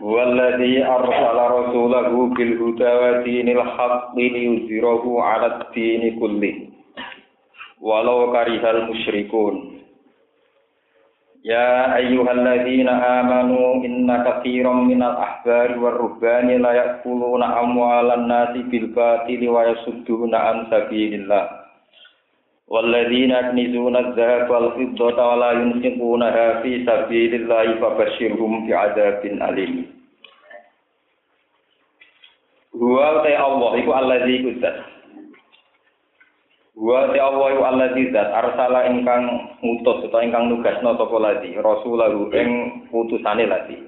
والذي 0.00 0.86
أرسل 0.86 1.38
رسوله 1.58 2.26
بالهدى 2.26 2.92
ودين 3.02 3.48
الحق 3.48 4.14
ليظهره 4.18 5.22
على 5.22 5.46
الدين 5.46 6.20
كله. 6.20 6.54
ولو 7.82 8.32
كره 8.32 8.70
المشركون. 8.70 9.54
يا 11.44 11.96
أيها 11.96 12.32
الذين 12.32 12.88
آمنوا 12.88 13.74
إن 13.74 14.06
كثيرا 14.26 14.72
من 14.72 15.02
الأحبار 15.02 15.78
والرهبان 15.78 16.48
لا 16.62 16.72
يأكلون 16.72 17.42
أموال 17.42 18.10
الناس 18.10 18.54
بالباطل 18.70 19.48
ويصدون 19.48 20.34
عن 20.34 20.66
سبيل 20.70 21.14
الله. 21.14 21.44
والذين 22.68 23.30
يكنزون 23.30 23.96
الذهب 23.96 24.50
والفضة 24.50 25.18
ولا 25.28 25.50
ينفقونها 25.52 26.60
في 26.62 26.84
سبيل 26.86 27.34
الله 27.34 27.66
فبشرهم 27.80 28.68
بعذاب 28.68 29.22
أليم. 29.24 29.97
Huwa 32.78 33.26
te 33.26 33.34
Allah 33.34 33.70
iku 33.82 33.90
allazi 33.90 34.32
iku 34.38 34.50
zat. 34.62 34.76
Huwa 36.78 37.10
te 37.10 37.18
Allah 37.18 37.46
iku 37.58 37.62
allazi 37.66 38.02
zat 38.14 38.30
arsala 38.30 38.86
ingkang 38.86 39.26
ngutus 39.58 40.06
utawa 40.06 40.22
ingkang 40.22 40.46
nugasno 40.46 40.94
sapa 40.94 41.16
ladi 41.18 41.58
rasulahu 41.58 42.30
ing 42.30 42.50
utusane 42.94 43.50
ladi. 43.50 43.82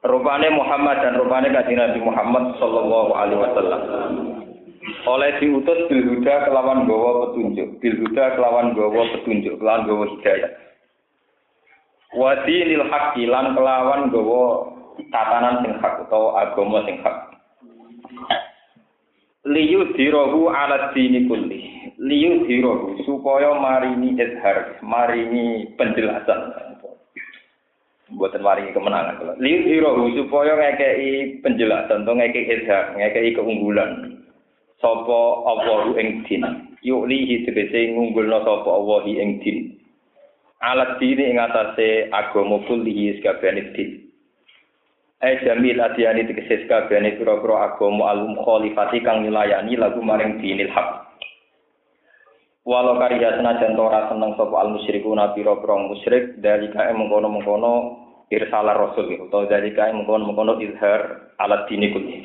Rupane 0.00 0.48
Muhammad 0.54 1.04
dan 1.04 1.20
rupane 1.20 1.52
kanjeng 1.52 1.76
Nabi 1.76 2.00
Muhammad 2.00 2.56
sallallahu 2.56 3.12
alaihi 3.12 3.42
wasallam. 3.44 3.82
Oleh 5.04 5.36
diutus 5.42 5.90
bil 5.92 6.00
huda 6.16 6.48
kelawan 6.48 6.88
gawa 6.88 7.28
petunjuk, 7.28 7.76
bil 7.84 7.96
huda 8.00 8.38
kelawan 8.38 8.72
gawa 8.72 9.04
petunjuk, 9.12 9.60
kelawan 9.60 9.84
gawa 9.84 10.04
hidayah. 10.16 10.52
Wa 12.16 12.30
dinil 12.48 12.88
haqqi 12.88 13.28
lan 13.28 13.52
kelawan 13.52 14.08
gawa 14.08 14.77
tatanan 15.10 15.62
sing 15.62 15.72
hak 15.78 16.02
utawa 16.06 16.42
agama 16.42 16.82
sing 16.84 16.98
hak. 17.00 17.16
Liyu 19.48 19.94
dirohu 19.94 20.50
ala 20.50 20.90
dini 20.92 21.24
kulli. 21.30 21.92
Liyu 21.98 22.44
dirohu 22.44 22.98
supaya 23.06 23.54
marini 23.56 24.18
izhar, 24.18 24.76
marini 24.84 25.72
penjelasan. 25.78 26.52
Buatan 28.18 28.42
marini 28.44 28.74
kemenangan. 28.76 29.38
Liyu 29.40 29.58
dirohu 29.64 30.12
supaya 30.18 30.58
ngekei 30.58 31.40
penjelasan, 31.40 32.04
atau 32.04 32.16
ngekei 32.18 32.60
izhar, 32.60 32.92
ngekei 32.98 33.36
keunggulan. 33.36 34.20
Sopo 34.78 35.42
Allahu 35.48 35.98
ing 35.98 36.22
din. 36.26 36.44
Yuk 36.86 37.10
lihi 37.10 37.42
tegese 37.42 37.90
ngunggulno 37.94 38.46
sopo 38.46 38.70
Allahi 38.70 39.18
ing 39.18 39.42
din. 39.42 39.74
Alat 40.62 41.02
dini 41.02 41.34
ing 41.34 41.38
atase 41.38 42.10
agama 42.14 42.62
kullihi 42.66 43.18
sekabehane 43.18 43.74
din. 43.74 44.07
Eh 45.18 45.42
jamil 45.42 45.82
adiyani 45.82 46.30
tegese 46.30 46.70
kabehane 46.70 47.18
pira-pira 47.18 47.74
agama 47.74 48.14
alum 48.14 48.38
khalifati 48.38 49.02
kang 49.02 49.26
nilayani 49.26 49.74
lagu 49.74 49.98
maring 49.98 50.38
dinil 50.38 50.70
haq. 50.70 51.10
Walau 52.62 53.02
karya 53.02 53.34
senajan 53.34 53.74
ora 53.74 54.06
seneng 54.06 54.38
sapa 54.38 54.54
al 54.62 54.78
musyrikuna 54.78 55.34
pira-pira 55.34 55.74
musyrik 55.74 56.38
dari 56.38 56.70
kae 56.70 56.94
mengkono-mengkono 56.94 57.72
irsalah 58.30 58.78
rasul 58.78 59.10
utawa 59.10 59.50
dari 59.50 59.74
kae 59.74 59.90
mengkono-mengkono 59.90 60.62
izhar 60.62 61.34
alat 61.42 61.66
dini 61.66 61.90
kulli. 61.90 62.22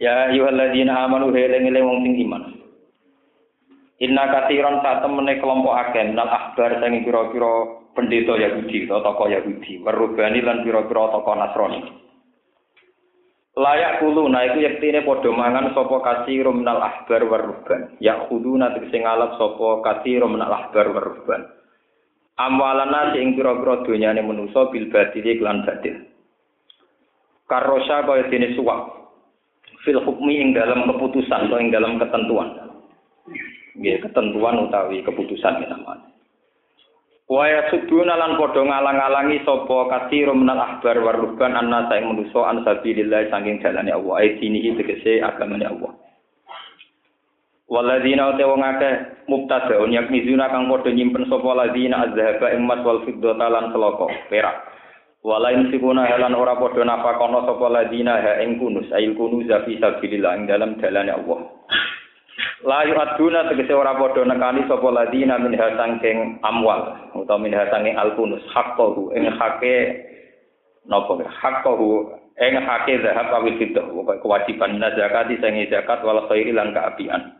Ya 0.00 0.32
ayyuhalladzina 0.32 0.96
amanu 1.04 1.28
heleng-eleng 1.28 1.84
wong 1.84 1.98
sing 2.08 2.14
iman. 2.24 2.42
Inna 4.00 4.32
katiran 4.32 4.80
saat 4.80 5.04
temene 5.04 5.42
kelompok 5.44 5.76
akeh 5.76 6.08
minal 6.08 6.30
ahbar 6.30 6.80
sing 6.80 7.04
pira-pira 7.04 7.84
pendeta 7.98 8.38
Yahudi 8.38 8.86
atau 8.86 9.02
tokoh 9.02 9.26
Yahudi, 9.26 9.82
merubani 9.82 10.38
lan 10.38 10.62
pira-pira 10.62 11.10
tokoh 11.10 11.34
Nasrani. 11.34 11.80
Layak 13.58 13.98
kulu, 13.98 14.30
nah 14.30 14.46
itu 14.46 14.62
yektine 14.62 15.02
podo 15.02 15.34
mangan 15.34 15.74
sopo 15.74 15.98
kasih 15.98 16.46
minal 16.54 16.78
ahbar 16.78 17.26
warruban. 17.26 17.98
Yak 17.98 18.30
kudu 18.30 18.54
nanti 18.54 18.86
sing 18.94 19.02
ngalap 19.02 19.34
sopo 19.34 19.82
kasih 19.82 20.22
minal 20.30 20.46
ahbar 20.46 20.86
warruban. 20.94 21.42
Amwalana 22.38 23.18
sing 23.18 23.34
pira-pira 23.34 23.82
donyane 23.82 24.22
manusa 24.22 24.70
bil 24.70 24.86
batili 24.94 25.42
lan 25.42 25.66
batil. 25.66 26.06
Karosha 27.50 28.06
kaya 28.06 28.30
dene 28.30 28.54
suwak. 28.54 28.94
Fil 29.82 30.06
hukmi 30.06 30.38
ing 30.38 30.54
dalam 30.54 30.86
keputusan 30.86 31.50
atau 31.50 31.58
ing 31.58 31.74
dalam 31.74 31.98
ketentuan. 31.98 32.62
Nggih, 33.74 34.06
ketentuan 34.06 34.70
utawi 34.70 35.02
keputusan 35.02 35.66
namanya. 35.66 36.17
Waya 37.28 37.68
suduna 37.68 38.16
lan 38.16 38.40
padha 38.40 38.64
ngalang-alangi 38.64 39.44
sapa 39.44 39.84
kathir 39.92 40.32
menal 40.32 40.64
ahbar 40.64 40.96
waruban 40.96 41.52
anna 41.60 41.84
saing 41.92 42.08
manusa 42.08 42.40
an 42.48 42.64
sabilillah 42.64 43.28
saking 43.28 43.60
dalane 43.60 43.92
Allah 43.92 44.24
ai 44.24 44.40
dinihi 44.40 44.72
tegese 44.80 45.20
agamane 45.20 45.68
Allah. 45.68 45.92
Waladina 47.68 48.32
te 48.32 48.48
wong 48.48 48.64
akeh 48.64 48.94
mubtadaun 49.28 49.92
yakmizuna 49.92 50.48
kang 50.48 50.72
padha 50.72 50.88
nyimpen 50.88 51.28
sapa 51.28 51.52
ladina 51.52 52.08
azhaba 52.08 52.48
emas 52.48 52.80
wal 52.80 53.04
fiddata 53.04 53.44
lan 53.52 53.76
seloko 53.76 54.08
perak. 54.32 54.56
Walain 55.20 55.68
sikuna 55.68 56.08
halan 56.08 56.32
ora 56.32 56.56
padha 56.56 56.80
napakono 56.80 57.44
sapa 57.44 57.68
ladina 57.68 58.24
ha 58.24 58.40
ing 58.40 58.56
kunus 58.56 58.88
ail 58.96 59.12
kunuz 59.12 59.52
fi 59.68 59.76
sabilillah 59.76 60.32
ing 60.32 60.48
dalam 60.48 60.80
dalane 60.80 61.12
Allah. 61.12 61.44
La 62.62 62.86
yu'aduna 62.86 63.50
tegese 63.50 63.74
ora 63.74 63.98
padha 63.98 64.22
nekani 64.22 64.66
sapa 64.70 64.88
ladina 64.94 65.38
min 65.42 65.58
hasangking 65.58 66.38
amwal 66.46 66.94
utawa 67.18 67.42
min 67.42 67.54
hasangking 67.54 67.98
alkunus 67.98 68.42
haqqahu 68.54 69.10
ing 69.14 69.26
hake 69.26 70.06
napa 70.86 71.18
haqqahu 71.26 72.14
ing 72.38 72.54
hake 72.62 73.02
zahab 73.02 73.34
awil 73.34 73.58
fitah 73.58 73.86
kewajiban 74.22 74.78
zakati 74.78 75.34
sing 75.42 75.54
zakat 75.66 76.02
wal 76.06 76.30
khairi 76.30 76.54
lan 76.54 76.70
kaapian. 76.70 77.34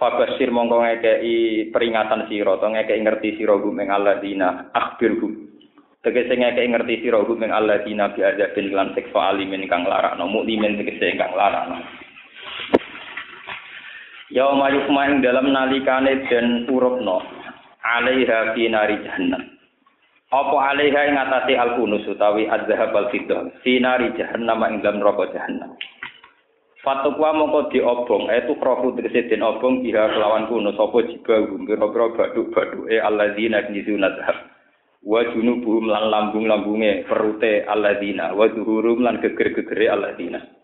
Fabashir 0.00 0.48
mongko 0.48 0.80
ngekei 0.80 1.68
peringatan 1.68 2.24
sira 2.26 2.56
to 2.56 2.66
ngekei 2.72 3.04
ngerti 3.04 3.36
sira 3.36 3.60
gum 3.60 3.76
ing 3.78 3.92
alladzina 3.92 4.72
akhbirhum. 4.72 5.52
Tegese 6.00 6.34
ngekei 6.40 6.72
ngerti 6.72 7.04
sira 7.04 7.20
gum 7.20 7.36
ing 7.44 7.52
alladzina 7.52 8.08
bi 8.16 8.24
azabin 8.24 8.72
lan 8.72 8.96
siksa 8.96 9.36
alimin 9.36 9.68
kang 9.68 9.84
larakno 9.84 10.24
mukmin 10.24 10.80
tegese 10.80 11.20
kang 11.20 11.36
larakno. 11.36 11.84
Yauma 14.30 14.70
yukma 14.70 15.10
ing 15.10 15.26
dalam 15.26 15.50
nalikane 15.50 16.22
den 16.30 16.70
urupno 16.70 17.18
alaiha 17.82 18.54
fi 18.54 18.70
nari 18.70 19.02
jahannam. 19.02 19.42
Apa 20.30 20.70
alaiha 20.70 21.00
ing 21.10 21.18
atase 21.18 21.58
al-kunus 21.58 22.06
utawi 22.06 22.46
az-zahab 22.46 22.94
al-fiddah 22.94 23.50
fi 23.66 23.82
nari 23.82 24.14
jahannam 24.14 24.62
ing 24.70 24.86
dalam 24.86 25.02
neraka 25.02 25.34
jahannam. 25.34 25.74
Fatukwa 26.80 27.36
mongko 27.36 27.74
diobong, 27.74 28.30
itu 28.32 28.54
krofu 28.56 28.94
tegese 28.96 29.28
den 29.28 29.42
obong 29.42 29.82
biha 29.82 30.14
kelawan 30.14 30.46
kunus 30.48 30.78
apa 30.78 31.10
jiba 31.10 31.44
pira-pira 31.66 32.06
baduk-baduke 32.14 32.96
alladzina 33.02 33.66
nizuna 33.66 34.14
zahab. 34.14 34.46
Wa 35.02 35.26
junubuhum 35.26 35.90
lan 35.90 36.06
lambung-lambunge 36.06 37.04
perute 37.10 37.66
alladzina 37.66 38.30
wa 38.32 38.46
zuhurum 38.46 39.02
lan 39.02 39.18
geger-gegere 39.18 39.90
alladzina. 39.90 40.59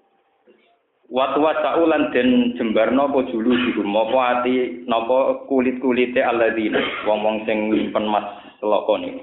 Watwa 1.07 1.55
saulan 1.63 2.11
den 2.11 2.59
jembar 2.59 2.91
napa 2.91 3.23
julu 3.31 3.55
dikum 3.55 3.95
apa 3.95 4.43
ati 4.43 4.83
napa 4.91 5.47
kulit-kulite 5.47 6.19
alladzina 6.19 6.83
wong-wong 7.07 7.47
sing 7.47 7.71
nyimpen 7.71 8.11
mas 8.11 8.27
selokone. 8.59 9.23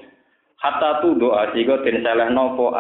Hatta 0.63 1.03
tu 1.03 1.19
doa 1.19 1.51
sehingga 1.51 1.83
den 1.83 1.99
salah 1.99 2.31
napa 2.31 2.71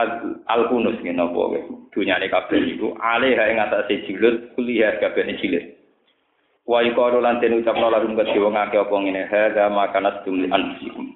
al-kunus 0.47 1.03
ngene 1.03 1.19
napa 1.19 1.35
kowe. 1.35 1.59
Dunyane 1.91 2.31
kabeh 2.31 2.63
iku 2.63 2.95
alih 2.95 3.35
ing 3.35 3.59
atase 3.59 4.07
jilid 4.07 4.55
kuliah 4.55 4.95
kabeh 5.03 5.35
jilid. 5.35 5.75
Wa 6.63 6.79
iqalu 6.79 7.19
lan 7.19 7.43
den 7.43 7.59
ucapno 7.59 7.91
lakum 7.91 8.15
kedhe 8.15 8.39
wong 8.39 8.55
akeh 8.55 8.87
apa 8.87 8.95
ngene 9.03 9.27
hadza 9.27 9.67
makanat 9.67 10.23
tum 10.23 10.47
anfusikum. 10.47 11.11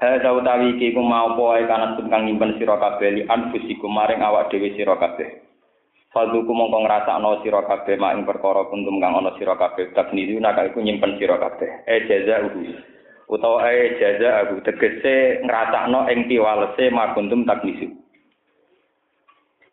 Hadza 0.00 0.32
utawi 0.32 0.80
iki 0.80 0.96
mau 0.96 1.36
apa 1.36 1.44
ae 1.60 1.68
kanat 1.68 2.00
kang 2.08 2.24
nyimpen 2.24 2.56
sira 2.56 2.80
kabeh 2.80 3.20
li 3.20 3.22
anfusikum 3.28 3.92
maring 3.92 4.24
awak 4.24 4.48
dhewe 4.48 4.72
sira 4.80 4.96
kabeh. 4.96 5.44
Falduku 6.14 6.54
mongko 6.54 6.86
ngrasakno 6.86 7.42
sira 7.42 7.66
kabeh 7.66 7.98
mak 7.98 8.14
ing 8.14 8.22
perkara 8.22 8.70
kuntum 8.70 9.02
kang 9.02 9.18
ana 9.18 9.34
sira 9.34 9.58
kabeh. 9.58 9.90
Taknidu 9.98 10.38
nak 10.38 10.62
iku 10.62 10.78
nyimpen 10.78 11.18
sira 11.18 11.42
kabeh. 11.42 11.82
E 11.90 12.06
jaza 12.06 12.46
uhu. 12.46 12.94
utawa 13.28 13.64
ae 13.66 13.96
jaza 13.96 14.44
aku 14.44 14.60
tegese 14.62 15.40
ngrasakno 15.44 16.06
ing 16.12 16.28
piwalese 16.28 16.92
maguntum 16.92 17.48
takmisu 17.48 17.88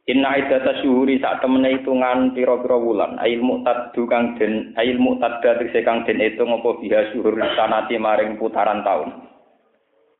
Inna 0.10 0.34
idata 0.34 0.82
syuhuri 0.82 1.22
sak 1.22 1.46
temene 1.46 1.78
hitungan 1.78 2.34
pira-pira 2.34 2.74
wulan. 2.74 3.22
Ail 3.22 3.38
muqtaddu 3.38 4.10
kang 4.10 4.34
den 4.36 4.74
ail 4.74 4.98
muqtadda 4.98 5.62
tegese 5.62 5.86
kang 5.86 6.02
den 6.10 6.18
itu 6.18 6.42
ngopo 6.42 6.82
biha 6.82 7.14
syuhur 7.14 7.38
sanati 7.38 8.02
maring 8.02 8.36
putaran 8.42 8.82
taun. 8.82 9.30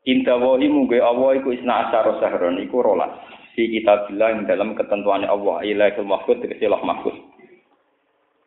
Inta 0.06 0.38
wahi 0.38 0.70
mungge 0.70 1.02
Allah 1.02 1.34
iku 1.34 1.50
isna 1.50 1.90
asyara 1.90 2.14
sahron 2.22 2.62
iku 2.62 2.78
rolas 2.78 3.10
fi 3.52 3.68
kitabillah 3.68 4.28
ing 4.36 4.40
dalam 4.48 4.74
ketentuan 4.76 5.24
Allah 5.24 5.64
ilahul 5.64 6.08
mahfud 6.08 6.40
tegese 6.40 6.68
loh 6.68 6.80
mahfud 6.82 7.14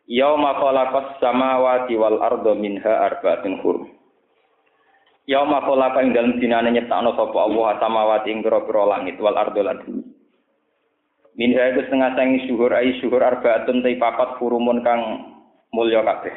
Yauma 0.06 0.54
khalaqas 0.62 1.18
samawati 1.18 1.98
wal 1.98 2.22
arda 2.22 2.54
minha 2.54 3.10
arba'atin 3.10 3.58
hurum 3.62 3.90
Yauma 5.26 5.62
khalaqa 5.66 6.02
ing 6.06 6.14
dalem 6.14 6.38
dinane 6.38 6.70
nyiptakno 6.70 7.14
sapa 7.18 7.38
Allah 7.38 7.78
samawati 7.82 8.30
ing 8.30 8.46
pira-pira 8.46 8.86
langit 8.86 9.18
wal 9.18 9.34
arda 9.34 9.62
lan 9.62 9.82
bumi 9.82 10.16
Min 11.36 11.52
iku 11.52 11.84
setengah 11.84 12.16
sangi 12.16 12.48
syuhur 12.48 12.72
ai 12.72 12.96
syuhur 12.96 13.20
arbaatun 13.20 13.84
te 13.84 13.92
papat 14.00 14.40
furumun 14.40 14.80
kang 14.80 15.00
mulya 15.68 16.00
kabeh. 16.00 16.32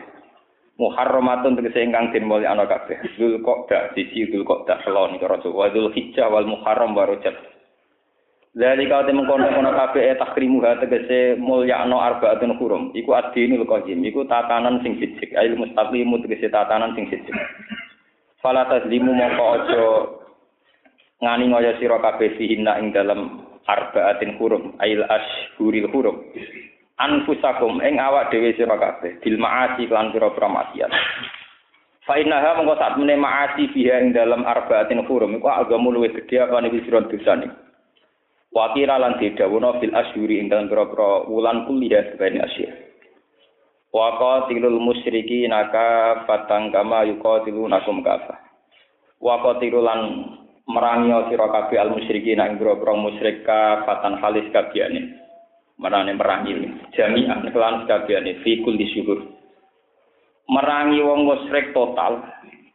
Muharramatun 0.75 1.55
tegese 1.55 1.87
ingkang 1.87 2.11
den 2.11 2.27
mulya 2.27 2.51
ana 2.51 2.67
kabeh. 2.67 2.99
Dzul 3.15 3.39
Qa'dah 3.39 3.95
siji 3.95 4.27
Dzul 4.27 4.43
Qa'dah 4.43 4.83
selon 4.83 5.15
karo 5.23 5.39
Jawa 5.39 5.71
Hijjah 5.71 6.27
wal 6.27 6.51
Muharram 6.51 6.99
wa 6.99 7.07
Rajab. 7.07 7.31
Dari 8.59 8.91
kau 8.91 9.07
temen 9.07 9.23
kono 9.23 9.47
kono 9.55 9.71
kabeh 9.71 10.11
e 10.11 10.19
takrimu 10.19 10.59
ha 10.67 10.75
tegese 10.83 11.39
mulya 11.39 11.79
ana 11.79 12.11
arbaatun 12.11 12.59
hurum. 12.59 12.91
Iku 12.91 13.15
adinul 13.15 13.63
qajim, 13.63 14.03
iku 14.03 14.27
tatanan 14.27 14.83
sing 14.83 14.99
sijik, 14.99 15.31
ail 15.39 15.55
mustaqimu 15.55 16.19
tegese 16.27 16.51
tatanan 16.51 16.91
sing 16.91 17.07
sijik. 17.07 17.31
Fala 18.43 18.67
tazlimu 18.67 19.15
mongko 19.15 19.45
aja 19.55 19.83
ngani 21.19 21.51
ngoyo 21.51 21.71
sira 21.79 21.99
kabeh 21.99 22.35
fihinna 22.39 22.79
ing 22.79 22.95
dalem 22.95 23.43
arbaatin 23.67 24.39
hurum 24.39 24.79
ail 24.79 25.03
ashhuril 25.03 25.91
hurum 25.91 26.23
anfusakum 26.95 27.83
ing 27.83 27.99
awak 27.99 28.31
dhewe 28.31 28.55
sira 28.55 28.79
kabeh 28.79 29.19
bil 29.19 29.35
maasi 29.35 29.83
lan 29.91 30.15
pira-pira 30.15 30.47
maksiat 30.47 30.91
fa 32.07 32.15
innaha 32.15 32.55
mongko 32.55 32.79
sak 32.79 32.95
mene 32.95 33.19
maasi 33.19 33.67
biha 33.75 33.99
ing 33.99 34.15
dalam 34.15 34.47
arbaatin 34.47 35.03
hurum 35.03 35.35
iku 35.35 35.51
agamu 35.51 35.91
luwih 35.91 36.15
gedhe 36.15 36.39
apa 36.39 36.63
sira 36.71 37.03
dosane 37.03 37.51
wa 38.49 38.73
kira 38.73 38.97
lan 38.97 39.21
didhawuhna 39.21 39.77
fil 39.77 39.93
ashhuri 39.93 40.41
ing 40.41 40.49
dalam 40.49 40.69
pira-pira 40.69 41.29
wulan 41.29 41.69
kuliah 41.69 42.01
sebene 42.13 42.41
asyir. 42.41 42.73
Wa 43.89 44.17
qatilul 44.21 44.77
musyriki 44.77 45.49
naka 45.49 46.23
fatang 46.29 46.69
kama 46.69 47.09
yuqatilunakum 47.09 48.05
kafa 48.05 48.37
wa 49.19 49.35
qatilul 49.43 49.85
lan 49.85 49.99
merangi 50.69 51.09
sira 51.29 51.49
kabeh 51.49 51.77
al 51.81 51.91
musyrikin 51.97 52.41
ing 52.41 52.61
grobro 52.61 52.93
musyrik 52.93 53.41
fatan 53.45 54.21
halis 54.21 54.45
kabehane. 54.53 55.17
Marane 55.79 56.11
merangi 56.11 56.53
jami'an 56.93 57.49
kelan 57.49 57.87
kabehane 57.87 58.43
fi 58.43 58.61
kulli 58.61 58.85
syuhur. 58.93 59.19
Merangi 60.49 60.99
wong 61.01 61.25
musyrik 61.25 61.71
total 61.73 62.21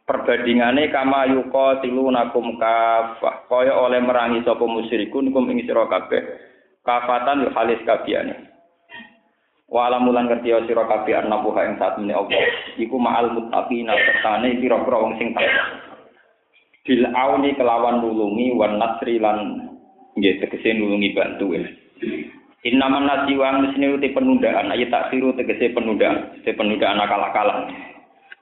perbandingane 0.05 0.93
kama 0.93 1.33
yuka 1.33 1.81
tilunakum 1.81 2.61
kafah 2.61 3.49
kaya 3.49 3.73
oleh 3.73 3.99
merangi 4.01 4.45
sapa 4.45 4.61
musyrikun 4.63 5.33
kum 5.33 5.49
ing 5.49 5.65
sira 5.65 5.89
kabeh. 5.89 6.21
Kafatan 6.85 7.49
halis 7.49 7.81
kabehane. 7.81 8.53
Wala 9.65 9.97
mulan 9.97 10.29
ngerti 10.29 10.53
sira 10.69 10.85
kabeh 10.85 11.17
ana 11.17 11.41
buha 11.41 11.65
ing 11.65 11.81
saat 11.81 11.97
apa 11.97 12.37
iku 12.77 12.95
ma'al 13.01 13.33
muttaqina 13.33 13.97
sertane 13.97 14.61
pira-pira 14.61 15.01
wong 15.01 15.17
sing 15.17 15.33
takwa. 15.33 15.65
Bil 16.85 17.01
auni 17.09 17.57
kelawan 17.57 18.05
nulungi 18.05 18.53
wan 18.53 18.77
nasri 18.77 19.17
lan 19.17 19.73
nggih 20.13 20.37
tegese 20.37 20.77
nulungi 20.77 21.17
bantu. 21.17 21.57
Ya. 21.57 21.65
Innaman 22.65 23.09
nasi 23.09 23.33
wang 23.37 23.65
mesine 23.65 23.97
uti 23.97 24.13
penundaan. 24.13 24.69
Ayat 24.69 24.93
taksiru 24.93 25.33
tegese 25.33 25.73
penundaan, 25.73 26.33
tegese 26.37 26.53
penundaan 26.53 27.01
akal-akalan. 27.01 27.73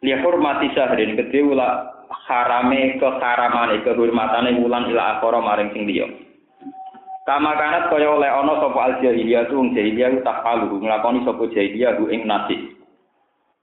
Li 0.03 0.11
hormati 0.19 0.67
syahrin 0.75 1.15
gede 1.15 1.39
ula 1.47 1.95
harame 2.27 2.99
keharamane 2.99 3.79
kehormatane 3.87 4.59
wulan 4.59 4.91
ila 4.91 5.17
akhara 5.17 5.39
maring 5.39 5.71
sing 5.71 5.87
liya. 5.87 6.11
Kama 7.23 7.55
kanat 7.55 7.87
kaya 7.87 8.11
oleh 8.11 8.27
ana 8.27 8.59
sapa 8.59 8.79
al 8.83 8.93
jahiliyah 8.99 9.47
tu 9.47 9.55
jahiliyah 9.71 10.19
tak 10.27 10.43
palu 10.43 10.75
nglakoni 10.75 11.23
sapa 11.23 11.39
jahiliyah 11.55 11.95
ing 12.11 12.27
nasi 12.27 12.75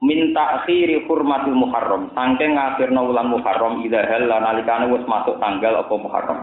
min 0.01 0.33
ta'khiri 0.33 1.05
hurmatil 1.05 1.53
muharram 1.53 2.09
saking 2.17 2.57
ngakhirna 2.57 3.05
wulan 3.05 3.29
muharram 3.29 3.85
ila 3.85 4.01
hal 4.01 4.25
nalikane 4.25 4.89
wis 4.97 5.05
masuk 5.05 5.37
tanggal 5.45 5.77
apa 5.77 5.93
muharram. 5.93 6.41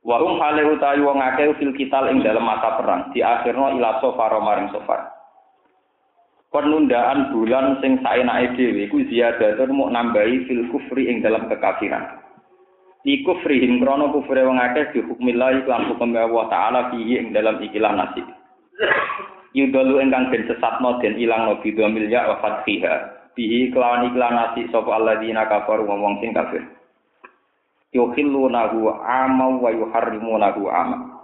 Wa 0.00 0.16
um 0.24 0.40
hale 0.40 0.64
utawi 0.64 1.04
wong 1.04 1.20
akeh 1.20 1.52
fil 1.60 1.76
kital 1.76 2.08
ing 2.08 2.24
dalam 2.24 2.40
mata 2.40 2.80
perang 2.80 3.12
di 3.12 3.20
akhirna 3.20 3.76
ila 3.76 4.00
sofar 4.00 4.32
maring 4.40 4.72
sofar 4.72 5.07
penundaan 6.48 7.32
bulan 7.32 7.76
sing 7.84 8.00
saenake 8.00 8.56
dhewe 8.56 8.88
iku 8.88 9.04
ziyadatun 9.08 9.76
muk 9.76 9.92
nambahi 9.92 10.48
fil 10.48 10.64
kufri 10.72 11.08
ing 11.12 11.20
dalam 11.20 11.44
kekafiran. 11.48 12.24
Di 13.04 13.24
kufrihim 13.24 13.80
krono 13.80 14.10
kufre 14.10 14.42
wong 14.44 14.58
akeh 14.58 14.92
di 14.92 15.00
hukmillah 15.04 15.64
lan 15.64 15.88
hukum 15.92 16.12
Allah 16.16 16.44
taala 16.50 16.80
fihi 16.92 17.20
ing 17.20 17.36
dalam 17.36 17.60
ikilah 17.60 17.92
nasib. 17.94 18.26
Yudalu 19.56 20.04
ingkang 20.04 20.28
den 20.28 20.44
sesatno 20.44 21.00
den 21.00 21.16
ilangno 21.16 21.60
bidha 21.64 21.88
milya 21.88 22.28
wa 22.28 22.36
fathiha. 22.44 23.16
Bihi 23.32 23.70
kelawan 23.70 24.10
iklan 24.10 24.34
nasi 24.34 24.66
sapa 24.68 24.98
alladzina 24.98 25.46
kafaru 25.46 25.86
ngomong 25.86 26.18
sing 26.20 26.34
kafir. 26.34 26.66
Yukhillunahu 27.94 28.92
ama 28.98 29.46
wa 29.56 29.70
yuharrimunahu 29.72 30.68
ama 30.68 31.17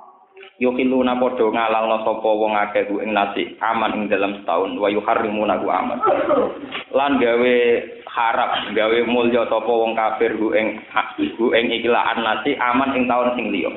yukhilluna 0.63 1.19
padha 1.19 1.47
ngalalno 1.51 2.07
sapa 2.07 2.31
wong 2.31 2.55
akeh 2.55 2.87
ing 2.87 3.11
nasi 3.11 3.59
aman 3.59 3.95
ing 3.99 4.03
dalam 4.07 4.39
setahun 4.39 4.79
wa 4.79 4.87
yuharrimunahu 4.87 5.67
aman. 5.67 5.99
Lan 6.95 7.19
gawe 7.19 7.57
harap 8.07 8.51
gawe 8.71 8.99
mulya 9.11 9.47
sapa 9.51 9.67
wong 9.67 9.99
kafir 9.99 10.39
hu 10.39 10.55
ing 10.55 10.79
hu 11.39 11.51
ing 11.55 11.75
ikilaan 11.75 12.23
nasi 12.23 12.55
aman 12.59 12.95
ing 12.95 13.11
taun 13.11 13.35
sing 13.35 13.51
liya. 13.51 13.73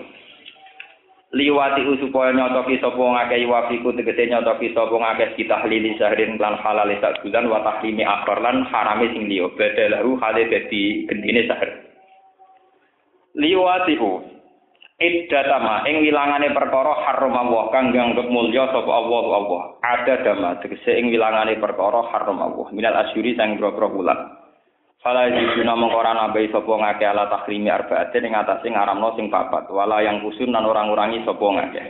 Liwati 1.28 1.84
supaya 2.00 2.32
nyotoki 2.32 2.80
sapa 2.80 2.98
ngakeh 2.98 3.44
wafiku 3.52 3.92
tegese 3.98 4.32
nyotoki 4.32 4.72
sapa 4.72 4.96
ngakeh 4.96 5.36
lili 5.68 5.98
sahrin 6.00 6.40
lan 6.40 6.56
halal 6.62 6.88
sak 7.04 7.20
bulan 7.20 7.52
wa 7.52 7.60
tahlimi 7.68 8.06
akhir 8.06 8.38
lan 8.40 8.64
harame 8.70 9.12
sing 9.12 9.28
liya. 9.28 9.50
Badalahu 9.52 10.16
hale 10.24 10.48
dadi 10.48 11.04
gendine 11.10 11.44
sahar 11.50 11.88
liwatihu 13.38 14.37
iddatama 14.98 15.86
ing 15.86 16.02
wilangane 16.02 16.50
perkara 16.58 17.06
haram 17.06 17.38
Allah 17.38 17.64
kang 17.70 17.94
nganggep 17.94 18.28
mulya 18.34 18.66
sapa 18.74 18.90
Allah 18.90 19.22
Allah 19.38 19.62
ada 19.86 20.14
dama 20.26 20.50
tegese 20.58 20.98
ing 20.98 21.14
wilangane 21.14 21.58
perkara 21.62 22.10
haram 22.10 22.42
Allah 22.42 22.68
minal 22.74 22.98
asyuri 23.06 23.38
sang 23.38 23.62
boro 23.62 23.94
bulan 23.94 24.38
Fala 24.98 25.30
yujuna 25.30 25.78
mengkora 25.78 26.12
nabai 26.18 26.50
sapa 26.50 26.68
ngake 26.68 27.06
ala 27.06 27.30
takrimi 27.30 27.70
arbaatin 27.70 28.28
ing 28.28 28.34
atase 28.34 28.66
ngaramno 28.68 29.14
sing 29.14 29.30
papat. 29.30 29.70
Wala 29.70 30.02
yang 30.02 30.26
kusun 30.26 30.50
lan 30.50 30.66
orang 30.66 30.90
ngurangi 30.90 31.22
sapa 31.22 31.46
ngake. 31.46 31.84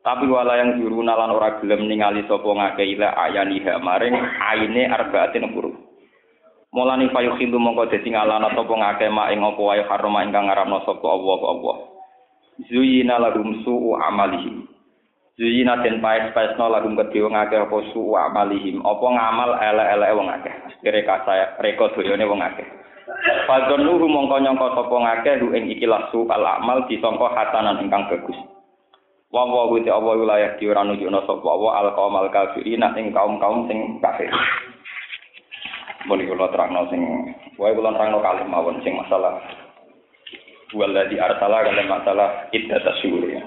Tapi 0.00 0.24
wala 0.30 0.56
yang 0.56 0.80
juruna 0.80 1.18
lan 1.18 1.34
ora 1.34 1.58
gelem 1.58 1.90
ningali 1.90 2.24
sapa 2.30 2.46
ngake 2.46 2.96
ila 2.96 3.12
ayaniha 3.28 3.82
maring 3.82 4.14
aine 4.46 4.88
arbaatin 4.88 5.50
buru. 5.50 5.74
Mulane 6.70 7.10
payu 7.10 7.34
khilu 7.34 7.58
mongko 7.58 7.90
dadi 7.90 8.08
ngalana 8.08 8.54
sapa 8.54 8.72
ngake 8.78 9.10
mak 9.10 9.34
ing 9.34 9.42
apa 9.42 9.60
wae 9.60 9.82
haram 9.84 10.16
ingkang 10.22 10.46
ngaramno 10.46 10.86
sapa 10.86 11.06
Allah 11.10 11.40
Allah. 11.44 11.76
Zuyina 12.68 13.16
lahum 13.16 13.64
su'u 13.64 13.96
amalihim. 13.96 14.68
Zuyina 15.40 15.80
den 15.80 16.04
paes-paesno 16.04 16.68
lagum 16.68 16.98
kedhe 17.00 17.24
wong 17.24 17.32
akeh 17.32 17.64
apa 17.64 17.76
su'u 17.96 18.12
amalihim, 18.12 18.84
apa 18.84 19.06
ngamal 19.08 19.50
elek-elek 19.56 20.12
wong 20.12 20.28
akeh. 20.28 20.54
Reka 20.84 21.24
saya 21.24 21.56
reka 21.64 21.88
doyone 21.96 22.24
wong 22.28 22.44
akeh. 22.44 22.68
Fadzon 23.48 23.84
nuru 23.84 24.06
mongko 24.06 24.36
nyangka 24.40 24.76
sapa 24.76 24.96
ngakeh 24.96 25.34
ru 25.40 25.48
ing 25.56 25.72
ikilah 25.72 26.12
su 26.12 26.28
al 26.28 26.44
amal 26.44 26.84
disangka 26.86 27.32
hatanan 27.32 27.80
ingkang 27.80 28.06
bagus. 28.12 28.36
Wa 29.30 29.46
wa 29.46 29.70
wa 29.70 29.78
ta 29.80 29.94
Allah 29.94 30.14
wilayah 30.18 30.50
di 30.58 30.66
ora 30.66 30.82
nunjukna 30.84 31.22
sapa 31.24 31.50
wa 31.50 31.70
al 31.78 31.94
qaumal 31.94 32.28
kafirin 32.28 32.84
ing 32.98 33.14
kaum-kaum 33.14 33.66
sing 33.70 33.98
kafir. 34.02 34.30
Boleh 36.08 36.24
kula 36.28 36.48
terangno 36.48 36.88
sing 36.88 37.02
wae 37.60 37.76
kula 37.76 37.92
terangno 37.92 38.24
kalih 38.24 38.46
mawon 38.48 38.80
sing 38.80 38.96
masalah 38.96 39.36
waladhi 40.74 41.16
arsala 41.18 41.66
kalih 41.66 41.86
masalah 41.86 42.28
iddat 42.54 42.84
asyur 42.84 43.26
ya. 43.26 43.42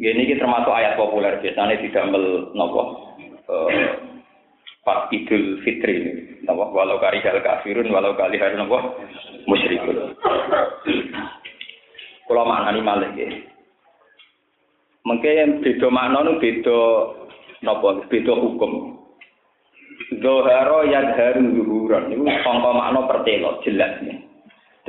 Ini 0.00 0.24
kita 0.24 0.48
termasuk 0.48 0.72
ayat 0.72 0.96
populer 0.96 1.36
biasanya 1.44 1.76
didamel 1.76 2.56
nopo 2.56 3.12
uh, 3.52 3.68
pas 4.80 5.12
Idul 5.12 5.60
Fitri 5.60 6.24
nopo 6.48 6.72
walau 6.72 6.96
kari 6.96 7.20
hal 7.20 7.44
kafirun 7.44 7.92
walau 7.92 8.16
kali 8.16 8.40
hal 8.40 8.56
nopo 8.56 8.96
musyrikun. 9.44 10.16
Kalau 12.24 12.48
maknani 12.48 12.80
malih 12.80 13.12
ya. 13.12 13.28
Mungkin 15.04 15.60
beda 15.60 15.88
makna 15.92 16.24
nu 16.24 16.40
beda 16.40 16.80
nopo 17.60 18.00
beda 18.08 18.32
hukum. 18.40 18.72
Zoharo 20.24 20.88
yadharu 20.88 21.44
zuhuron. 21.60 22.08
Itu 22.08 22.24
sangka 22.24 22.70
makna 22.72 23.04
pertelo, 23.04 23.60
jelas 23.68 24.00
nih. 24.00 24.29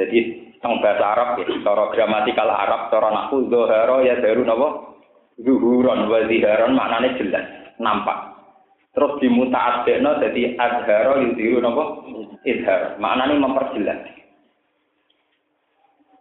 Jadi, 0.01 0.19
teng 0.57 0.81
bahasa 0.81 1.05
Arab 1.13 1.29
ya, 1.37 1.45
cara 1.61 1.93
gramatikal 1.93 2.49
Arab, 2.49 2.89
cara 2.89 3.09
naku, 3.13 3.45
Zoharo 3.53 4.01
yadharu 4.01 4.41
napa? 4.41 4.69
Zuhuron, 5.37 6.09
wa 6.09 6.19
ziharon 6.25 6.73
maknanya 6.73 7.17
jelas, 7.21 7.45
nampak. 7.77 8.31
Terus 8.91 9.23
dimutaadekno 9.23 10.19
jadi 10.19 10.59
adharo 10.59 11.23
yudhiru 11.23 11.63
napa? 11.63 11.83
Idhar. 12.43 12.99
Maknanya 12.99 13.39
memperjelas. 13.39 13.99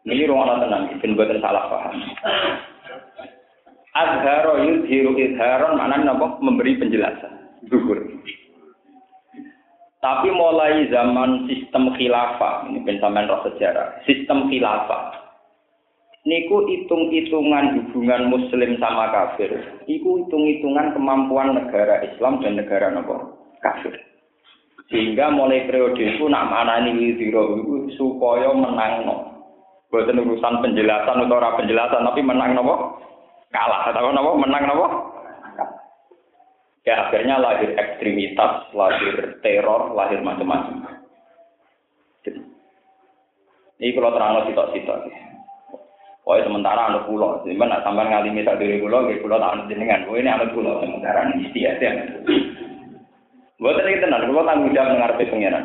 Ini 0.07 0.25
ruang 0.31 0.65
tenang, 0.65 0.97
ben 1.03 1.13
boten 1.19 1.43
salah 1.43 1.67
paham. 1.67 1.99
Adharo 3.91 4.63
yudhiru 4.63 5.19
idharon 5.19 5.75
maknanya 5.75 6.15
napa? 6.15 6.39
Memberi 6.39 6.79
penjelasan. 6.79 7.33
Zuhur. 7.67 7.99
Tapi 10.01 10.33
mulai 10.33 10.89
zaman 10.89 11.45
sistem 11.45 11.93
khilafah, 11.93 12.73
ini 12.73 12.81
pensamen 12.89 13.29
roh 13.29 13.45
sejarah, 13.45 14.01
sistem 14.09 14.49
khilafah. 14.49 15.13
Niku 16.25 16.65
hitung-hitungan 16.69 17.77
hubungan 17.77 18.33
muslim 18.33 18.81
sama 18.81 19.13
kafir. 19.13 19.61
Iku 19.85 20.25
hitung-hitungan 20.25 20.97
kemampuan 20.97 21.53
negara 21.53 22.01
Islam 22.05 22.41
dan 22.41 22.57
negara 22.57 22.93
nopo 22.93 23.45
kafir. 23.61 23.93
Sehingga 24.89 25.33
mulai 25.33 25.69
periode 25.69 26.01
itu 26.01 26.25
nak 26.29 26.49
manani 26.49 26.97
wiziro 26.97 27.61
itu 27.61 27.93
supaya 28.01 28.53
menang 28.57 29.05
no. 29.05 29.17
Bukan 29.93 30.17
urusan 30.17 30.65
penjelasan 30.65 31.29
atau 31.29 31.57
penjelasan, 31.61 32.09
tapi 32.09 32.21
menang 32.25 32.57
nopo 32.57 33.01
kalah. 33.53 33.89
Atau 33.93 34.13
nopo 34.17 34.41
menang 34.41 34.65
nopo 34.65 35.10
Ya 36.89 37.09
akhirnya 37.09 37.37
lahir 37.37 37.77
ekstremitas, 37.77 38.73
lahir 38.73 39.37
teror, 39.45 39.93
lahir 39.93 40.25
macam-macam. 40.25 40.81
Ini 43.81 43.97
kalau 43.97 44.13
terang 44.17 44.45
sitok-sitok. 44.49 45.09
Pokoknya 46.21 46.47
sementara 46.47 46.81
anak 46.93 47.09
pulau, 47.09 47.41
nak 47.43 47.81
sampai 47.81 48.07
ngalimi 48.07 48.45
tak 48.45 48.61
diri 48.61 48.81
pulau, 48.81 49.09
gitu 49.09 49.25
pulau 49.25 49.41
tak 49.41 49.57
anak 49.57 49.69
jenengan. 49.73 50.05
Pokoknya 50.05 50.21
ini 50.21 50.31
anak 50.31 50.53
pulau 50.53 50.73
sementara 50.85 51.21
ini 51.33 51.49
istiadat 51.49 51.81
ya. 51.81 51.93
Buat 53.61 53.77
tadi 53.81 54.01
tenang, 54.01 54.29
pulau 54.29 54.45
tanggung 54.45 54.73
jawab 54.73 54.95
mengerti 54.97 55.25
pengiran. 55.33 55.65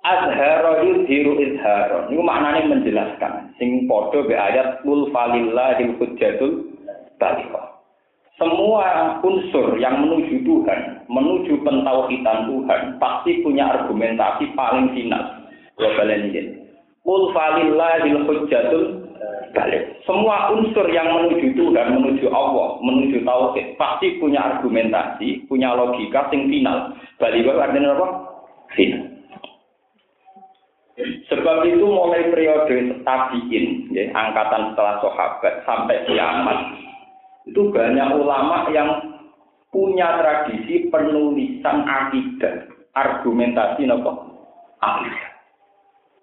Azharo 0.00 0.72
yudhiru 0.80 1.32
izharo. 1.38 2.08
Ini 2.08 2.24
maknanya 2.24 2.72
menjelaskan. 2.72 3.52
Sing 3.60 3.84
podo 3.84 4.24
be 4.24 4.32
ayat 4.32 4.80
kul 4.80 5.12
falillahil 5.12 5.96
hujjatul 6.00 6.72
balighah 7.20 7.69
semua 8.40 9.20
unsur 9.20 9.76
yang 9.76 10.00
menuju 10.00 10.40
Tuhan, 10.48 11.04
menuju 11.12 11.60
pentauhidan 11.60 12.48
Tuhan, 12.48 12.96
pasti 12.96 13.44
punya 13.44 13.68
argumentasi 13.68 14.56
paling 14.56 14.96
final. 14.96 15.44
Global 15.76 16.08
ini. 16.08 16.56
Qul 17.04 17.36
falillahil 17.36 18.24
hujjatul 18.24 19.04
balik. 19.52 20.00
Semua 20.08 20.56
unsur 20.56 20.88
yang 20.88 21.12
menuju 21.12 21.52
Tuhan, 21.52 22.00
menuju 22.00 22.32
Allah, 22.32 22.80
menuju 22.80 23.28
tauhid, 23.28 23.76
pasti 23.76 24.16
punya 24.16 24.56
argumentasi, 24.56 25.44
punya 25.44 25.76
logika 25.76 26.32
sing 26.32 26.48
final. 26.48 26.96
Balik 27.20 27.44
artinya 27.44 27.92
apa? 27.92 28.08
Final. 28.72 29.04
Sebab 31.28 31.64
itu 31.64 31.84
mulai 31.84 32.28
periode 32.28 33.04
tabiin, 33.04 33.88
ya, 33.88 34.12
angkatan 34.12 34.72
setelah 34.72 35.00
sahabat 35.00 35.54
sampai 35.64 35.96
kiamat, 36.04 36.76
itu 37.50 37.74
banyak 37.74 38.08
ulama 38.14 38.70
yang 38.70 39.10
punya 39.74 40.22
tradisi 40.22 40.86
penulisan 40.86 41.82
akidah, 41.82 42.70
argumentasi 42.94 43.90
nopo 43.90 44.38
akidah. 44.78 45.26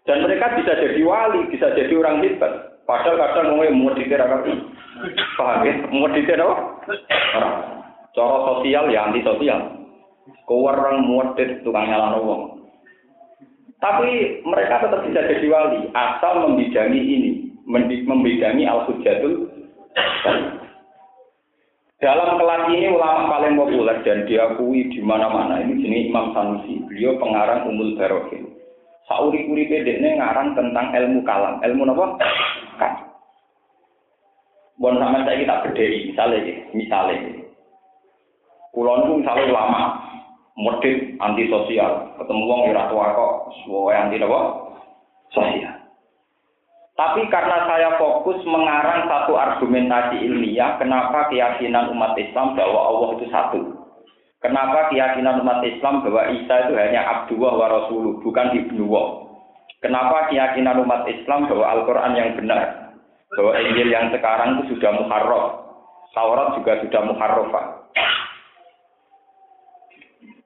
Dan 0.07 0.23
mereka 0.23 0.55
bisa 0.55 0.71
jadi 0.79 1.03
wali, 1.03 1.51
bisa 1.51 1.75
jadi 1.75 1.91
orang 1.99 2.23
hebat. 2.23 2.79
Padahal 2.87 3.19
kadang 3.19 3.59
mau 3.59 3.67
mau 3.67 3.91
dikira 3.91 4.23
paham 4.23 5.67
ya? 5.67 5.75
Mau 5.91 6.07
dikira 6.07 6.47
Cara 8.15 8.37
sosial 8.47 8.87
ya 8.87 9.11
anti 9.11 9.19
sosial. 9.27 9.59
Kewarang 10.47 11.03
muadid 11.03 11.59
tukang 11.67 11.91
nyala 11.91 12.23
wong. 12.23 12.63
Tapi 13.83 14.41
mereka 14.47 14.87
tetap 14.87 15.03
bisa 15.05 15.21
jadi 15.27 15.47
wali 15.51 15.91
asal 15.91 16.49
membidangi 16.49 16.97
ini, 16.97 17.31
membidangi 18.07 18.63
al-hujatul 18.65 19.51
dalam 21.97 22.37
kelas 22.37 22.69
ini 22.69 22.93
ulama 22.93 23.25
paling 23.25 23.57
populer 23.57 23.97
dan 24.05 24.29
diakui 24.29 24.85
di 24.93 25.01
mana-mana 25.01 25.65
ini 25.65 25.81
jenis 25.81 26.13
Imam 26.13 26.29
Sanusi. 26.29 26.85
Beliau 26.85 27.17
pengarang 27.17 27.65
Umul 27.73 27.97
Barokin. 27.97 28.53
Sauri-uri 29.09 29.65
ini 29.65 30.19
ngarang 30.21 30.53
tentang 30.53 30.93
ilmu 30.93 31.25
kalam. 31.25 31.57
Ilmu 31.63 31.89
apa? 31.89 32.05
Kan. 32.77 32.93
Bon 34.77 34.93
sama 35.01 35.25
saya 35.25 35.41
kita 35.41 35.63
berdiri, 35.65 36.13
misalnya, 36.13 36.53
misalnya. 36.69 37.17
Kulon 38.77 39.09
itu 39.09 39.13
misalnya 39.25 39.49
ulama, 39.49 39.81
modif 40.53 41.17
antisosial, 41.17 42.13
ketemu 42.21 42.45
wong 42.45 42.61
ora 42.69 42.85
tua 42.85 43.09
kok, 43.09 43.33
semua 43.65 43.97
anti 43.97 44.21
apa? 44.21 44.39
Sosial. 45.33 45.76
Tapi 46.97 47.29
karena 47.29 47.69
saya 47.69 47.93
fokus 48.01 48.41
mengarang 48.49 49.05
satu 49.05 49.37
argumentasi 49.37 50.17
ilmiah, 50.17 50.81
kenapa 50.81 51.29
keyakinan 51.29 51.93
umat 51.93 52.17
Islam 52.17 52.57
bahwa 52.57 52.79
Allah 52.89 53.09
itu 53.21 53.25
satu? 53.29 53.59
Kenapa 54.41 54.89
keyakinan 54.89 55.45
umat 55.45 55.61
Islam 55.61 56.01
bahwa 56.01 56.25
Isa 56.33 56.65
itu 56.65 56.73
hanya 56.73 57.05
Abdullah 57.05 57.53
wa 57.53 57.67
Rasuluh, 57.69 58.17
bukan 58.25 58.49
Ibnuwah? 58.49 59.29
Kenapa 59.77 60.33
keyakinan 60.33 60.81
umat 60.81 61.05
Islam 61.05 61.45
bahwa 61.45 61.65
Al-Quran 61.69 62.13
yang 62.17 62.29
benar, 62.33 62.61
bahwa 63.37 63.53
Injil 63.61 63.93
yang 63.93 64.09
sekarang 64.09 64.57
itu 64.57 64.73
sudah 64.73 64.97
muharraf, 64.97 65.45
Taurat 66.17 66.57
juga 66.57 66.81
sudah 66.81 67.01
muharrafah. 67.13 67.65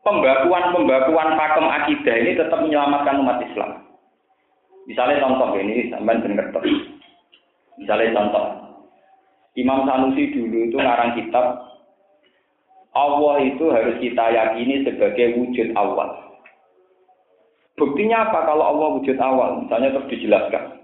Pembakuan-pembakuan 0.04 1.40
pakem 1.40 1.68
akidah 1.72 2.16
ini 2.20 2.32
tetap 2.36 2.60
menyelamatkan 2.60 3.24
umat 3.24 3.40
Islam. 3.40 3.91
Misalnya 4.92 5.24
contoh 5.24 5.56
ini 5.56 5.88
sampai 5.88 6.20
benar 6.20 6.52
Misalnya 7.80 8.12
contoh, 8.12 8.46
Imam 9.56 9.88
Sanusi 9.88 10.36
dulu 10.36 10.68
itu 10.68 10.76
ngarang 10.76 11.16
kitab 11.16 11.64
Allah 12.92 13.36
itu 13.40 13.72
harus 13.72 13.96
kita 14.04 14.36
yakini 14.36 14.84
sebagai 14.84 15.40
wujud 15.40 15.72
awal. 15.80 16.12
Buktinya 17.80 18.28
apa 18.28 18.52
kalau 18.52 18.68
Allah 18.68 19.00
wujud 19.00 19.16
awal? 19.16 19.64
Misalnya 19.64 19.96
terus 19.96 20.12
dijelaskan. 20.12 20.84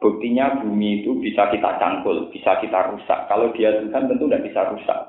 Buktinya 0.00 0.64
bumi 0.64 1.04
itu 1.04 1.20
bisa 1.20 1.52
kita 1.52 1.76
cangkul, 1.76 2.32
bisa 2.32 2.56
kita 2.64 2.88
rusak. 2.88 3.28
Kalau 3.28 3.52
dia 3.52 3.84
Tuhan 3.84 4.08
tentu 4.08 4.24
tidak 4.32 4.48
bisa 4.48 4.60
rusak. 4.72 5.00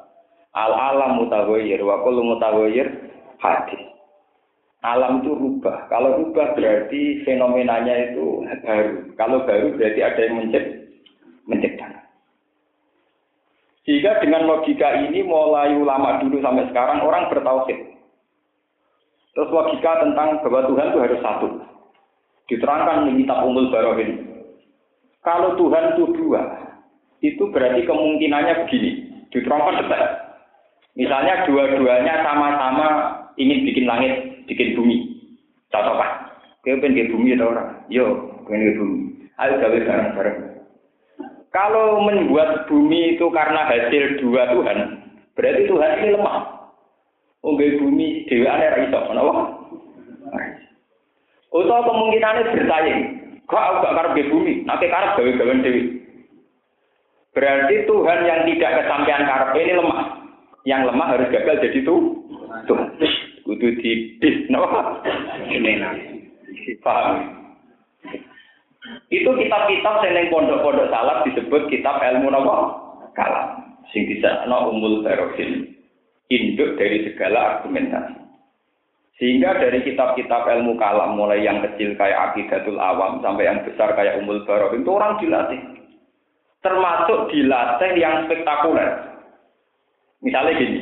Al 0.51 0.71
alam 0.75 1.23
mutawayir, 1.23 1.79
wa 1.79 2.03
kullu 2.03 2.27
mutawayir 2.27 2.91
hadis 3.39 3.94
alam 4.85 5.25
itu 5.25 5.33
rubah. 5.33 5.89
Kalau 5.89 6.21
rubah 6.21 6.53
berarti 6.53 7.25
fenomenanya 7.25 8.13
itu 8.13 8.45
baru. 8.61 8.93
Kalau 9.17 9.37
baru 9.49 9.73
berarti 9.73 10.01
ada 10.05 10.21
yang 10.21 10.35
mencipt, 10.37 10.69
menciptakan. 11.49 12.05
Sehingga 13.85 14.21
dengan 14.21 14.45
logika 14.45 14.97
ini 15.09 15.25
mulai 15.25 15.73
ulama 15.73 16.21
dulu 16.21 16.41
sampai 16.41 16.69
sekarang 16.69 17.01
orang 17.01 17.29
bertauhid. 17.33 17.79
Terus 19.33 19.49
logika 19.49 20.05
tentang 20.05 20.41
bahwa 20.45 20.61
Tuhan 20.69 20.89
itu 20.93 20.99
harus 21.01 21.21
satu. 21.21 21.49
Diterangkan 22.45 23.09
di 23.09 23.25
kitab 23.25 23.41
Umul 23.41 23.73
Barohin. 23.73 24.21
Kalau 25.25 25.57
Tuhan 25.57 25.97
itu 25.97 26.13
dua, 26.13 26.41
itu 27.25 27.43
berarti 27.49 27.81
kemungkinannya 27.89 28.53
begini. 28.65 28.91
Diterangkan 29.33 29.81
detail. 29.81 30.05
Misalnya 30.95 31.43
dua-duanya 31.49 32.23
sama-sama 32.23 32.87
ingin 33.35 33.67
bikin 33.67 33.89
langit 33.89 34.34
bikin 34.49 34.77
bumi. 34.77 34.97
Contoh 35.73 35.97
pak, 35.97 36.11
kau 36.63 36.77
pengen 36.79 37.11
bumi 37.11 37.35
atau 37.35 37.51
orang? 37.51 37.69
Yo, 37.91 38.05
pengen 38.45 38.77
bumi. 38.79 38.97
Ayo 39.35 39.59
gawe 39.59 39.77
bareng-bareng. 39.83 40.37
Kalau 41.51 42.03
membuat 42.03 42.67
bumi 42.67 43.15
itu 43.15 43.27
karena 43.31 43.67
hasil 43.67 44.19
dua 44.19 44.51
Tuhan, 44.51 44.77
berarti 45.35 45.61
Tuhan 45.67 45.91
ini 46.03 46.15
lemah. 46.15 46.37
Unggai 47.45 47.77
bumi 47.77 48.25
dewa 48.25 48.57
ada 48.57 48.81
iso, 48.81 48.99
kenapa? 49.05 49.33
Atau 51.55 51.79
kemungkinannya 51.87 52.51
bersaing. 52.51 52.99
Kok 53.45 53.61
aku 53.61 53.75
gak 53.85 53.95
karep 54.01 54.17
bumi, 54.33 54.65
nanti 54.65 54.89
karep 54.89 55.15
gawe-gawe 55.15 55.53
dewi. 55.61 55.81
Berarti 57.35 57.75
Tuhan 57.85 58.19
yang 58.25 58.41
tidak 58.49 58.71
kesampaian 58.81 59.23
karep 59.27 59.51
ini 59.59 59.73
lemah. 59.77 60.05
Yang 60.65 60.81
lemah 60.89 61.07
harus 61.13 61.29
gagal 61.29 61.61
jadi 61.61 61.79
tuh 61.85 61.99
Tuhan 62.65 62.97
kudu 63.57 63.95
napa 64.51 65.01
ini 65.51 65.73
paham 66.81 67.17
itu 69.09 69.29
kitab-kitab 69.29 69.95
yang 70.05 70.29
pondok-pondok 70.29 70.91
salaf 70.93 71.25
disebut 71.25 71.61
kitab 71.73 71.99
ilmu 71.99 72.29
napa 72.29 72.55
kalam 73.17 73.75
sing 73.89 74.05
di 74.05 74.21
sana 74.21 74.69
umul 74.69 75.01
barokin 75.01 75.75
induk 76.29 76.77
dari 76.77 77.05
segala 77.05 77.59
argumentasi. 77.59 78.17
Sehingga 79.15 79.55
dari 79.55 79.79
kitab-kitab 79.87 80.43
ilmu 80.43 80.75
kalam, 80.75 81.15
mulai 81.15 81.39
yang 81.39 81.63
kecil 81.63 81.95
kayak 81.95 82.35
Aqidatul 82.35 82.75
Awam, 82.75 83.23
sampai 83.23 83.47
yang 83.47 83.63
besar 83.63 83.95
kayak 83.95 84.19
Umul 84.19 84.43
Barok, 84.43 84.75
itu 84.75 84.89
orang 84.91 85.15
dilatih. 85.23 85.61
Termasuk 86.59 87.31
dilatih 87.31 87.91
yang 87.95 88.27
spektakuler. 88.27 89.15
Misalnya 90.19 90.59
gini, 90.59 90.74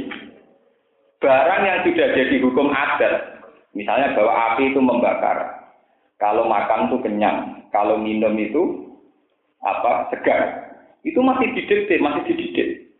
barang 1.23 1.61
yang 1.63 1.79
sudah 1.87 2.07
jadi 2.11 2.35
hukum 2.43 2.67
adat, 2.75 3.39
misalnya 3.71 4.11
bahwa 4.11 4.31
api 4.51 4.75
itu 4.75 4.79
membakar, 4.83 5.71
kalau 6.19 6.43
makan 6.51 6.91
itu 6.91 6.99
kenyang, 6.99 7.63
kalau 7.71 7.95
minum 7.95 8.35
itu 8.35 8.91
apa 9.63 10.11
segar, 10.11 10.67
itu 11.07 11.15
masih 11.23 11.47
didikte, 11.55 11.95
masih 12.03 12.27
dididik. 12.27 12.91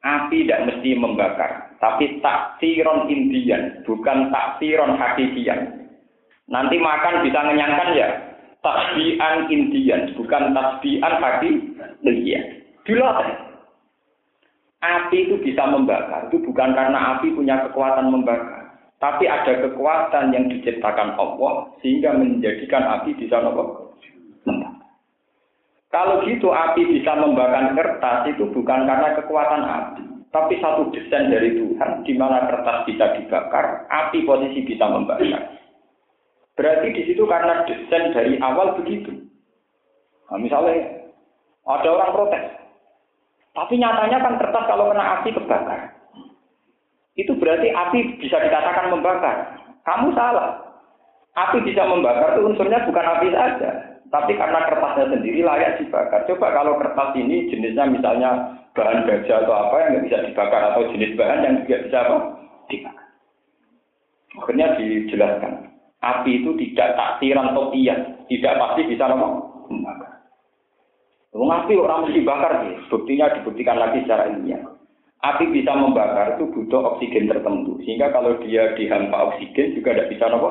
Api 0.00 0.48
tidak 0.48 0.64
mesti 0.64 0.96
membakar, 0.96 1.76
tapi 1.80 2.20
taksiron 2.20 3.08
Indian, 3.08 3.84
bukan 3.84 4.32
taksiron 4.32 4.96
hakikian. 4.96 5.88
Nanti 6.48 6.76
makan 6.80 7.24
bisa 7.24 7.36
mengenyangkan 7.44 7.96
ya, 7.96 8.08
tasbihan 8.64 9.48
Indian, 9.48 10.12
bukan 10.16 10.52
tasbihan 10.56 11.14
hakikian. 11.20 12.44
Dilatih. 12.84 13.49
Api 14.80 15.28
itu 15.28 15.36
bisa 15.44 15.68
membakar, 15.68 16.32
itu 16.32 16.40
bukan 16.40 16.72
karena 16.72 17.16
api 17.16 17.36
punya 17.36 17.68
kekuatan 17.68 18.08
membakar. 18.08 18.80
Tapi 18.96 19.28
ada 19.28 19.68
kekuatan 19.68 20.32
yang 20.32 20.48
diciptakan 20.48 21.20
Allah 21.20 21.68
sehingga 21.84 22.16
menjadikan 22.16 22.84
api 23.00 23.12
bisa 23.16 23.44
membakar. 23.44 23.92
Kalau 25.90 26.24
gitu 26.24 26.48
api 26.48 26.86
bisa 26.96 27.12
membakar 27.12 27.76
kertas 27.76 28.32
itu 28.32 28.48
bukan 28.56 28.88
karena 28.88 29.20
kekuatan 29.20 29.62
api, 29.68 30.04
tapi 30.30 30.56
satu 30.62 30.88
desain 30.94 31.28
dari 31.28 31.58
Tuhan 31.58 32.06
di 32.06 32.14
mana 32.16 32.48
kertas 32.48 32.86
bisa 32.88 33.18
dibakar, 33.20 33.84
api 33.90 34.24
posisi 34.24 34.64
bisa 34.64 34.88
membakar. 34.88 35.60
Berarti 36.54 36.88
di 36.92 37.02
situ 37.08 37.24
karena 37.28 37.66
desain 37.68 38.12
dari 38.16 38.36
awal 38.38 38.76
begitu. 38.80 39.12
Nah, 40.30 40.38
misalnya 40.38 41.08
ada 41.66 41.88
orang 41.88 42.12
protes, 42.14 42.44
tapi 43.50 43.74
nyatanya 43.82 44.22
kan 44.22 44.38
kertas 44.38 44.64
kalau 44.70 44.94
kena 44.94 45.04
api 45.20 45.34
kebakar. 45.34 45.80
Itu 47.18 47.34
berarti 47.34 47.68
api 47.74 48.22
bisa 48.22 48.38
dikatakan 48.38 48.94
membakar. 48.94 49.58
Kamu 49.82 50.14
salah. 50.14 50.62
Api 51.34 51.62
bisa 51.66 51.82
membakar 51.86 52.38
itu 52.38 52.46
unsurnya 52.46 52.86
bukan 52.86 53.06
api 53.06 53.28
saja, 53.30 53.70
tapi 54.10 54.34
karena 54.34 54.66
kertasnya 54.66 55.14
sendiri 55.14 55.46
layak 55.46 55.78
dibakar. 55.78 56.26
Coba 56.26 56.46
kalau 56.54 56.78
kertas 56.78 57.14
ini 57.18 57.50
jenisnya 57.50 57.86
misalnya 57.86 58.30
bahan 58.74 59.06
baja 59.06 59.42
atau 59.42 59.54
apa 59.54 59.74
yang 59.78 59.88
nggak 59.94 60.04
bisa 60.10 60.18
dibakar 60.30 60.62
atau 60.74 60.90
jenis 60.94 61.14
bahan 61.18 61.42
yang 61.46 61.54
tidak 61.66 61.80
bisa 61.86 61.98
apa 62.02 62.16
dibakar. 62.70 63.06
Akhirnya 64.30 64.66
dijelaskan, 64.78 65.52
api 66.02 66.30
itu 66.42 66.50
tidak 66.54 66.88
taksiran 66.94 67.50
topian, 67.50 67.98
tidak 68.30 68.54
pasti 68.58 68.82
bisa 68.86 69.04
membakar. 69.10 70.19
Wong 71.30 71.46
api 71.46 71.78
orang 71.78 72.10
mesti 72.10 72.26
bakar 72.26 72.66
sih. 72.66 72.74
Buktinya 72.90 73.30
dibuktikan 73.38 73.78
lagi 73.78 74.02
secara 74.02 74.34
ilmiah. 74.34 74.66
Api 75.20 75.52
bisa 75.52 75.76
membakar 75.76 76.34
itu 76.34 76.48
butuh 76.48 76.96
oksigen 76.96 77.28
tertentu, 77.28 77.76
sehingga 77.84 78.08
kalau 78.08 78.40
dia 78.40 78.72
dihampa 78.74 79.30
oksigen 79.30 79.76
juga 79.76 79.92
tidak 79.94 80.10
bisa 80.16 80.24
apa 80.26 80.50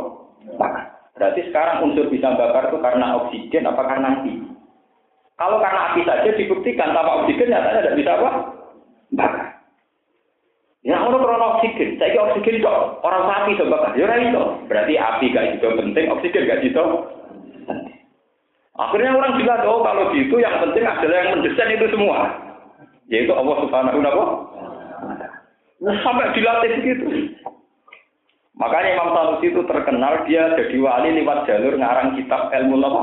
bakar. 0.56 0.86
Berarti 1.18 1.42
sekarang 1.50 1.90
unsur 1.90 2.06
bisa 2.08 2.32
bakar 2.38 2.70
itu 2.70 2.78
karena 2.80 3.18
oksigen 3.18 3.66
apa 3.66 3.82
karena 3.82 4.08
api? 4.22 4.34
Kalau 5.36 5.58
karena 5.60 5.80
api 5.92 6.02
saja 6.06 6.30
dibuktikan 6.38 6.96
tanpa 6.96 7.26
oksigen 7.26 7.50
nyatanya 7.50 7.82
tidak 7.82 7.98
bisa 7.98 8.12
apa? 8.16 8.30
Bakar. 9.18 9.46
Ya 10.80 10.96
orang 10.96 11.28
karena 11.28 11.48
oksigen, 11.60 11.90
saya 12.00 12.24
oksigen 12.24 12.64
itu 12.64 12.70
orang 13.04 13.24
sapi 13.28 13.60
bakar, 13.68 13.92
ya 14.00 14.16
itu. 14.16 14.44
Berarti 14.72 14.94
api 14.96 15.26
gak 15.36 15.60
itu 15.60 15.68
penting, 15.76 16.06
oksigen 16.08 16.48
gak 16.48 16.64
itu 16.64 16.84
Akhirnya 18.80 19.12
orang 19.12 19.36
bilang, 19.36 19.68
oh 19.68 19.84
kalau 19.84 20.08
gitu 20.16 20.40
yang 20.40 20.56
penting 20.64 20.88
adalah 20.88 21.18
yang 21.20 21.30
mendesain 21.36 21.76
itu 21.76 21.88
semua. 21.92 22.32
Yaitu 23.12 23.36
Allah 23.36 23.56
Subhanahu 23.68 24.00
wa 24.00 24.04
taala. 24.08 24.26
Nah, 25.80 25.96
sampai 26.04 26.32
dilatih 26.32 26.72
begitu. 26.80 27.08
Makanya 28.60 29.00
Imam 29.00 29.16
Sanusi 29.16 29.56
itu 29.56 29.64
terkenal 29.64 30.28
dia 30.28 30.52
jadi 30.60 30.76
wali 30.84 31.16
lewat 31.16 31.48
jalur 31.48 31.80
ngarang 31.80 32.20
kitab 32.20 32.52
ilmu 32.52 32.76
apa? 32.84 33.02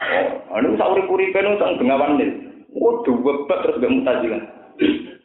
Oh, 0.00 0.56
anu 0.56 0.78
sauri 0.78 1.02
puri 1.10 1.34
penu 1.34 1.58
sang 1.58 1.74
bengawan 1.76 2.14
nih. 2.14 2.30
Oh, 2.78 3.02
dua 3.02 3.46
terus 3.50 3.82
gak 3.82 3.90
mutazilah. 3.90 4.42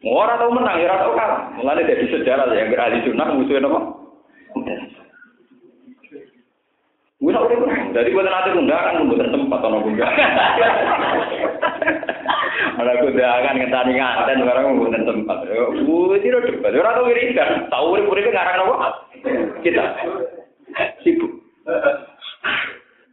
Orang 0.05 0.37
tahu 0.37 0.51
menang, 0.57 0.81
ya 0.81 0.97
tahu 0.97 1.13
kalah. 1.13 1.49
Mulanya 1.57 1.87
dari 1.87 2.05
sejarah 2.09 2.49
yang 2.53 2.69
beralih 2.73 2.99
sunnah 3.05 3.27
musuhnya 3.33 3.69
apa? 3.69 3.79
Udah 7.25 7.41
pernah. 7.49 7.89
Jadi 7.89 8.13
buat 8.13 8.29
nanti 8.29 8.53
undangan, 8.53 9.09
buat 9.09 9.25
tempat 9.25 9.59
atau 9.65 9.81
enggak. 9.81 10.13
Ada 12.77 13.01
kundangan 13.01 13.57
ngetani 13.57 13.93
ngaten 13.97 14.45
barang 14.45 14.77
buat 14.77 14.93
tempat. 14.93 15.37
Gue 15.73 16.21
tidak 16.21 16.45
debat. 16.45 16.77
Orang 16.77 16.95
tahu 17.01 17.09
wiridan. 17.09 17.65
Tahu 17.73 17.85
wiri-wiri 17.97 18.29
ngarang 18.29 18.69
apa? 18.69 19.09
Kita 19.65 19.85
sibuk. 21.01 21.33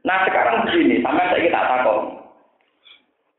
Nah 0.05 0.29
sekarang 0.29 0.69
begini, 0.69 1.01
sampai 1.01 1.33
saya 1.33 1.47
kita 1.49 1.61
takut. 1.63 2.21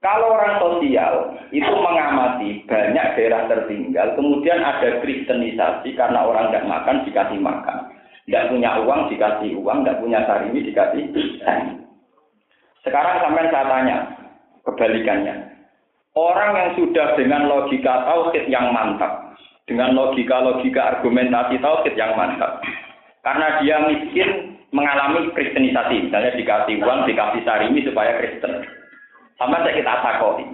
Kalau 0.02 0.36
orang 0.36 0.60
sosial 0.60 1.38
itu 1.54 1.70
mengamati 1.70 2.66
banyak 2.68 3.08
daerah 3.16 3.48
tertinggal, 3.48 4.18
kemudian 4.20 4.60
ada 4.60 5.00
kristenisasi 5.00 5.96
karena 5.96 6.28
orang 6.28 6.50
tidak 6.50 6.68
makan 6.68 7.08
dikasih 7.08 7.40
makan. 7.40 7.93
Tidak 8.24 8.56
punya 8.56 8.80
uang 8.80 9.12
dikasih 9.12 9.60
uang, 9.60 9.84
tidak 9.84 10.00
punya 10.00 10.20
sarimi 10.24 10.64
dikasih. 10.64 11.04
Sekarang 12.84 13.20
sampai 13.20 13.52
saya 13.52 13.66
tanya, 13.68 13.98
kebalikannya. 14.64 15.36
Orang 16.14 16.56
yang 16.56 16.70
sudah 16.80 17.20
dengan 17.20 17.52
logika 17.52 18.08
tauhid 18.08 18.48
yang 18.48 18.72
mantap, 18.72 19.36
dengan 19.68 19.92
logika-logika 19.98 20.96
argumentasi 20.96 21.60
tauhid 21.60 21.96
yang 22.00 22.16
mantap, 22.16 22.64
karena 23.26 23.60
dia 23.60 23.76
miskin 23.92 24.56
mengalami 24.72 25.28
kristenisasi, 25.36 26.08
misalnya 26.08 26.32
dikasih 26.38 26.80
uang, 26.80 27.10
dikasih 27.10 27.42
sarimi 27.44 27.84
supaya 27.84 28.20
Kristen. 28.22 28.62
Sama 29.42 29.66
saya 29.66 29.76
kita 29.76 29.94
takoi. 30.00 30.46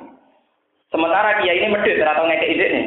Sementara 0.89 1.38
kiai 1.43 1.62
ini 1.62 1.69
medit 1.69 2.01
atau 2.01 2.25
ngekek 2.25 2.49
ide 2.49 2.65
nih. 2.73 2.86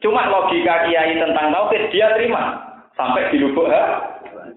Cuma 0.00 0.24
logika 0.32 0.88
kiai 0.88 1.12
tentang 1.18 1.52
tauhid 1.52 1.92
dia 1.92 2.08
terima 2.16 2.62
sampai 2.94 3.28
di 3.34 3.42
lubuk 3.42 3.68
ha? 3.68 4.13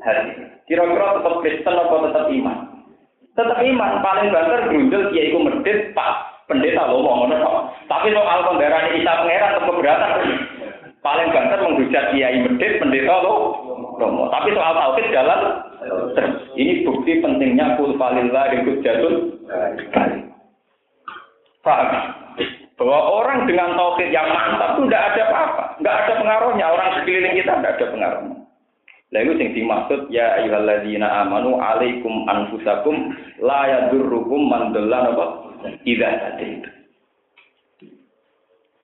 Hati. 0.07 0.31
Kira-kira 0.67 1.19
tetap 1.19 1.35
Kristen 1.43 1.75
atau 1.75 1.99
tetap 2.07 2.25
iman? 2.31 2.57
Tetap 3.37 3.59
iman, 3.61 3.91
paling 4.01 4.27
banter 4.33 4.59
berunjul 4.65 5.13
dia 5.13 5.23
itu 5.29 5.37
medit 5.37 5.93
pak 5.93 6.41
pendeta 6.49 6.89
lo 6.89 7.05
mau 7.05 7.27
ngono 7.27 7.69
Tapi 7.85 8.09
soal 8.09 8.39
kendaraan 8.49 8.97
Isa 8.97 9.13
pangeran 9.21 9.53
tetap 9.53 9.67
keberatan. 9.67 10.11
Paling 11.05 11.29
banter 11.29 11.59
menghujat 11.61 12.05
kiai 12.15 12.37
medit 12.41 12.81
pendeta 12.81 13.15
lo 13.21 13.35
lomo. 14.01 14.31
Tapi 14.33 14.55
soal 14.57 14.73
tauhid 14.73 15.07
jalan 15.13 15.41
Ini 16.57 16.81
bukti 16.89 17.21
pentingnya 17.21 17.77
kul 17.77 17.93
falillah 18.01 18.49
ikut 18.57 18.81
jatuh 18.81 19.13
Paham? 21.61 21.87
Bahwa 22.77 22.99
orang 23.21 23.49
dengan 23.49 23.73
tauhid 23.73 24.09
yang 24.13 24.29
mantap 24.29 24.77
itu 24.77 24.85
tidak 24.87 25.05
ada 25.13 25.21
apa-apa, 25.27 25.63
nggak 25.81 25.97
ada 25.97 26.13
pengaruhnya. 26.21 26.65
Orang 26.69 26.89
sekeliling 26.95 27.35
kita 27.41 27.53
tidak 27.57 27.73
ada 27.75 27.85
pengaruhnya. 27.89 28.37
Lah 29.07 29.23
itu 29.23 29.39
sing 29.39 29.55
dimaksud 29.55 30.11
ya 30.11 30.35
ayyuhalladzina 30.43 31.07
amanu 31.23 31.55
alaikum 31.55 32.27
anfusakum 32.27 33.15
la 33.39 33.63
yadurrukum 33.71 34.51
man 34.51 34.75
dalla 34.75 35.15
apa 35.15 35.25
idza 35.87 36.07
hadaitu. 36.11 36.67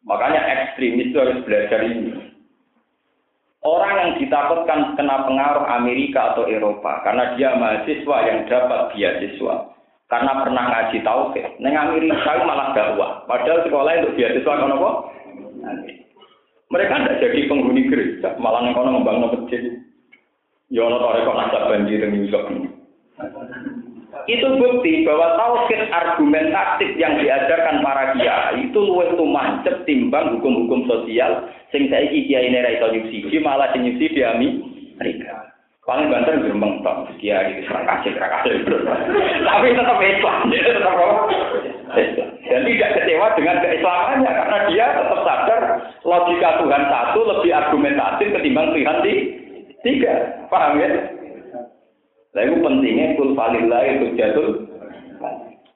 Makanya 0.08 0.40
ekstremis 0.48 1.12
itu 1.12 1.18
harus 1.20 1.44
belajar 1.44 1.80
ini. 1.84 2.12
Orang 3.64 3.96
yang 3.96 4.12
ditakutkan 4.20 5.00
kena 5.00 5.24
pengaruh 5.24 5.64
Amerika 5.72 6.36
atau 6.36 6.48
Eropa 6.52 7.00
karena 7.08 7.36
dia 7.40 7.56
mahasiswa 7.56 8.18
yang 8.28 8.44
dapat 8.48 8.92
beasiswa 8.92 9.56
karena 10.12 10.32
pernah 10.44 10.64
ngaji 10.68 10.98
tauhid. 11.04 11.48
Neng 11.64 11.76
Amerika 11.76 12.44
malah 12.44 12.76
dakwah. 12.76 13.24
Padahal 13.28 13.64
sekolah 13.64 13.92
untuk 14.04 14.16
beasiswa 14.20 14.52
kan 14.52 14.76
apa? 14.76 14.92
Mereka 16.72 16.94
tidak 16.96 17.20
jadi 17.24 17.40
penghuni 17.48 17.88
gereja, 17.88 18.36
malah 18.40 18.68
neng 18.68 18.76
kono 18.76 19.00
membangun 19.00 19.32
masjid. 19.36 19.84
Ya 20.72 20.88
ana 20.88 20.98
toreko 21.02 21.32
nasab 21.36 21.64
banjir 21.68 22.06
ning 22.08 22.28
Yusuf. 22.28 22.46
Itu 24.24 24.48
bukti 24.56 25.04
bahwa 25.04 25.36
tauhid 25.36 25.92
argumentatif 25.92 26.96
yang 26.96 27.20
diajarkan 27.20 27.84
para 27.84 28.16
kiai 28.16 28.72
itu 28.72 28.80
luwih 28.80 29.12
tumancep 29.20 29.84
timbang 29.84 30.40
hukum-hukum 30.40 30.88
sosial 30.88 31.52
sing 31.76 31.92
saiki 31.92 32.32
kiai 32.32 32.48
ini 32.48 32.64
ra 32.64 32.72
iso 32.72 32.88
nyubsidi 32.88 33.36
malah 33.44 33.68
sing 33.76 33.84
nyubsidi 33.84 34.16
di 34.16 34.24
Amerika. 34.24 35.52
Paling 35.84 36.08
banter 36.08 36.40
gremeng 36.40 36.80
tok 36.80 37.12
kiai 37.20 37.60
serang 37.68 37.84
kasih 37.84 38.16
serang. 38.16 38.48
Tapi 39.44 39.76
tetap 39.76 40.00
Islam, 40.00 40.48
dia 40.48 40.72
tetap 40.72 40.96
Dan 42.44 42.62
tidak 42.64 42.90
kecewa 42.96 43.28
dengan 43.36 43.60
keislamannya 43.60 44.32
karena 44.32 44.58
dia 44.72 44.86
tetap 44.96 45.20
sadar 45.28 45.62
logika 46.08 46.50
Tuhan 46.64 46.84
satu 46.88 47.20
lebih 47.28 47.52
argumentatif 47.52 48.28
ketimbang 48.32 48.72
Tuhan 48.72 48.98
di 49.04 49.14
tiga. 49.84 50.48
Paham 50.50 50.80
ya? 50.80 50.90
Itu 52.34 52.58
pentingnya 52.66 53.14
kul 53.14 53.38
itu 53.38 54.06
jatuh. 54.18 54.50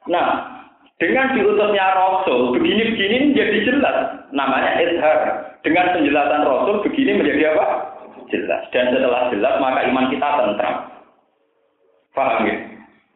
Nah, 0.09 0.57
dengan 0.97 1.37
diutusnya 1.37 1.93
Rasul, 1.93 2.57
begini-begini 2.57 3.29
menjadi 3.29 3.57
jelas. 3.69 3.97
Namanya 4.33 4.81
izhar. 4.81 5.19
Dengan 5.61 5.93
penjelasan 5.93 6.41
Rasul, 6.41 6.81
begini 6.89 7.21
menjadi 7.21 7.53
apa? 7.53 7.67
Jelas. 8.33 8.65
Dan 8.73 8.89
setelah 8.89 9.29
jelas, 9.29 9.53
maka 9.61 9.85
iman 9.85 10.09
kita 10.09 10.25
tentram. 10.25 10.75
Paham 12.17 12.49
ya? 12.49 12.55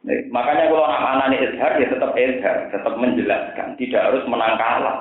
Nah, 0.01 0.17
makanya 0.29 0.69
kalau 0.69 0.85
anak-anak 0.85 1.27
ini 1.33 1.37
izhar, 1.49 1.71
ya 1.81 1.87
tetap 1.89 2.11
izhar. 2.13 2.57
Tetap 2.69 2.93
menjelaskan. 3.01 3.67
Tidak 3.81 4.01
harus 4.05 4.23
menang 4.29 4.61
kalah. 4.61 4.97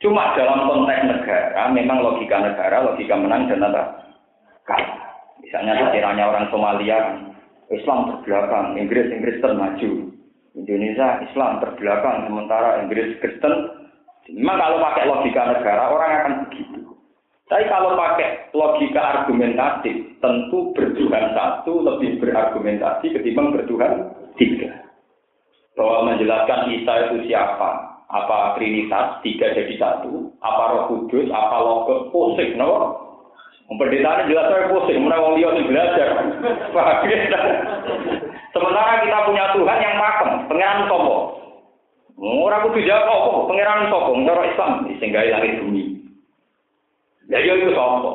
Cuma 0.00 0.34
dalam 0.34 0.66
konteks 0.66 1.06
negara, 1.06 1.70
memang 1.70 2.02
logika 2.02 2.42
negara, 2.42 2.82
logika 2.82 3.14
menang 3.14 3.46
dan 3.46 3.62
apa? 3.62 4.02
Kalah. 4.68 5.02
Misalnya 5.42 5.90
sekiranya 5.90 6.24
orang 6.30 6.46
Somalia, 6.54 6.98
Islam 7.72 7.98
terbelakang, 8.08 8.78
Inggris 8.78 9.10
Inggris 9.10 9.42
termaju, 9.42 9.90
Indonesia 10.54 11.08
Islam 11.26 11.58
terbelakang, 11.58 12.30
sementara 12.30 12.84
Inggris 12.84 13.18
Kristen. 13.18 13.82
Memang 14.30 14.54
kalau 14.62 14.78
pakai 14.78 15.08
logika 15.10 15.42
negara 15.50 15.82
orang 15.90 16.10
akan 16.14 16.34
begitu. 16.46 16.80
Tapi 17.50 17.66
kalau 17.66 17.98
pakai 17.98 18.54
logika 18.54 19.02
argumentatif, 19.02 20.14
tentu 20.22 20.70
bertuhan 20.78 21.34
satu 21.34 21.82
lebih 21.82 22.22
berargumentasi 22.22 23.18
ketimbang 23.18 23.50
bertuhan 23.50 24.14
tiga. 24.38 24.86
Bahwa 25.74 26.06
menjelaskan 26.06 26.70
Isa 26.70 26.92
itu 27.10 27.26
siapa, 27.26 27.92
apa 28.12 28.60
trinitas 28.60 29.24
tiga 29.24 29.56
jadi 29.56 29.72
satu 29.80 30.36
apa 30.44 30.62
roh 30.68 30.84
kudus 30.92 31.32
apa 31.32 31.56
logo 31.64 32.12
pusing 32.12 32.60
no 32.60 33.01
pendetanya 33.78 34.28
jelas 34.28 34.46
saya 34.50 34.70
pusing 34.72 34.98
mana 35.04 35.22
wong 35.22 35.38
dia 35.38 35.52
belajar. 35.52 36.08
Sementara 38.52 39.00
kita 39.00 39.18
punya 39.28 39.44
Tuhan 39.56 39.78
yang 39.80 39.96
pakem 39.96 40.30
pangeran 40.48 40.84
sopo 40.88 41.16
orang 42.22 42.62
kudu 42.68 42.84
jawab 42.84 43.08
apa 43.08 43.40
pangeran 43.48 43.88
sopo 43.88 44.10
menurut 44.12 44.46
Islam 44.52 44.72
sehingga 45.00 45.24
langit 45.24 45.58
bumi. 45.64 45.82
Ya 47.32 47.40
itu 47.40 47.72
sopo 47.72 48.12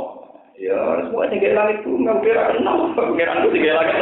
ya 0.58 0.78
semua 1.10 1.30
tinggal 1.30 1.58
langit 1.58 1.82
bumi 1.82 2.06
nggak 2.06 2.22
kira 2.22 2.44
kenal. 2.54 2.94
Pangeran 2.94 3.42
itu 3.42 3.50
tinggal 3.58 3.76
langit 3.82 3.96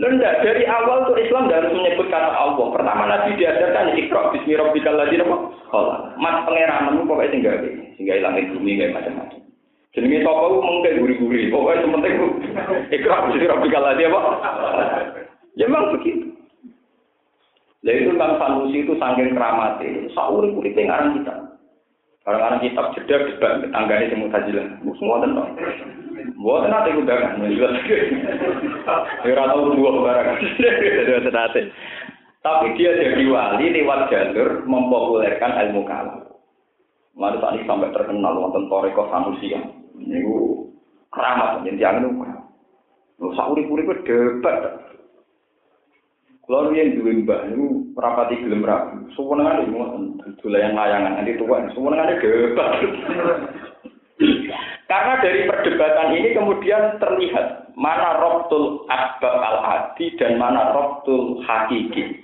Nunda 0.00 0.40
dari 0.40 0.64
awal 0.64 1.04
tuh 1.04 1.20
Islam 1.20 1.52
harus 1.52 1.72
menyebut 1.74 2.08
kata 2.08 2.32
Allah. 2.32 2.66
Pertama 2.72 3.02
Nabi 3.04 3.36
diajarkan 3.36 3.92
ikra 3.98 4.32
bismi 4.32 4.56
rabbikal 4.56 4.96
ladzi 4.96 5.20
khalaq. 5.20 6.16
Mas 6.16 6.36
pangeranmu 6.48 7.04
pokoknya 7.04 7.32
tinggal 7.32 7.56
ini, 7.60 7.92
tinggal 8.00 8.24
langit 8.24 8.48
bumi 8.56 8.80
kayak 8.80 8.94
macam-macam. 8.96 9.40
Jenenge 9.92 10.24
sapa 10.24 10.42
ku 10.48 10.58
mungkin 10.64 11.00
guri-guri. 11.04 11.52
Pokoknya 11.52 11.84
sementing 11.84 12.14
ikra 12.96 13.16
bismi 13.28 13.44
rabbikal 13.44 13.82
ladzi 13.84 14.08
apa? 14.08 14.20
Ya 15.60 15.68
memang 15.68 15.92
begitu. 16.00 16.32
Lah 17.82 17.94
itu 17.98 18.14
kan 18.14 18.38
Sanusi 18.38 18.86
itu 18.86 18.94
saking 18.94 19.34
keramatnya, 19.34 20.06
sauri-uripe 20.14 20.86
ngarang 20.86 21.18
kita. 21.18 21.34
Kadang-kadang 22.22 22.62
kitab 22.62 22.86
jeda 22.94 23.16
debat 23.26 23.52
tanggane 23.74 24.06
sing 24.06 24.22
mutajilah. 24.22 24.66
Semua 25.02 25.18
tentang. 25.18 25.50
Buat 26.38 26.68
nanti 26.68 26.96
undangan. 26.96 27.38
Ya 29.22 29.32
tahu 29.38 29.72
dua 29.78 29.90
barang. 30.02 30.38
Tapi 32.42 32.66
dia 32.74 32.90
jadi 32.98 33.22
wali 33.30 33.70
lewat 33.70 34.10
jalur 34.10 34.66
mempopulerkan 34.66 35.62
ilmu 35.68 35.86
kalam. 35.86 36.26
Lalu 37.14 37.38
tadi 37.38 37.58
sampai 37.68 37.94
terkenal 37.94 38.34
wonten 38.34 38.66
Toriko 38.66 39.06
Sanusi 39.12 39.54
yang 39.54 39.68
ini 40.00 40.24
keramat 41.12 41.62
jadi 41.62 41.78
jangan 41.78 42.08
lupa. 42.08 42.34
Lu 43.22 43.30
sauri-uri 43.38 43.86
itu 43.86 43.94
debat. 44.02 44.82
Kalau 46.42 46.74
yang 46.74 46.98
dua 46.98 47.14
mbak 47.22 47.40
itu 47.54 47.94
rapati 47.94 48.34
gelem 48.42 48.66
rapi, 48.66 48.98
ada 49.14 49.62
semua 50.42 50.58
yang 50.58 50.74
layangan 50.74 51.22
nanti 51.22 51.38
semuanya 51.38 52.02
ada 52.02 52.18
debat. 52.18 52.72
Karena 54.90 55.24
dari 55.24 55.48
perdebatan 55.48 56.08
ini 56.20 56.36
kemudian 56.36 57.00
terlihat 57.00 57.72
mana 57.80 58.20
robtul 58.20 58.84
asbab 58.92 59.40
al-adi 59.40 60.12
dan 60.20 60.36
mana 60.36 60.74
robtul 60.76 61.40
hakiki. 61.48 62.20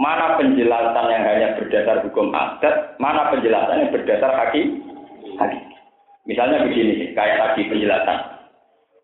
Mana 0.00 0.40
penjelasan 0.40 1.06
yang 1.12 1.24
hanya 1.28 1.48
berdasar 1.60 2.00
hukum 2.08 2.32
adat, 2.32 2.96
mana 2.96 3.28
penjelasan 3.30 3.84
yang 3.84 3.92
berdasar 3.92 4.32
hakiki. 4.32 4.80
hakiki. 5.36 5.76
Misalnya 6.24 6.64
begini, 6.64 7.12
kayak 7.12 7.36
tadi 7.38 7.68
penjelasan. 7.68 8.18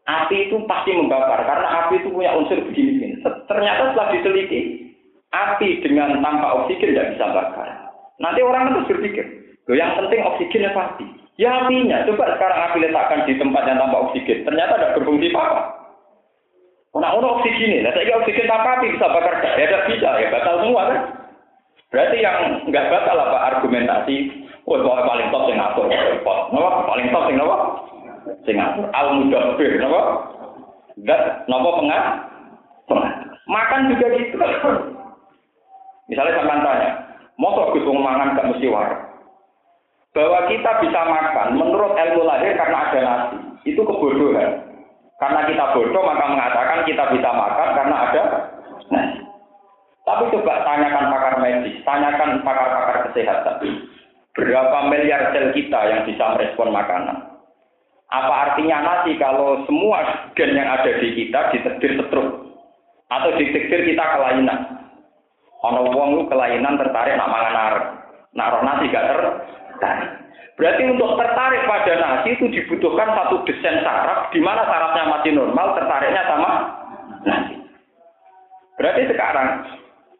Api 0.07 0.37
itu 0.47 0.57
pasti 0.71 0.95
membakar, 0.95 1.43
karena 1.43 1.69
api 1.87 1.99
itu 1.99 2.09
punya 2.15 2.31
unsur 2.39 2.63
begini-begini. 2.63 3.27
Ternyata 3.51 3.93
setelah 3.93 4.09
diteliti, 4.15 4.61
api 5.35 5.83
dengan 5.83 6.23
tanpa 6.23 6.63
oksigen 6.63 6.95
tidak 6.95 7.19
bisa 7.19 7.27
bakar. 7.35 7.69
Nanti 8.23 8.41
orang 8.41 8.73
itu 8.73 8.81
berpikir, 8.87 9.27
yang 9.75 9.99
penting 9.99 10.23
oksigen 10.23 10.71
apa 10.71 10.95
api? 10.95 11.26
Ya 11.37 11.53
apinya, 11.53 12.01
coba 12.09 12.33
sekarang 12.33 12.61
api 12.65 12.77
letakkan 12.81 13.29
di 13.29 13.37
tempat 13.37 13.69
yang 13.69 13.77
tanpa 13.77 14.09
oksigen, 14.09 14.49
ternyata 14.49 14.73
ada 14.81 14.97
berfungsi 14.97 15.29
apa? 15.37 15.69
Nah, 16.97 17.13
ono 17.13 17.37
oksigen 17.37 17.77
ini, 17.77 17.85
nah 17.85 17.93
saya 17.93 18.17
oksigen 18.17 18.49
tanpa 18.49 18.81
api 18.81 18.97
bisa 18.97 19.05
bakar 19.05 19.45
ya 19.45 19.69
tidak 19.69 19.85
bisa, 19.85 20.09
ya 20.17 20.33
batal 20.33 20.65
semua 20.65 20.83
kan? 20.89 21.01
Berarti 21.93 22.17
yang 22.25 22.65
nggak 22.73 22.89
batal 22.89 23.21
apa 23.21 23.39
argumentasi, 23.53 24.33
oh 24.65 24.81
bahwa 24.81 25.05
paling 25.05 25.29
top 25.29 25.45
Singapura, 25.45 25.93
repot, 25.93 26.41
napa 26.57 26.71
paling 26.89 27.07
top 27.13 27.25
Singapura, 27.29 27.59
Singapura, 28.49 28.89
al 28.97 29.09
mudabbir, 29.21 29.73
napa? 29.77 30.01
Dan 31.05 31.21
napa 31.53 31.69
pengah? 31.77 32.03
Pengah. 32.89 33.13
Makan 33.45 33.81
juga 33.93 34.07
gitu. 34.17 34.37
Misalnya 36.09 36.39
sampai 36.39 36.65
tanya, 36.65 36.91
mau 37.37 37.71
Gus 37.75 37.85
mangan 37.85 38.39
gak 38.39 38.49
mesti 38.57 38.67
waras? 38.73 39.06
Bahwa 40.17 40.49
kita 40.49 40.81
bisa 40.81 41.01
makan 41.05 41.61
menurut 41.61 41.93
ilmu 41.93 42.25
lahir 42.25 42.57
karena 42.57 42.89
ada 42.89 43.01
nasi. 43.05 43.37
Itu 43.69 43.85
kebodohan. 43.85 44.65
Karena 45.21 45.45
kita 45.45 45.77
bodoh 45.77 46.03
maka 46.09 46.25
mengatakan 46.33 46.89
kita 46.89 47.05
bisa 47.13 47.29
makan 47.37 47.69
karena 47.77 47.97
ada 48.09 48.23
nasi. 48.89 49.21
Tapi 50.09 50.25
coba 50.33 50.65
tanyakan 50.65 51.13
pakar 51.13 51.35
medis, 51.45 51.77
tanyakan 51.85 52.41
pakar-pakar 52.41 52.97
kesehatan. 53.13 53.85
Berapa 54.33 54.79
miliar 54.89 55.37
sel 55.37 55.53
kita 55.53 55.81
yang 55.85 56.01
bisa 56.09 56.25
merespon 56.33 56.73
makanan? 56.73 57.37
Apa 58.09 58.33
artinya 58.49 58.81
nasi 58.81 59.21
kalau 59.21 59.69
semua 59.69 60.33
gen 60.33 60.57
yang 60.57 60.81
ada 60.81 60.97
di 60.97 61.13
kita 61.13 61.53
ditetir 61.53 62.01
setruk? 62.01 62.57
Atau 63.13 63.37
ditetir 63.37 63.85
kita 63.85 64.05
kelainan? 64.17 64.81
Ono 65.61 65.93
wong 65.93 66.11
kelainan 66.33 66.81
tertarik 66.81 67.21
nak 67.21 67.33
mangan 67.33 67.57
arep. 67.69 67.87
Nak 68.37 68.65
nasi 68.65 68.93
gak 68.93 69.09
ter 69.11 69.21
tertarik. 69.77 70.11
Berarti 70.57 70.83
untuk 70.89 71.21
tertarik 71.21 71.69
pada 71.69 71.93
nasi 72.01 72.33
itu 72.33 72.49
dibutuhkan 72.49 73.13
satu 73.13 73.45
desain 73.45 73.85
saraf 73.85 74.33
di 74.33 74.41
mana 74.41 74.65
sarafnya 74.65 75.05
masih 75.13 75.37
normal, 75.37 75.77
tertariknya 75.77 76.25
sama 76.25 76.51
nasi. 77.29 77.61
Berarti 78.81 79.03
sekarang 79.13 79.49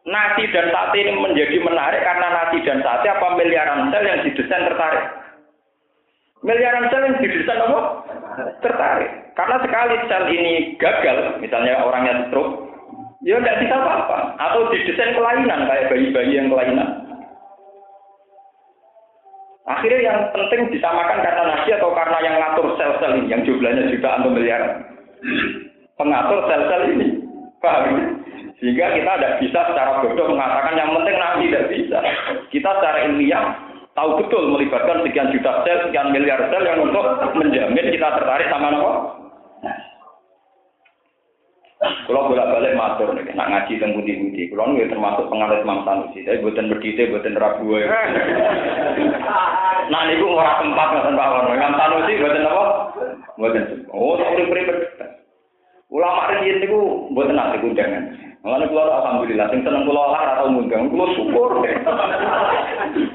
nasi 0.05 0.45
dan 0.53 0.69
sate 0.69 0.97
ini 1.01 1.17
menjadi 1.17 1.57
menarik 1.57 2.05
karena 2.05 2.27
nasi 2.29 2.61
dan 2.61 2.85
sate 2.85 3.09
apa 3.09 3.27
miliaran 3.33 3.89
sel 3.89 4.05
yang 4.05 4.21
didesain 4.21 4.69
tertarik? 4.69 5.05
Miliaran 6.45 6.85
sel 6.93 7.01
yang 7.01 7.17
didesain 7.17 7.65
apa? 7.65 7.81
Tertarik. 8.61 9.11
Karena 9.33 9.57
sekali 9.65 9.95
sel 10.05 10.23
ini 10.29 10.53
gagal, 10.77 11.41
misalnya 11.41 11.81
orangnya 11.81 12.29
stroke, 12.29 12.61
ya 13.25 13.41
tidak 13.41 13.65
bisa 13.65 13.73
apa-apa. 13.73 14.37
Atau 14.37 14.69
didesain 14.69 15.17
kelainan 15.17 15.65
kayak 15.65 15.89
bayi-bayi 15.89 16.37
yang 16.37 16.53
kelainan. 16.53 17.06
Akhirnya 19.67 19.99
yang 19.99 20.19
penting 20.31 20.71
disamakan 20.71 21.19
karena 21.19 21.43
nasi 21.43 21.75
atau 21.75 21.91
karena 21.91 22.17
yang 22.23 22.35
ngatur 22.39 22.79
sel-sel 22.79 23.19
ini 23.19 23.27
yang 23.27 23.43
jumlahnya 23.43 23.91
jutaan 23.91 24.23
atau 24.23 24.31
miliar. 24.31 24.61
Pengatur 25.99 26.39
sel-sel 26.47 26.81
ini. 26.95 27.07
Paham? 27.59 28.15
Sehingga 28.57 28.95
kita 28.95 29.11
tidak 29.19 29.33
bisa 29.43 29.59
secara 29.67 30.01
bodoh 30.01 30.27
mengatakan 30.31 30.79
yang 30.79 30.95
penting 30.95 31.15
nasi 31.19 31.43
tidak 31.51 31.67
bisa. 31.67 31.99
Kita 32.47 32.69
secara 32.79 32.97
ilmiah 33.11 33.45
tahu 33.91 34.23
betul 34.23 34.55
melibatkan 34.55 35.03
sekian 35.03 35.35
juta 35.35 35.51
sel, 35.67 35.77
sekian 35.89 36.15
miliar 36.15 36.41
sel 36.47 36.63
yang 36.63 36.79
untuk 36.87 37.05
menjamin 37.35 37.91
kita 37.91 38.07
tertarik 38.17 38.47
sama 38.47 38.71
apa? 38.71 38.91
Kalau 41.77 42.25
bolak-balik 42.25 42.73
matur 42.73 43.13
nih, 43.13 43.37
nak 43.37 43.53
ngaji 43.53 43.77
tentang 43.77 44.01
budi-budi. 44.01 44.49
Kalau 44.49 44.73
nih 44.73 44.89
termasuk 44.89 45.29
pengaruh 45.29 45.61
Imam 45.61 45.85
Sanusi, 45.85 46.25
tapi 46.25 46.41
buatan 46.41 46.73
berdite, 46.73 47.05
buatan 47.13 47.37
rabu. 47.37 47.77
Nah 49.87 49.99
ini 50.09 50.17
gue 50.17 50.25
orang 50.25 50.57
tempat 50.65 50.87
nggak 50.89 51.05
tempat 51.05 51.27
orang. 51.29 51.53
Imam 51.53 51.77
Sanusi 51.77 52.17
buatan 52.17 52.49
apa? 52.49 52.65
Buatan. 53.37 53.63
Oh, 53.93 54.17
tak 54.17 54.33
boleh 54.33 54.45
beri 54.49 54.63
Ulama 55.87 56.27
ini 56.43 56.65
itu 56.65 56.81
buatan 57.13 57.37
nanti 57.37 57.63
undangan. 57.63 58.03
Mulane 58.43 58.65
kula 58.67 58.83
alhamdulillah 58.87 59.47
sing 59.53 59.61
seneng 59.61 59.83
kula 59.87 60.03
lah 60.07 60.19
ora 60.23 60.33
tau 60.39 60.47
ngundang, 60.51 60.89
kula 60.91 61.05
syukur. 61.15 61.51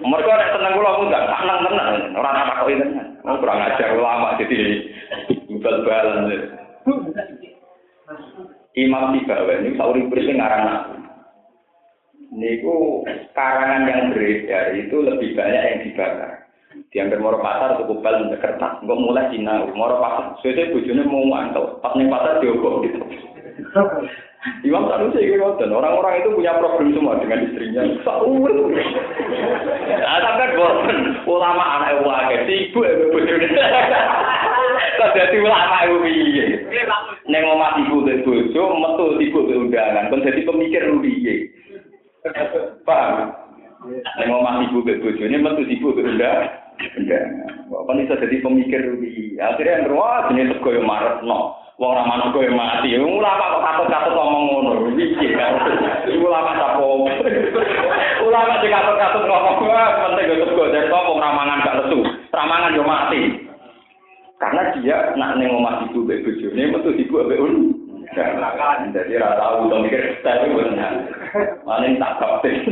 Mergo 0.06 0.32
nek 0.32 0.52
seneng 0.54 0.72
kula 0.78 0.90
ngundang, 0.96 1.24
seneng 1.24 1.58
tenan, 1.66 2.16
ora 2.16 2.28
ana 2.30 2.48
takoki 2.48 2.80
tenan. 2.80 3.06
Oh, 3.22 3.38
kurang 3.38 3.62
ajar 3.64 3.96
ulama 3.96 4.34
jadi 4.38 4.56
bal-balan. 5.62 6.61
Imam 8.92 9.16
Tibawa 9.16 9.56
ini 9.56 9.72
sauri 9.80 10.04
berisi 10.04 10.36
ngarang 10.36 10.64
aku. 10.68 10.92
Niku 12.36 13.00
karangan 13.32 13.88
yang 13.88 14.12
beredar 14.12 14.76
itu 14.76 15.00
lebih 15.00 15.32
banyak 15.32 15.62
yang 15.64 15.78
dibakar. 15.80 16.44
Diambil 16.92 17.24
moro 17.24 17.38
pasar 17.40 17.80
cukup 17.80 18.04
bal 18.04 18.28
kertas. 18.36 18.84
Enggak 18.84 19.00
mulai 19.00 19.32
Cina, 19.32 19.64
moro 19.72 19.96
pasar. 19.96 20.36
Sesuai 20.44 20.76
bujune 20.76 21.08
mau 21.08 21.24
mantau. 21.24 21.80
Pas 21.80 21.96
nih 21.96 22.04
pasar 22.12 22.44
diobok 22.44 22.84
gitu. 22.84 23.00
Imam 24.68 24.92
Sanusi 24.92 25.24
itu 25.24 25.40
dan 25.40 25.72
orang-orang 25.72 26.20
itu 26.20 26.36
punya 26.36 26.52
problem 26.60 26.92
semua 26.92 27.16
dengan 27.16 27.48
istrinya. 27.48 27.88
Saur. 28.04 28.52
Nah, 29.88 30.18
sampai 30.28 30.52
bosan 30.52 30.98
ulama 31.24 31.64
anak 31.80 32.04
wae 32.04 32.36
ibu 32.44 32.80
ibu 32.84 33.04
bojone. 33.08 33.48
Kok 34.92 35.12
dadi 35.16 35.36
ulama 35.40 35.88
ibu 35.88 35.96
piye? 36.04 36.46
Neng 37.30 37.42
omah 37.48 37.80
ibu 37.80 38.04
ke 38.04 38.20
bojo, 38.26 38.62
metu 38.76 39.04
ibu 39.22 39.38
ke 39.48 39.54
undangan, 39.56 40.10
kon 40.12 40.24
dadi 40.24 40.44
pemikir 40.44 40.84
piye? 41.00 41.48
Paham? 42.84 43.32
Neng 44.20 44.28
omah 44.28 44.62
ibu 44.68 44.84
ke 44.84 45.00
bojone 45.00 45.36
metu 45.38 45.62
ibu 45.64 45.96
ke 45.96 46.02
undangan. 46.04 46.50
Kok 47.72 47.98
iso 48.04 48.14
dadi 48.20 48.44
pemikir 48.44 48.82
piye? 49.00 49.40
Akhirnya 49.40 49.88
wah 49.92 50.28
jenenge 50.28 50.60
sego 50.60 50.76
yo 50.76 50.82
maretno. 50.84 51.56
Wong 51.80 51.88
ora 51.88 52.04
manut 52.04 52.36
kowe 52.36 52.46
mati. 52.52 52.94
Ulama 53.00 53.58
kok 53.58 53.64
katut-katut 53.64 54.12
ngomong 54.12 54.44
ngono. 54.52 54.72
Iki 54.92 55.34
kan. 55.34 55.56
Ulama 56.20 56.52
sapo. 56.60 57.08
Ulama 58.28 58.52
sing 58.60 58.70
katut-katut 58.70 59.24
ngomong 59.24 59.56
wah 59.66 59.88
penting 60.04 60.36
yo 60.36 60.46
sego 60.46 60.68
dari 60.68 60.86
kok 60.86 61.16
ramangan 61.16 61.64
gak 61.64 61.76
lesu. 61.80 61.98
Ramangan 62.28 62.76
yo 62.76 62.84
mati. 62.84 63.51
Karena 64.42 64.74
dia 64.74 65.14
nak 65.14 65.38
ning 65.38 65.54
omah 65.54 65.86
ibu 65.86 66.02
mbek 66.02 66.26
bojone 66.26 66.62
metu 66.74 66.90
ibu 66.98 67.14
mbek 67.22 67.38
un. 67.38 67.54
Jadi 68.10 69.14
ora 69.14 69.38
tahu 69.38 69.70
to 69.70 69.76
mikir 69.86 70.18
tapi 70.26 70.50
benar. 70.50 71.06
Paling 71.62 72.02
tak 72.02 72.18
kapten. 72.18 72.66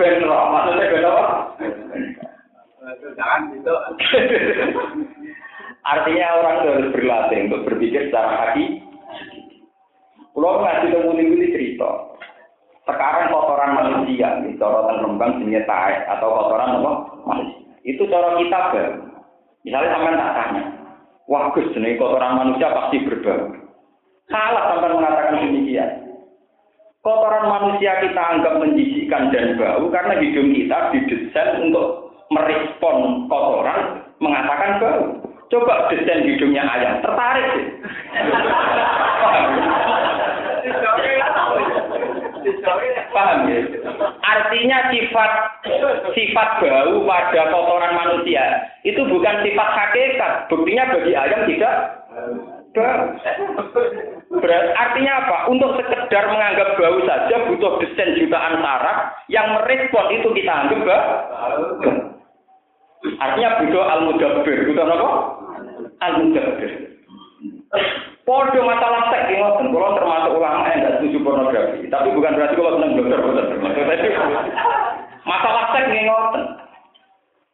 Ben 0.00 0.24
maksudnya 0.24 0.88
ben 0.88 1.04
apa? 1.04 1.24
Jangan 3.12 3.40
gitu. 3.52 3.74
Artinya 5.84 6.26
orang 6.40 6.56
harus 6.64 6.92
berlatih 6.96 7.38
untuk 7.44 7.64
berpikir 7.68 8.08
secara 8.08 8.48
hati. 8.48 8.80
Kalau 10.32 10.64
ngasih 10.64 10.88
temu 10.96 11.12
ini 11.12 11.52
cerita. 11.52 11.90
Sekarang 12.88 13.28
kotoran 13.28 13.76
manusia, 13.76 14.40
nih, 14.40 14.56
corotan 14.56 15.04
rembang 15.04 15.44
taek 15.44 16.08
atau 16.08 16.28
kotoran 16.30 16.80
apa? 16.80 16.92
Manusia. 17.28 17.57
Itu 17.86 18.06
cara 18.10 18.38
kita 18.38 18.60
ber. 18.74 18.86
Misalnya 19.66 19.90
sampai 19.94 20.16
tak 20.16 20.34
tanya, 20.38 20.62
wah 21.28 21.50
Gus, 21.52 21.70
jenis 21.74 21.98
kotoran 21.98 22.38
manusia 22.40 22.72
pasti 22.72 23.04
berbau. 23.04 23.52
Salah 24.30 24.64
sampai 24.76 24.94
mengatakan 24.96 25.40
demikian. 25.44 25.90
Kotoran 27.04 27.46
manusia 27.48 28.00
kita 28.02 28.22
anggap 28.22 28.58
menjijikan 28.60 29.30
dan 29.30 29.56
bau 29.56 29.88
karena 29.88 30.18
hidung 30.20 30.50
kita 30.52 30.78
didesain 30.92 31.70
untuk 31.70 32.12
merespon 32.28 33.28
kotoran 33.30 34.04
mengatakan 34.20 34.80
bau. 34.82 35.04
Coba 35.48 35.88
desain 35.88 36.28
hidungnya 36.28 36.60
ayam, 36.60 37.00
tertarik 37.00 37.46
sih. 37.56 37.66
Paham 43.12 43.48
ya? 43.48 43.60
Artinya 44.22 44.78
sifat 44.92 45.32
sifat 46.12 46.48
bau 46.60 46.94
pada 47.08 47.42
kotoran 47.50 47.92
manusia 47.96 48.44
itu 48.84 49.00
bukan 49.08 49.36
sifat 49.42 49.68
hakikat. 49.74 50.32
Buktinya 50.52 50.84
bagi 50.92 51.12
ayam 51.16 51.42
tidak 51.48 51.74
bau. 52.72 53.00
Artinya 54.76 55.12
apa? 55.24 55.38
Untuk 55.50 55.74
sekedar 55.80 56.24
menganggap 56.30 56.68
bau 56.76 56.98
saja 57.08 57.36
butuh 57.48 57.72
desain 57.82 58.16
jutaan 58.20 58.60
saraf 58.60 58.98
yang 59.32 59.46
merespon 59.56 60.06
itu 60.14 60.28
kita 60.36 60.52
anggap 60.52 60.80
bau. 60.84 61.04
Artinya 63.18 63.50
butuh 63.62 63.84
al-mudabbir. 63.84 64.58
Butuh 64.68 64.84
apa? 64.84 65.10
Al-mudabbir. 66.02 66.72
Podo 68.28 68.60
masalah 68.60 69.08
seks 69.08 69.32
ini 69.32 69.40
ngoten, 69.40 69.72
kalau 69.72 69.96
termasuk 69.96 70.36
ulama 70.36 70.68
yang 70.68 70.84
tidak 70.84 70.94
setuju 71.00 71.18
pornografi. 71.24 71.88
Tapi 71.88 72.12
bukan 72.12 72.36
berarti 72.36 72.54
kalau 72.60 72.76
senang 72.76 72.92
dokter, 73.00 73.20
bukan. 73.24 73.44
Masalah 75.24 75.64
seks 75.72 75.88
ini 75.88 76.00
ngoten. 76.04 76.44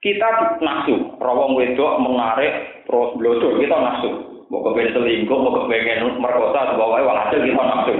Kita 0.02 0.58
nafsu, 0.58 1.14
rawang 1.22 1.54
wedok 1.54 2.02
menarik 2.02 2.82
terus 2.90 3.14
blodo, 3.14 3.54
kita 3.54 3.70
nafsu. 3.70 4.10
Mau 4.50 4.66
kepengen 4.66 4.98
selingkuh, 4.98 5.38
mau 5.38 5.54
kepengen 5.62 6.18
merkosa, 6.18 6.74
hasil 6.74 7.38
kita 7.38 7.62
nafsu. 7.62 7.94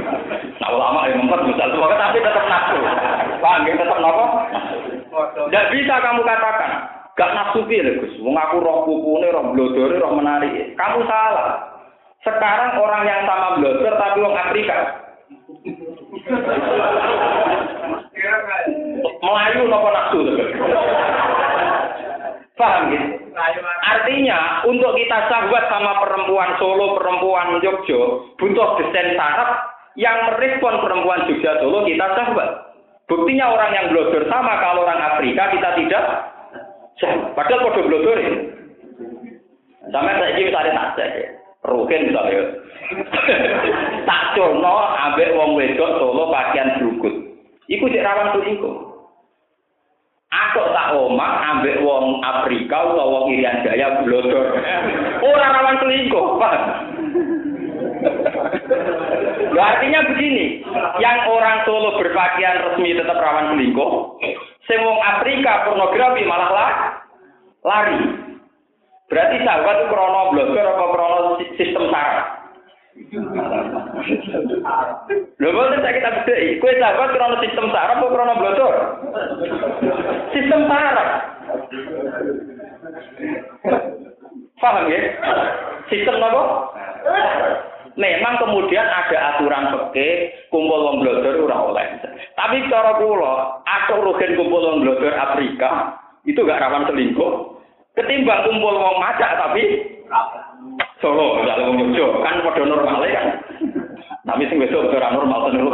Nah 0.58 0.68
ulama 0.74 1.06
yang 1.06 1.22
membuat 1.22 1.46
misal 1.46 1.70
sebagai 1.70 1.94
tapi 1.94 2.26
tetap 2.26 2.44
nafsu. 2.50 2.78
Paham 3.38 3.70
ya? 3.70 3.78
Tetap 3.78 3.98
nafsu. 4.02 4.26
Tidak 5.46 5.68
bisa 5.78 5.94
kamu 6.02 6.26
katakan, 6.26 6.70
Gak 7.14 7.32
nafsu 7.38 7.62
piye 7.70 8.02
Gus. 8.02 8.18
Wong 8.18 8.34
aku 8.34 8.58
roh 8.58 8.82
pupune, 8.82 9.30
roh 9.30 9.54
blodore, 9.54 9.94
roh 10.02 10.18
menarik. 10.18 10.74
Kamu 10.74 11.06
salah. 11.06 11.73
Sekarang 12.24 12.80
orang 12.80 13.04
yang 13.04 13.20
sama 13.28 13.60
blodor 13.60 13.94
tapi 14.00 14.18
wong 14.24 14.32
Afrika. 14.32 14.76
Melayu 19.24 19.68
nopo 19.68 19.88
nafsu 19.92 20.20
Paham 22.54 22.82
gitu? 22.88 23.06
Artinya 23.84 24.64
untuk 24.64 24.94
kita 24.96 25.26
sahabat 25.26 25.68
sama 25.68 26.00
perempuan 26.00 26.54
Solo, 26.56 26.96
perempuan 26.96 27.60
Jogja, 27.60 28.00
butuh 28.38 28.68
desain 28.78 29.18
saraf 29.18 29.74
yang 29.98 30.32
merespon 30.32 30.80
perempuan 30.80 31.28
Jogja 31.28 31.60
Solo 31.60 31.84
kita 31.84 32.06
sahabat. 32.14 32.48
Buktinya 33.04 33.52
orang 33.52 33.70
yang 33.76 33.86
blodor 33.92 34.24
sama 34.32 34.56
kalau 34.64 34.88
orang 34.88 35.02
Afrika 35.12 35.52
kita 35.52 35.70
tidak 35.76 36.04
Padahal 37.34 37.68
kode 37.68 37.82
blodor 37.84 38.16
ya. 38.16 38.32
Sampai 39.92 40.16
saya 40.16 40.32
ini 40.38 40.48
misalnya 40.48 40.94
cek 40.96 41.10
ya. 41.20 41.28
Rukin 41.64 42.12
misalnya. 42.12 42.44
tak 44.08 44.22
cono 44.36 44.76
ambek 45.00 45.32
wong 45.32 45.56
wedok 45.56 45.96
solo 45.96 46.28
pakaian 46.28 46.76
berukut. 46.76 47.14
Iku 47.72 47.88
cek 47.88 48.04
rawan 48.04 48.36
selingkuh. 48.36 48.76
Aku 50.34 50.60
tak 50.74 50.92
omah 50.98 51.32
ambek 51.56 51.80
wong 51.80 52.20
Afrika 52.20 52.92
atau 52.92 53.06
wong 53.08 53.24
Irian 53.32 53.64
Jaya 53.64 54.04
blodor. 54.04 54.60
Orang 55.24 55.54
rawan 55.56 55.76
selingkuh, 55.80 56.26
Pak. 56.36 56.56
artinya 59.54 60.04
begini, 60.12 60.60
yang 61.00 61.24
orang 61.30 61.64
Solo 61.64 61.96
berpakaian 61.96 62.68
resmi 62.68 62.92
tetap 62.92 63.16
rawan 63.16 63.56
selingkuh, 63.56 64.20
Sing 64.68 64.80
wong 64.80 64.98
Afrika 65.00 65.64
pornografi 65.64 66.26
malah 66.28 66.50
lah, 66.52 66.70
lari. 67.64 68.23
Berarti 69.08 69.36
sahabat 69.44 69.74
itu 69.76 69.86
krono 69.92 70.20
blogger 70.32 70.66
apa 70.66 70.84
krono 70.90 71.18
sistem 71.44 71.84
saraf? 71.92 72.26
Lho 75.36 75.48
boleh 75.52 75.78
saya 75.82 75.92
kita 75.92 76.10
beda. 76.24 76.34
Kue 76.62 76.72
sahabat 76.80 77.08
krono 77.12 77.36
sistem 77.44 77.66
saraf 77.68 77.96
apa 78.00 78.06
krono 78.08 78.34
blogger? 78.40 78.74
Sistem 80.32 80.60
saraf. 80.66 81.08
Paham 84.56 84.88
ya? 84.88 85.00
Sistem 85.92 86.16
apa? 86.24 86.42
Memang 87.94 88.34
kemudian 88.42 88.82
ada 88.82 89.18
aturan 89.34 89.70
peke 89.70 90.34
kumpul 90.50 90.82
wong 90.82 90.96
blodor 91.04 91.46
ora 91.46 91.58
oleh. 91.70 91.86
Tapi 92.34 92.66
cara 92.66 92.98
kula, 92.98 93.62
atau 93.62 94.02
rugen 94.02 94.34
kumpul 94.34 94.66
wong 94.66 94.76
blodor 94.82 95.14
Afrika 95.14 96.02
itu 96.26 96.42
gak 96.42 96.58
rawan 96.58 96.90
selingkuh. 96.90 97.54
Ketimbang 97.94 98.42
kumpul 98.42 98.74
wong 98.74 98.98
macak 98.98 99.38
tapi 99.38 99.94
Solo, 100.98 101.42
misalnya 101.42 101.68
wong 101.70 101.94
Jogja, 101.94 102.06
kan 102.26 102.42
padha 102.42 102.64
normal 102.66 103.02
kan. 103.06 103.26
Tapi 104.24 104.42
sing 104.48 104.56
besok 104.56 104.88
ora 104.88 105.12
normal 105.12 105.52
tenan 105.52 105.68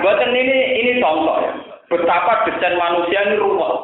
Buatan 0.00 0.30
ini 0.32 0.58
ini 0.80 0.92
contoh 1.02 1.36
ya. 1.42 1.52
Betapa 1.90 2.46
desain 2.46 2.78
manusia 2.78 3.26
ini 3.26 3.42
rumit. 3.42 3.74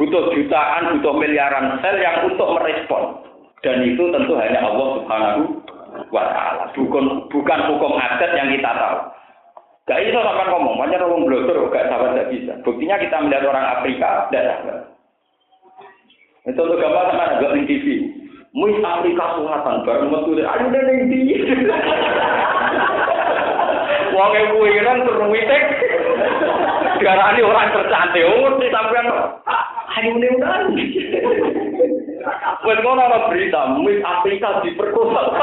Butuh 0.00 0.32
jutaan, 0.32 0.98
butuh 0.98 1.14
miliaran 1.20 1.76
sel 1.84 2.00
yang 2.00 2.24
untuk 2.24 2.48
merespon. 2.56 3.20
Dan 3.60 3.84
itu 3.84 4.08
tentu 4.08 4.38
hanya 4.40 4.64
Allah 4.64 4.88
Subhanahu 4.96 5.42
wa 6.08 6.24
taala. 6.32 6.64
Bukan 6.72 7.28
bukan 7.28 7.60
hukum 7.68 7.92
adat 7.98 8.32
yang 8.32 8.48
kita 8.54 8.70
tahu. 8.72 8.98
Gak 9.88 10.04
bisa 10.04 10.20
sampai 10.20 10.52
ngomong, 10.52 10.76
banyak 10.76 11.00
orang 11.00 11.24
blogger 11.24 11.56
gak 11.72 11.88
sahabat 11.88 12.12
gak 12.12 12.28
bisa. 12.28 12.52
Buktinya 12.60 13.00
kita 13.00 13.24
melihat 13.24 13.48
orang 13.48 13.80
Afrika, 13.80 14.28
tidak 14.28 14.44
sahabat. 14.60 14.78
Itu 16.44 16.60
untuk 16.60 16.76
gambar 16.76 17.08
sama 17.08 17.40
gak 17.40 17.56
di 17.56 17.62
TV. 17.64 17.86
Mus 18.52 18.76
Afrika 18.84 19.36
Selatan 19.36 19.84
bareng 19.88 20.08
metu 20.12 20.32
ayo 20.40 20.66
ning 20.68 20.98
ndi. 21.08 21.20
Wong 24.16 24.32
e 24.36 24.42
kuwi 24.56 24.80
kan 24.84 25.04
turun 25.04 25.32
witek. 25.32 25.62
Diarani 26.98 27.40
orang 27.44 27.72
tercantik, 27.72 28.24
oh 28.28 28.56
sampean 28.68 29.08
ayo 29.96 30.12
ning 30.20 30.34
ndi. 30.36 30.84
Wes 32.66 32.78
ngono 32.82 32.98
ana 32.98 33.30
berita, 33.30 33.78
Mus 33.78 34.02
Afrika 34.02 34.58
diperkosa. 34.66 35.38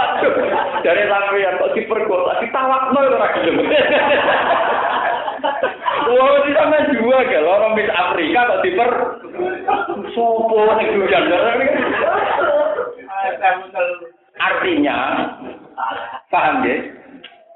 Dari 0.84 1.04
sampean 1.08 1.60
kok 1.60 1.72
diperkosa, 1.72 2.44
ditawakno 2.44 3.00
ora 3.00 3.28
gelem. 3.40 3.64
Wah, 6.06 6.38
di 6.46 6.52
sana 6.54 6.78
dua 6.92 7.18
kalau 7.26 7.52
orang 7.58 7.74
Miss 7.80 7.90
Afrika 7.90 8.40
kok 8.46 8.62
diper 8.62 8.92
sopo 10.14 10.60
nih 10.78 10.88
hujan 10.94 11.32
Artinya, 14.36 14.98
paham 16.28 16.68
ya? 16.68 16.76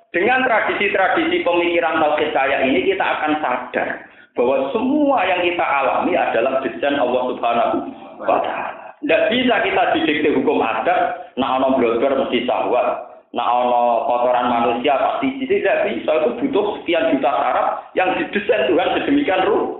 Dengan 0.09 0.41
tradisi-tradisi 0.47 1.45
pemikiran 1.45 2.01
tauhid 2.01 2.33
kayak 2.33 2.65
ini 2.65 2.87
kita 2.87 3.03
akan 3.03 3.37
sadar 3.43 4.09
bahwa 4.33 4.71
semua 4.73 5.21
yang 5.27 5.45
kita 5.45 5.61
alami 5.61 6.17
adalah 6.17 6.63
desain 6.65 6.97
Allah 6.97 7.23
Subhanahu 7.29 7.77
wa 8.25 8.39
taala. 8.41 8.88
Tidak 8.99 9.31
bisa 9.31 9.55
kita 9.63 9.83
didikte 9.95 10.35
hukum 10.35 10.59
adat, 10.59 11.31
nah 11.39 11.55
ono 11.55 11.79
blogger 11.79 12.19
mesti 12.19 12.43
sahwat, 12.43 12.87
nah 13.31 13.47
ono 13.47 14.03
kotoran 14.11 14.51
manusia 14.51 14.99
pasti 14.99 15.39
tidak 15.47 15.87
bisa 15.87 16.11
itu 16.19 16.29
butuh 16.43 16.65
sekian 16.83 17.15
juta 17.15 17.31
syarat 17.31 17.67
yang 17.95 18.11
didesain 18.19 18.67
Tuhan 18.67 18.91
sedemikian 18.99 19.47
rupa. 19.47 19.79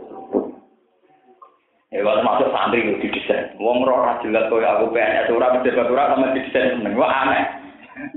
Ya 1.89 2.05
kalau 2.05 2.21
masuk 2.21 2.53
santri 2.53 2.85
itu 2.85 3.01
didesain. 3.01 3.59
Wong 3.59 3.83
ora 3.83 4.23
jelas 4.23 4.47
koyo 4.47 4.63
aku 4.63 4.93
PNS 4.95 5.33
ora 5.35 5.57
pejabat 5.57 5.91
ora 5.91 6.15
sama 6.15 6.31
didesain 6.37 6.79
seneng. 6.79 6.95
Wah 6.95 7.11
aneh. 7.11 7.43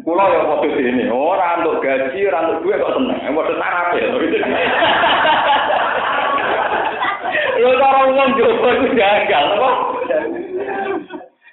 Kulo 0.07 0.23
ya 0.23 0.47
foto 0.47 0.71
ini, 0.79 1.11
ora 1.11 1.59
untuk 1.59 1.83
gaji, 1.83 2.31
ora 2.31 2.47
untuk 2.47 2.62
duit 2.62 2.79
kok 2.79 2.95
seneng. 2.95 3.19
Padha 3.19 3.55
sarap 3.59 3.99
ya. 3.99 4.07
Yo 7.62 7.69
cara 7.79 8.11
wong 8.11 8.31
jowo 8.38 8.69
iku 8.71 8.87
gagal, 8.95 9.45
apa? 9.59 9.71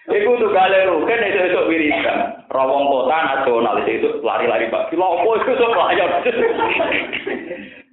Iku 0.10 0.42
tuh 0.42 0.50
galero, 0.50 1.06
kan 1.06 1.22
itu 1.22 1.38
itu 1.38 1.62
wiridan. 1.70 2.42
Rawong 2.50 2.90
kota 2.90 3.14
nasional 3.14 3.78
itu 3.86 4.10
lari-lari 4.26 4.66
bagi 4.74 4.98
lopo 4.98 5.38
itu 5.38 5.54
tuh 5.54 5.70
pelajar. 5.70 6.26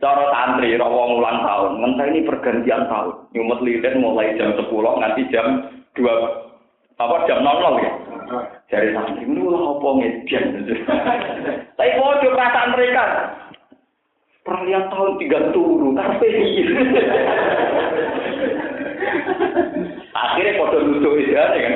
Cara 0.00 0.24
santri 0.33 0.81
rawong 0.81 1.20
ulang 1.20 1.44
tahun, 1.44 1.72
ngentah 1.81 2.07
ini 2.09 2.20
pergantian 2.24 2.88
tahun. 2.88 3.12
Nyumet 3.37 3.61
lilin 3.61 4.00
mulai 4.00 4.33
jam 4.40 4.57
10 4.57 4.64
nganti 4.72 5.22
jam 5.29 5.68
2 5.92 6.96
apa 6.96 7.16
jam 7.29 7.44
00 7.44 7.85
ya. 7.85 7.92
Jadi 8.72 8.96
santri 8.96 9.29
ini 9.29 9.44
ulah 9.44 9.76
apa 9.76 9.88
ngedian. 10.00 10.44
Tapi 11.76 11.90
mau 12.00 12.16
perasaan 12.16 12.72
mereka. 12.72 13.05
Peralihan 14.40 14.88
tahun 14.88 15.20
tiga 15.20 15.52
turun, 15.52 15.98
karpe 15.98 16.29
Akhirnya 20.16 20.57
kode 20.57 20.79
nuduh 20.88 21.14
itu 21.20 21.33
kan. 21.37 21.74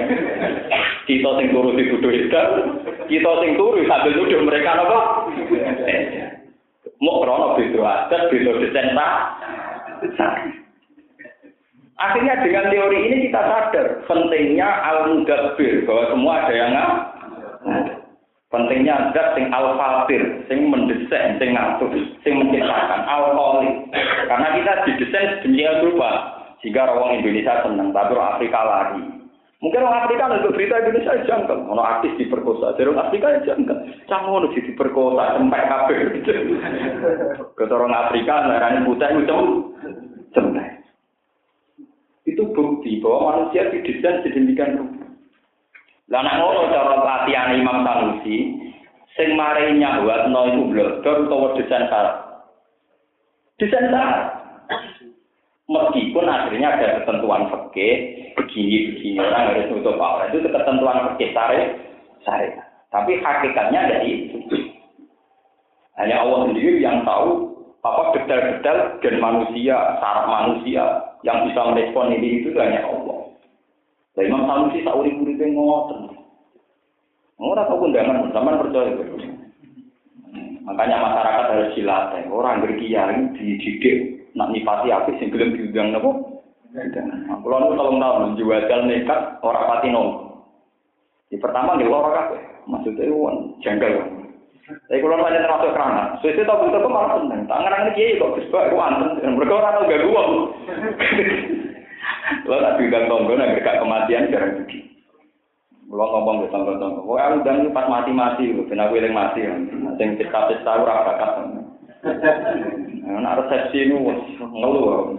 Kita 1.04 1.30
sing 1.36 1.48
turu 1.50 1.74
dituduh 1.74 2.12
itu, 2.14 2.42
kita 3.10 3.30
sing 3.42 3.50
turu 3.58 3.82
sambil 3.84 4.12
nuduh 4.14 4.40
mereka 4.46 4.78
apa? 4.78 4.98
Mau 7.00 7.24
krono 7.24 7.56
beda 7.56 7.80
adat, 7.80 8.30
beda 8.30 8.50
desain. 8.60 8.94
Akhirnya 12.00 12.40
dengan 12.40 12.72
teori 12.72 12.98
ini 13.12 13.16
kita 13.28 13.40
sadar 13.44 13.86
pentingnya 14.08 14.68
al-mudabbir 14.88 15.84
bahwa 15.84 16.04
semua 16.08 16.32
ada 16.46 16.54
yang 16.56 16.72
Pentingnya 18.50 19.14
zat 19.14 19.38
sing 19.38 19.46
al-fatir, 19.54 20.42
sing 20.50 20.66
mendesain, 20.66 21.38
sing 21.38 21.54
ngatur, 21.54 21.94
sing 22.26 22.34
menciptakan 22.34 23.06
al-khaliq. 23.06 23.94
Karena 24.26 24.48
kita 24.58 24.72
didesain 24.90 25.38
sedemikian 25.38 25.86
rupa 25.86 26.39
sehingga 26.60 26.92
orang 26.92 27.24
Indonesia 27.24 27.64
senang, 27.64 27.90
tapi 27.90 28.12
orang 28.12 28.30
Afrika 28.36 28.60
lari. 28.60 29.04
Mungkin 29.60 29.84
orang 29.84 30.08
Afrika 30.08 30.24
untuk 30.32 30.56
berita 30.56 30.80
Indonesia 30.80 31.20
jangkau, 31.28 31.68
orang 31.68 32.00
artis 32.00 32.16
diperkosa, 32.16 32.80
jadi 32.80 32.88
orang 32.96 33.12
Afrika 33.12 33.26
ya 33.28 33.40
jangkau. 33.52 33.76
Canggung 34.08 34.48
di 34.56 34.60
diperkosa, 34.64 35.36
sampai 35.36 35.68
kabel. 35.68 36.00
Kata 37.60 37.72
orang 37.76 37.92
Afrika, 37.92 38.40
narani 38.48 38.88
putih 38.88 39.20
itu 39.20 39.38
cempe. 40.32 40.64
Itu 42.24 42.42
bukti 42.56 43.04
bahwa 43.04 43.44
manusia 43.44 43.68
didesain 43.68 44.24
sedemikian 44.24 44.80
rupa. 44.80 45.04
Lah 46.10 46.20
nek 46.24 46.36
ngono 46.40 46.72
cara 46.72 46.96
latihan 47.04 47.54
Imam 47.54 47.86
Sanusi, 47.86 48.36
sing 49.14 49.36
mari 49.36 49.76
nyahwatno 49.76 50.40
iku 50.56 50.62
blogger 50.72 51.16
utawa 51.28 51.54
desain 51.54 51.84
syarat. 51.86 52.16
Desain 53.60 53.92
syarat. 53.92 54.40
Meskipun 55.70 56.26
akhirnya 56.26 56.74
ada 56.74 56.86
ketentuan 56.98 57.46
fikih 57.46 57.94
begini-begini 58.34 59.22
orang 59.22 59.54
harus 59.54 59.70
nutup 59.70 60.02
aurat 60.02 60.34
itu 60.34 60.42
ketentuan 60.42 61.14
fikih 61.14 61.30
sare 61.30 61.78
sare. 62.26 62.58
Tapi 62.90 63.22
hakikatnya 63.22 63.86
dari 63.86 64.34
itu. 64.34 64.42
Hanya 65.94 66.26
Allah 66.26 66.50
sendiri 66.50 66.82
yang 66.82 67.06
tahu 67.06 67.54
apa 67.86 68.18
detail-detail 68.18 68.98
gen 68.98 69.22
manusia, 69.22 69.78
saraf 70.02 70.26
manusia 70.26 71.14
yang 71.22 71.46
bisa 71.46 71.62
merespon 71.62 72.18
ini 72.18 72.42
itu 72.42 72.50
hanya 72.58 72.90
Allah. 72.90 73.30
Lah 74.18 74.22
Imam 74.26 74.50
Sanusi 74.50 74.82
sak 74.82 74.98
urip-uripe 74.98 75.54
ngoten. 75.54 76.18
Ora 77.38 77.62
tau 77.70 77.78
undangan, 77.78 78.26
sampean 78.34 78.58
percaya. 78.58 78.92
Makanya 80.66 80.96
masyarakat 80.98 81.44
harus 81.46 81.72
dilatih. 81.78 82.26
Orang 82.28 82.60
berkiai 82.60 83.32
dididik 83.38 84.19
nak 84.38 84.50
nipati 84.54 84.88
apik 84.90 85.18
sing 85.18 85.30
gelem 85.34 85.54
diundang 85.54 85.94
napa? 85.94 86.10
Kulo 87.42 87.56
nu 87.58 87.74
tolong 87.74 87.98
tahun 87.98 88.38
jual 88.38 88.62
nekat 88.86 89.42
ora 89.42 89.60
pati 89.66 89.90
nol. 89.90 90.38
Di 91.30 91.36
pertama 91.38 91.74
nggih 91.74 91.90
ora 91.90 92.10
kabeh. 92.14 92.42
Maksudnya 92.70 93.10
won 93.10 93.58
janggal. 93.62 94.20
Tapi 94.86 95.02
kalau 95.02 95.18
banyak 95.18 95.42
termasuk 95.42 95.74
kerana, 95.74 96.14
sesuai 96.22 96.46
tahu 96.46 96.70
itu 96.70 96.78
malah 96.86 97.18
seneng. 97.18 97.42
Tangan 97.50 97.90
ini 97.90 97.90
kiai 97.98 98.20
kok 98.22 98.38
kesbak, 98.38 98.70
aku 98.70 98.78
anten. 98.78 99.34
Mereka 99.34 99.58
orang 99.58 99.74
tahu 99.74 99.90
gak 99.90 100.04
gua. 100.06 100.22
Lo 102.46 102.54
tak 102.62 102.76
bilang 102.78 103.04
tonggo, 103.10 103.34
nak 103.34 103.58
gak 103.66 103.82
kematian 103.82 104.30
jarang 104.30 104.62
begini. 104.62 104.94
Lo 105.90 106.06
ngomong 106.06 106.46
ke 106.46 106.54
tonggo-tonggo. 106.54 107.02
Wah, 107.02 107.34
aku 107.34 107.42
dan 107.42 107.74
pas 107.74 107.90
mati-mati, 107.90 108.54
ben 108.54 108.78
aku 108.78 108.94
yang 109.02 109.10
mati. 109.10 109.42
Sing 109.98 110.08
cita-cita 110.22 110.70
ora 110.78 111.02
bakat. 111.02 111.30
Nah, 113.18 113.34
resepsi 113.42 113.90
ini 113.90 113.98
ngeluh. 114.38 115.18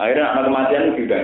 Akhirnya 0.00 0.32
anak 0.32 0.44
kematian 0.48 0.96
juga. 0.96 1.20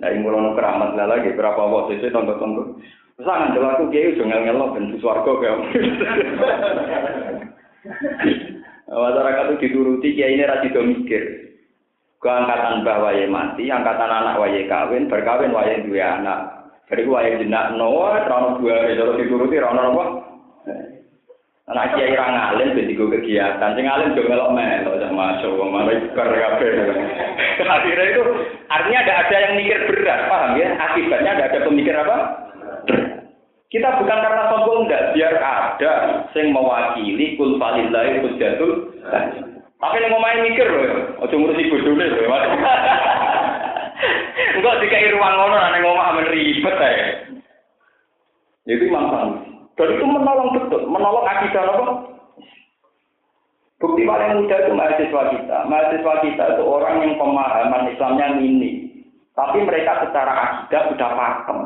Dari 0.00 0.16
mulai 0.20 0.56
keramat 0.56 0.96
lah 0.96 1.06
lagi 1.12 1.36
berapa 1.36 1.60
waktu 1.60 2.00
itu 2.00 2.08
tonton-tonton. 2.08 2.80
Sangat 3.20 3.52
jelas 3.52 3.76
aku 3.76 3.92
kiai 3.92 4.16
udah 4.16 4.24
ngel 4.32 4.42
ngelo 4.48 4.66
dan 4.72 4.96
suwargo 4.96 5.44
kayak. 5.44 5.60
Masyarakat 8.88 9.44
itu 9.44 9.56
dituruti 9.60 10.16
kiai 10.16 10.40
ini 10.40 10.48
rasi 10.48 10.72
mikir. 10.72 11.52
Keangkatan 12.20 12.84
mbah 12.84 13.00
waye 13.00 13.28
mati, 13.28 13.68
angkatan 13.68 14.08
anak 14.08 14.40
waye 14.40 14.68
kawin, 14.68 15.08
berkawin 15.08 15.52
waye 15.52 15.84
dua 15.84 16.20
anak. 16.20 16.40
Jadi 16.88 17.04
waye 17.08 17.40
jenak 17.40 17.76
noah, 17.76 18.24
terlalu 18.24 18.60
dua, 18.60 18.88
kalau 18.92 19.16
dituruti 19.20 19.56
rano 19.56 19.80
apa? 19.94 20.04
Anak 21.70 21.94
kiai 21.94 22.18
ra 22.18 22.26
ngalim 22.26 22.74
ben 22.74 22.90
digo 22.90 23.06
kegiatan. 23.06 23.78
Sing 23.78 23.86
ngalim 23.86 24.18
yo 24.18 24.26
melok 24.26 24.50
melok 24.50 24.98
sama 24.98 25.38
cowok 25.38 25.70
malah 25.70 25.94
ikar 25.94 26.26
kabeh. 26.26 26.70
Akhirnya 27.62 28.04
itu 28.10 28.22
artinya 28.66 28.98
ada 29.06 29.14
ada 29.22 29.36
yang 29.38 29.54
mikir 29.54 29.78
berat, 29.86 30.26
paham 30.26 30.58
ya? 30.58 30.74
Akibatnya 30.74 31.30
ada 31.38 31.44
ada 31.46 31.58
pemikir 31.62 31.94
apa? 31.94 32.16
Kita 33.70 34.02
bukan 34.02 34.18
karena 34.18 34.50
sombong 34.50 34.90
enggak, 34.90 35.14
biar 35.14 35.34
ada 35.38 36.26
sing 36.34 36.50
mewakili 36.50 37.38
kul 37.38 37.54
falillahi 37.54 38.18
hujjatul. 38.18 38.90
Tapi 39.78 39.96
mau 40.10 40.18
main 40.18 40.42
mikir 40.42 40.66
loh, 40.66 41.22
ojo 41.22 41.34
ngurusi 41.38 41.70
bodone 41.70 42.06
loh. 42.10 42.34
Enggak 44.58 44.78
dikai 44.82 45.14
ruang 45.14 45.34
ngono 45.38 45.54
nek 45.54 45.80
ngomong 45.86 46.18
ribet 46.34 46.76
ae. 46.82 47.04
Itu 48.66 48.90
manfaat. 48.90 49.49
Dan 49.80 49.96
itu 49.96 50.04
menolong 50.04 50.50
betul, 50.60 50.84
menolong 50.92 51.24
akidah 51.24 51.64
apa? 51.64 51.84
Bukti 53.80 54.04
paling 54.04 54.44
mudah 54.44 54.58
itu 54.60 54.72
mahasiswa 54.76 55.22
kita. 55.32 55.58
Mahasiswa 55.64 56.14
kita 56.20 56.44
itu 56.52 56.62
orang 56.68 57.00
yang 57.00 57.16
pemahaman 57.16 57.88
Islamnya 57.88 58.36
mini. 58.36 58.92
Tapi 59.32 59.64
mereka 59.64 60.04
secara 60.04 60.32
akidah 60.36 60.92
sudah 60.92 61.10
paham. 61.16 61.58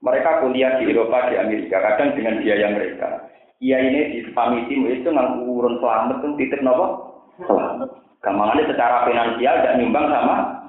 Mereka 0.00 0.40
kuliah 0.40 0.80
di 0.80 0.88
Eropa, 0.88 1.28
di 1.28 1.36
Amerika, 1.36 1.76
kadang 1.76 2.16
dengan 2.16 2.40
biaya 2.40 2.72
mereka. 2.72 3.28
Iya 3.60 3.78
ini 3.84 4.00
di 4.16 4.20
famisi 4.32 4.74
itu 4.74 5.06
nggak 5.06 5.44
urun 5.44 5.78
selamat 5.78 6.24
itu 6.24 6.28
titip 6.40 6.64
nopo 6.64 7.20
selamat. 7.44 8.64
Secara 8.66 9.06
finansial 9.06 9.54
tidak 9.60 9.76
nyumbang 9.78 10.10
sama 10.10 10.62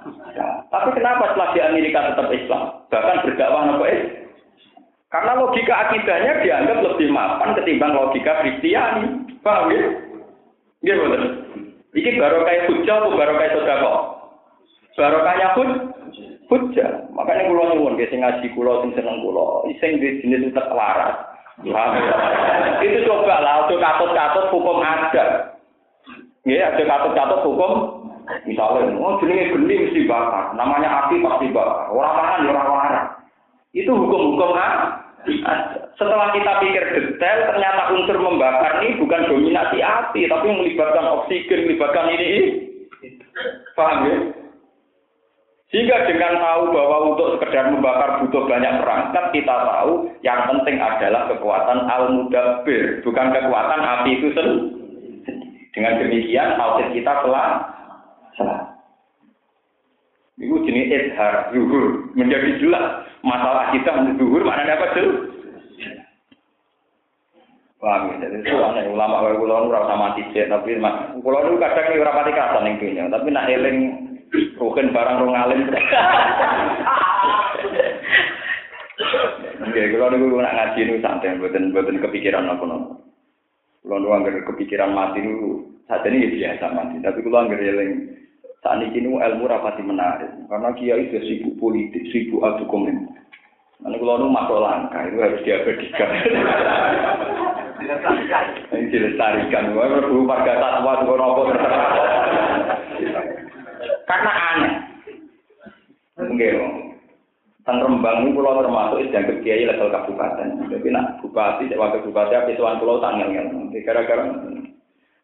tapi 0.74 0.90
kenapa 0.98 1.32
setelah 1.32 1.50
di 1.54 1.60
Amerika 1.62 2.12
tetap 2.12 2.28
Islam? 2.34 2.62
Bahkan 2.92 3.24
berdakwah 3.24 3.62
nopo 3.70 3.86
Islam? 3.88 4.23
Karena 5.14 5.38
logika 5.38 5.74
akidahnya 5.86 6.42
dianggap 6.42 6.82
lebih 6.82 7.14
mapan 7.14 7.54
ketimbang 7.54 7.94
logika 7.94 8.42
Kristiani. 8.42 9.30
Paham 9.46 9.70
ya? 9.70 9.86
Iya 10.82 10.94
betul. 10.98 11.24
Iki 11.94 12.18
baru 12.18 12.42
kayak 12.42 12.66
hujah 12.74 12.96
atau 12.98 13.14
baru 13.14 13.34
kayak 13.38 13.54
sodako? 13.54 13.94
Baru 14.98 15.20
kayak 15.22 15.54
hud, 15.54 15.72
hujah. 16.50 16.90
Makanya 17.14 17.46
kulo 17.46 17.62
nyuwun 17.70 18.02
sing 18.10 18.26
ngaji 18.26 18.50
kulo 18.58 18.82
sing 18.82 18.98
seneng 18.98 19.22
kulo, 19.22 19.70
sing 19.78 20.02
di 20.02 20.18
jenis 20.26 20.50
utek 20.50 20.74
waras. 20.74 21.38
Ya? 21.62 21.86
Itu 22.82 23.06
coba 23.06 23.38
lah, 23.38 23.70
untuk 23.70 23.78
katut-katut 23.78 24.50
hukum 24.50 24.82
ada. 24.82 25.54
Ya, 26.50 26.74
ada 26.74 26.82
katut-katut 26.82 27.46
hukum 27.46 28.02
Misalnya, 28.48 28.96
oh 29.04 29.20
jenenge 29.20 29.52
geni 29.52 29.84
mesti 29.84 30.08
bakar, 30.08 30.56
namanya 30.56 31.06
api 31.06 31.20
pasti 31.20 31.52
bakar, 31.52 31.92
orang 31.92 32.16
makan 32.16 32.48
orang 32.56 32.72
waras. 32.72 33.08
Itu 33.76 33.92
hukum-hukum 33.92 34.56
ah. 34.56 35.03
Setelah 36.00 36.36
kita 36.36 36.52
pikir 36.60 36.84
detail, 36.94 37.40
ternyata 37.54 37.96
unsur 37.96 38.18
membakar 38.20 38.84
ini 38.84 39.00
bukan 39.00 39.30
dominasi 39.30 39.80
api, 39.80 40.28
tapi 40.28 40.48
melibatkan 40.52 41.06
oksigen, 41.22 41.70
melibatkan 41.70 42.12
ini. 42.12 42.30
Paham 43.74 44.00
ya? 44.06 44.18
Sehingga 45.74 46.06
dengan 46.06 46.38
tahu 46.38 46.70
bahwa 46.70 46.98
untuk 47.10 47.28
sekedar 47.34 47.74
membakar 47.74 48.22
butuh 48.22 48.46
banyak 48.46 48.86
perangkat, 48.86 49.26
kita 49.34 49.56
tahu 49.58 50.06
yang 50.22 50.46
penting 50.46 50.78
adalah 50.78 51.26
kekuatan 51.34 51.90
al-mudabbir, 51.90 53.02
bukan 53.02 53.28
kekuatan 53.34 53.82
api 53.82 54.10
itu 54.22 54.28
sendiri. 54.38 54.70
Dengan 55.74 55.98
demikian, 55.98 56.54
tauhid 56.62 56.94
kita 56.94 57.14
telah 57.26 57.66
salah. 58.38 58.73
Itu 60.42 60.66
jenis 60.66 61.14
izhar, 61.14 61.54
zuhur. 61.54 62.10
Menjadi 62.18 62.58
jelas. 62.58 63.06
Masalah 63.22 63.70
kita 63.72 63.94
zuhur, 64.18 64.42
mana 64.44 64.74
apa 64.74 64.98
tuh? 64.98 65.34
Paham 67.84 68.16
ya? 68.16 68.32
Jadi 68.32 68.48
aneh. 68.48 68.88
Ulama 68.88 69.28
kayak 69.28 69.44
kulo 69.44 69.68
ora 69.68 69.84
usah 69.84 70.00
mati 70.00 70.24
sih, 70.32 70.48
tapi 70.48 70.80
kulo 71.20 71.38
itu 71.44 71.60
kadang 71.60 72.00
ora 72.00 72.16
pati 72.16 72.32
kata 72.32 72.60
ning 72.64 72.80
dunya, 72.80 73.12
tapi 73.12 73.28
nak 73.28 73.52
eling 73.52 73.78
rugen 74.56 74.96
barang 74.96 75.20
rong 75.20 75.36
alim. 75.36 75.68
Oke, 79.68 79.82
kulo 79.92 80.06
niku 80.16 80.40
nak 80.40 80.56
ngaji 80.56 80.80
niku 80.80 81.00
santai, 81.04 81.36
mboten 81.36 81.76
mboten 81.76 82.00
kepikiran 82.00 82.48
apa-apa. 82.48 83.04
Kulo 83.84 83.96
nu 84.00 84.16
anggere 84.16 84.48
kepikiran 84.48 84.96
mati 84.96 85.20
niku 85.20 85.68
sajane 85.92 86.24
ya 86.24 86.32
biasa 86.32 86.66
mati, 86.72 87.04
tapi 87.04 87.20
kulo 87.20 87.36
anggere 87.36 87.68
eling 87.68 87.92
saat 88.64 88.80
ini 88.80 89.12
ilmu 89.12 89.44
rapati 89.44 89.84
menarik, 89.84 90.32
karena 90.48 90.72
kiai 90.80 91.12
sudah 91.12 91.24
sibuk 91.28 91.60
politik, 91.60 92.08
sibuk 92.16 92.48
adu 92.48 92.64
komen. 92.72 93.12
Nanti 93.84 94.00
kalau 94.00 94.24
nu 94.24 94.32
masuk 94.32 94.64
langkah 94.64 95.04
itu 95.04 95.20
harus 95.20 95.44
diabadikan. 95.44 96.10
Ini 98.72 98.88
dilestarikan. 98.88 99.76
Berhubung 99.76 100.32
warga 100.32 100.56
juga 101.04 101.20
nopo 101.20 101.52
Karena 104.08 104.32
aneh. 104.32 104.74
Enggak, 106.24 106.56
Tang 107.68 107.80
Rembang 107.84 108.24
ini 108.24 108.36
pulau 108.36 108.60
termasuk 108.64 109.04
dianggap 109.12 109.40
kiai 109.44 109.68
level 109.68 109.92
kabupaten. 109.92 110.68
Jadi 110.72 110.88
nak 110.88 111.20
bupati, 111.20 111.68
wakil 111.76 112.04
bupati, 112.08 112.36
habis 112.40 112.56
tuan 112.56 112.80
pulau 112.80 113.04
tanggal 113.04 113.28
yang 113.32 113.52
gara-gara 113.84 114.32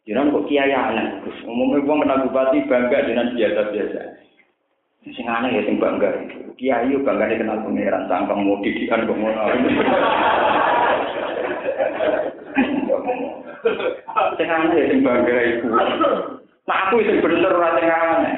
Jangan 0.10 0.34
kok 0.34 0.50
kiai 0.50 0.74
aneh. 0.74 1.22
Umumnya 1.46 1.86
gua 1.86 2.02
menang 2.02 2.26
bupati 2.26 2.66
bangga 2.66 3.06
dengan 3.06 3.30
biasa-biasa. 3.38 4.02
Sing 5.06 5.26
aneh 5.30 5.54
ya 5.54 5.62
sing 5.70 5.78
bangga. 5.78 6.10
Kiai 6.58 6.90
bangga 7.06 7.30
dikenal 7.30 7.62
pangeran, 7.62 8.10
sangkang 8.10 8.42
mau 8.42 8.58
didikan 8.66 9.06
kok 9.06 9.14
ngono. 9.14 9.42
Sing 14.34 14.50
aneh 14.50 14.76
ya 14.82 14.86
sing 14.90 15.00
bangga 15.06 15.38
iku. 15.46 15.68
Nah 16.66 16.78
aku 16.90 17.06
sing 17.06 17.22
bener 17.22 17.54
ora 17.54 17.78
sing 17.78 17.86
aneh. 17.86 18.36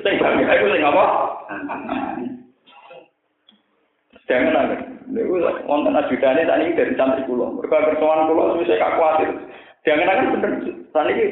Sing 0.00 0.14
bangga 0.24 0.56
iku 0.56 0.66
sing 0.72 0.82
apa? 0.88 1.04
Jangan 4.24 4.56
ada. 4.56 4.76
Lalu 5.12 5.44
wonten 5.68 5.92
ajudane 6.00 6.48
tadi 6.48 6.72
dari 6.72 6.96
santri 6.96 7.28
pulau. 7.28 7.52
Mereka 7.60 7.92
kersoan 7.92 8.24
pulau 8.24 8.56
itu 8.56 8.72
saya 8.72 8.88
khawatir. 8.96 9.28
Jangan 9.84 10.08
ada 10.08 10.32
bener. 10.32 10.52
Tadi 10.94 11.12
ini 11.12 11.24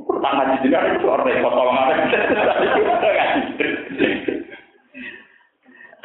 pertama 0.00 0.56
sini 0.64 0.72
ada 0.72 0.96
suara 1.04 1.22
repot 1.28 1.52
tolong. 1.52 1.76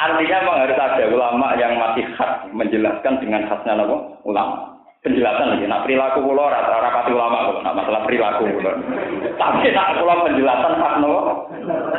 Artinya 0.03 0.37
memang 0.43 0.57
harus 0.67 0.75
ada 0.75 1.05
ulama 1.07 1.55
yang 1.55 1.79
masih 1.79 2.03
khas 2.19 2.43
menjelaskan 2.51 3.23
dengan 3.23 3.47
khasnya 3.47 3.79
apa? 3.79 4.19
Ulama. 4.27 4.83
Penjelasan 4.99 5.55
lagi. 5.55 5.63
Nah 5.63 5.79
perilaku 5.87 6.27
pulau 6.27 6.51
rata 6.51 6.75
rapati 6.83 7.15
ulama 7.15 7.55
kok. 7.55 7.63
Nah 7.63 7.71
masalah 7.71 8.03
perilaku 8.03 8.51
pulau. 8.51 8.75
Tapi 9.39 9.71
nak 9.71 9.95
pulau 9.95 10.27
penjelasan 10.27 10.73
khas 10.75 10.95
no. 10.99 11.47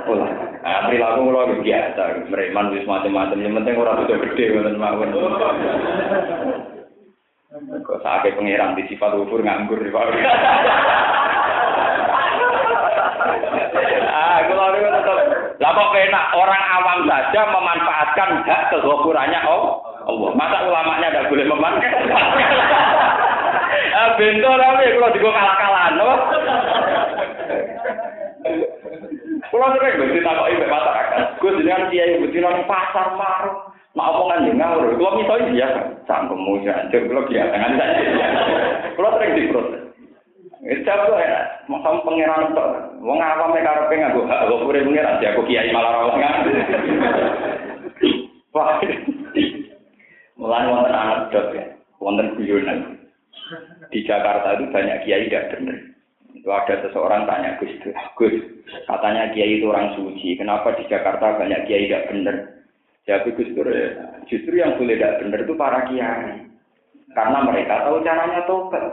Ulama. 0.05 0.44
Nah 0.65 0.89
perilaku 0.89 1.29
pulau 1.29 1.61
biasa. 1.61 2.25
Mereman 2.33 2.73
wis 2.73 2.89
macam-macam. 2.89 3.37
Yang 3.37 3.55
penting 3.61 3.77
orang 3.77 4.01
itu 4.09 4.17
gede 4.17 4.45
ngoten 4.57 4.81
mawon. 4.81 5.13
Kok 7.85 8.01
sakit 8.01 8.33
pengiran 8.41 8.73
di 8.73 8.89
sifat 8.89 9.13
ufur 9.13 9.45
nganggur 9.45 9.77
di 9.77 9.93
ah, 14.09 14.41
kalau 14.49 14.73
itu 14.73 14.89
tetap. 14.89 15.17
Lah 15.61 15.71
kok 15.77 15.93
enak 15.93 16.25
orang 16.33 16.65
awam 16.81 16.99
saja 17.13 17.41
memanfaatkan 17.45 18.29
hak 18.49 18.73
kegokurannya 18.73 19.45
oh 19.45 19.85
Allah. 20.09 20.33
Masa 20.33 20.65
ulamanya 20.65 21.13
tidak 21.13 21.29
boleh 21.29 21.45
memanfaatkan? 21.45 22.09
ah, 24.01 24.09
bento 24.17 24.49
tapi 24.49 24.85
kalau 24.97 25.13
digo 25.13 25.29
kalah-kalahan? 25.29 26.01
Kulo 29.55 29.71
sering 29.79 30.03
masyarakat. 30.67 31.39
Kiai 31.95 32.19
pasar 32.67 33.15
marung. 33.15 33.71
Mak 33.95 34.11
apa 34.11 34.21
kan 34.27 34.51
ngawur. 34.51 34.99
Kulo 34.99 35.11
misalnya 35.23 35.55
biasa, 35.55 35.81
sangkemu 36.11 36.67
ya, 36.67 36.75
kulo 36.91 37.23
biasa 37.31 37.55
saja. 37.55 37.87
Kulo 38.99 39.09
sering 39.15 39.39
diproses. 39.39 39.83
Itu 40.67 40.91
aku 40.91 41.15
enak, 41.15 41.71
mau 41.71 42.03
pangeran 42.03 42.51
awam 43.21 43.53
mek 43.55 43.63
karepe 43.63 43.95
nganggo 43.95 44.27
hak 44.27 44.49
kok 44.49 44.63
pure 44.65 44.81
pangeran 44.83 45.23
aku 45.23 45.47
kiai 45.47 45.71
malah 45.71 46.03
ora 46.03 46.19
ngerti. 46.19 48.11
Wah. 48.51 48.83
Mulai 50.35 50.67
anak 50.67 51.31
dok 51.31 51.55
ya, 51.55 51.63
wonten 52.03 52.35
guyonan. 52.35 52.99
Di 53.95 54.03
Jakarta 54.03 54.59
itu 54.59 54.67
banyak 54.75 55.07
kiai 55.07 55.31
tidak 55.31 55.55
benar. 55.55 55.94
Itu 56.45 56.53
ada 56.53 56.77
seseorang 56.85 57.25
tanya 57.25 57.57
Gus, 57.57 57.73
Gus, 58.21 58.37
katanya 58.85 59.33
kiai 59.33 59.57
itu 59.57 59.65
orang 59.65 59.97
suci. 59.97 60.37
Kenapa 60.37 60.77
di 60.77 60.85
Jakarta 60.93 61.41
banyak 61.41 61.65
kiai 61.65 61.89
tidak 61.89 62.13
benar? 62.13 62.37
Jadi 63.09 63.33
Gus 63.33 63.49
Dur, 63.57 63.65
justru 64.29 64.61
yang 64.61 64.77
boleh 64.77 65.01
tidak 65.01 65.25
benar 65.25 65.41
itu 65.41 65.57
para 65.57 65.89
kiai. 65.89 66.45
Karena 67.17 67.49
mereka 67.49 67.89
tahu 67.89 68.05
caranya 68.05 68.45
tobat. 68.45 68.93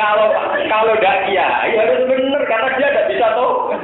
kalau 0.00 0.32
kalau 0.72 0.96
tidak 0.96 1.28
kiai 1.28 1.68
harus 1.76 2.08
benar 2.08 2.42
karena 2.48 2.68
dia 2.80 2.88
tidak 2.96 3.12
bisa 3.12 3.28
tahu. 3.36 3.76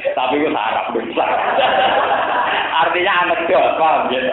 Tapi 0.16 0.34
itu 0.40 0.48
sarap 0.48 0.96
besar. 0.96 1.28
Artinya 2.88 3.12
anekdot, 3.28 3.76
paham 3.76 4.08
ya? 4.16 4.32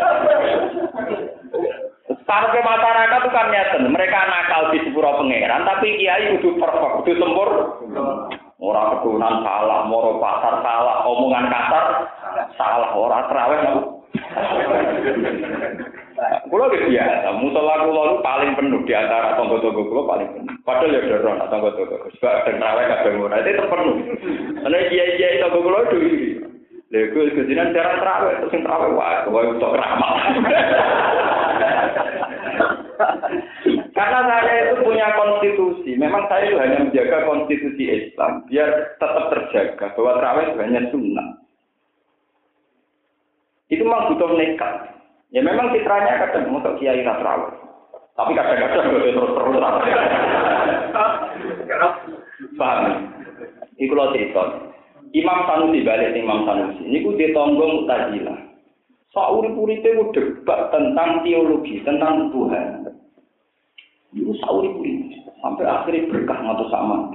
Sarap 2.28 2.52
masyarakat 2.52 3.20
itu 3.24 3.30
kan 3.32 3.48
nyata. 3.48 3.76
Mereka 3.88 4.20
nakal 4.28 4.62
di 4.76 4.84
sepura 4.84 5.16
pangeran, 5.16 5.64
tapi 5.64 5.96
kiai 5.96 6.36
itu 6.36 6.60
perfect, 6.60 7.08
itu 7.08 7.16
sempur. 7.24 7.50
Orang 8.60 9.00
keturunan 9.00 9.48
salah, 9.48 9.88
moro 9.88 10.20
pasar 10.20 10.60
salah, 10.60 11.08
omongan 11.08 11.48
kasar 11.48 11.86
salah, 12.60 12.90
orang 13.00 13.24
terawih 13.32 13.60
Kulo 16.50 16.66
ge 16.74 16.90
biasa, 16.90 17.30
musola 17.38 17.86
kulo 17.86 18.02
itu 18.10 18.16
paling 18.26 18.52
penuh 18.58 18.82
di 18.90 18.94
antara 18.98 19.38
tonggo-tonggo 19.38 19.86
kulo 19.86 20.10
paling 20.10 20.26
penuh. 20.34 20.56
Padahal 20.66 20.96
ya 20.98 21.06
doron 21.06 21.38
tonggo-tonggo. 21.46 22.10
Sebab 22.18 22.34
ada 22.34 22.52
terawih 22.58 22.86
kadang 22.90 23.22
ora 23.22 23.38
itu 23.46 23.52
terpenuh. 23.54 23.98
Karena 24.66 24.78
kiai-kiai 24.90 25.42
tonggo 25.46 25.60
kulo 25.62 25.80
itu. 25.86 25.98
Lha 26.88 27.12
iku 27.12 27.20
kejinan 27.36 27.76
cara 27.76 28.00
terawih 28.00 28.40
terus 28.40 28.52
sing 28.56 28.64
terawih 28.64 28.96
wae 28.96 29.28
kowe 29.28 29.44
untuk 29.44 29.76
ramah. 29.76 30.24
Karena 33.92 34.20
saya 34.24 34.72
itu 34.72 34.88
punya 34.88 35.12
konstitusi. 35.20 36.00
Memang 36.00 36.32
saya 36.32 36.48
itu 36.48 36.56
hanya 36.56 36.88
menjaga 36.88 37.28
konstitusi 37.28 37.92
Islam 37.92 38.48
biar 38.48 38.96
tetap 39.04 39.26
terjaga 39.36 39.86
bahwa 40.00 40.16
terawih 40.16 40.48
itu 40.48 40.60
hanya 40.64 40.82
sunnah. 40.88 41.28
Itu 43.68 43.84
memang 43.84 44.16
butuh 44.16 44.32
nekat. 44.40 44.96
Ya 45.36 45.44
memang 45.44 45.76
citranya 45.76 46.24
kadang 46.24 46.56
untuk 46.56 46.80
kiai 46.80 47.04
terawih. 47.04 47.52
Tapi 48.16 48.32
kadang-kadang 48.32 48.96
gue 48.96 49.12
terus-terus. 49.12 49.60
Paham? 52.58 53.14
Iku 53.78 53.94
lo 53.94 54.10
cerita. 54.16 54.74
Imam 55.16 55.39
Sanusi 55.47 55.86
balik 55.88 56.16
Imam 56.16 56.43
Sanusi. 56.43 56.84
Ini 56.84 57.03
ku 57.05 57.16
ditonggo 57.16 57.64
Mu'tazilah. 57.64 58.39
Sauri-uripe 59.16 59.89
ku 59.95 60.03
debat 60.12 60.70
tentang 60.70 61.24
teologi, 61.24 61.80
tentang 61.88 62.30
Tuhan. 62.32 62.91
Itu 64.12 64.34
sauri-uripe. 64.43 65.24
Sampai 65.39 65.66
akhirnya 65.70 66.10
berkah 66.12 66.39
matu 66.43 66.66
sama. 66.68 67.14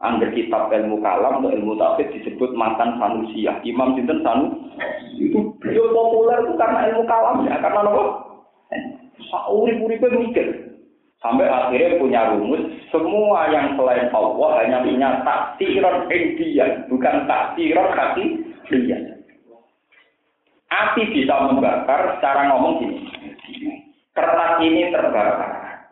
Angger 0.00 0.32
kitab 0.32 0.72
ilmu 0.72 1.04
kalam 1.04 1.44
atau 1.44 1.52
ilmu 1.52 1.76
tafsir 1.76 2.08
disebut 2.16 2.56
mantan 2.56 2.96
Sanusiah. 2.96 3.60
Imam 3.68 3.92
Sinten 3.92 4.24
Sanu 4.24 4.56
itu 5.20 5.52
beliau 5.60 5.92
populer 5.92 6.40
itu 6.40 6.56
karena 6.56 6.88
ilmu 6.88 7.04
kalam 7.04 7.44
ya, 7.44 7.60
karena 7.60 7.84
apa? 7.84 8.04
Sauri-uripe 9.28 10.08
mikir. 10.08 10.48
Sampai 11.20 11.44
akhirnya 11.44 12.00
punya 12.00 12.32
rumus, 12.32 12.64
semua 12.90 13.46
yang 13.50 13.78
selain 13.78 14.10
Allah 14.10 14.50
hanya 14.62 14.78
punya 14.82 15.10
taksiran 15.22 16.10
indian, 16.10 16.86
bukan 16.90 17.26
taksiran 17.26 17.88
kaki 17.94 18.24
dia. 18.70 18.98
Api 20.70 21.02
bisa 21.10 21.34
membakar 21.50 22.18
secara 22.18 22.50
ngomong 22.50 22.78
gini. 22.78 22.98
Kertas 24.14 24.62
ini 24.62 24.90
terbakar 24.94 25.82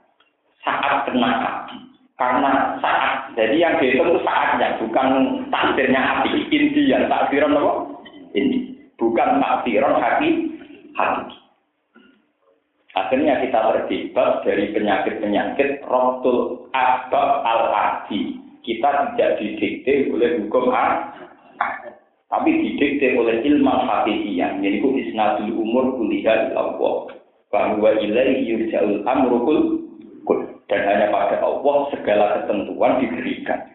saat 0.62 1.06
kena 1.10 1.30
api. 1.38 1.76
Karena 2.18 2.74
saat, 2.82 3.30
jadi 3.38 3.54
yang 3.54 3.74
dihitung 3.78 4.10
itu 4.10 4.20
saatnya, 4.26 4.74
bukan 4.82 5.08
takdirnya 5.54 6.18
api. 6.18 6.50
Indian, 6.50 7.06
takdiran 7.06 7.54
apa? 7.54 7.72
Ini. 8.34 8.74
Bukan 8.98 9.38
takdiran 9.38 10.02
hati, 10.02 10.30
hati. 10.98 11.38
Akhirnya 12.98 13.38
kita 13.38 13.58
terjebak 13.62 14.42
dari 14.42 14.74
penyakit-penyakit 14.74 15.86
rotul 15.86 16.66
abab 16.74 17.46
al-adi. 17.46 18.34
Kita 18.66 19.14
tidak 19.14 19.38
didikte 19.38 20.12
oleh 20.12 20.44
hukum 20.44 20.74
A, 20.74 21.14
tapi 22.28 22.50
didikte 22.52 23.16
oleh 23.16 23.40
ilmu 23.40 23.70
hakikiyah. 23.70 24.58
Jadi 24.60 24.76
itu 24.82 24.88
isnadul 25.06 25.54
umur 25.56 25.94
kuliah 25.96 26.52
Allah. 26.52 27.16
Bahwa 27.48 27.96
ilaihi 27.96 28.44
yurja'ul 28.44 29.08
amrukul 29.08 29.88
dan 30.68 30.84
hanya 30.84 31.08
pada 31.08 31.40
Allah 31.40 31.88
segala 31.96 32.24
ketentuan 32.40 33.00
diberikan. 33.00 33.72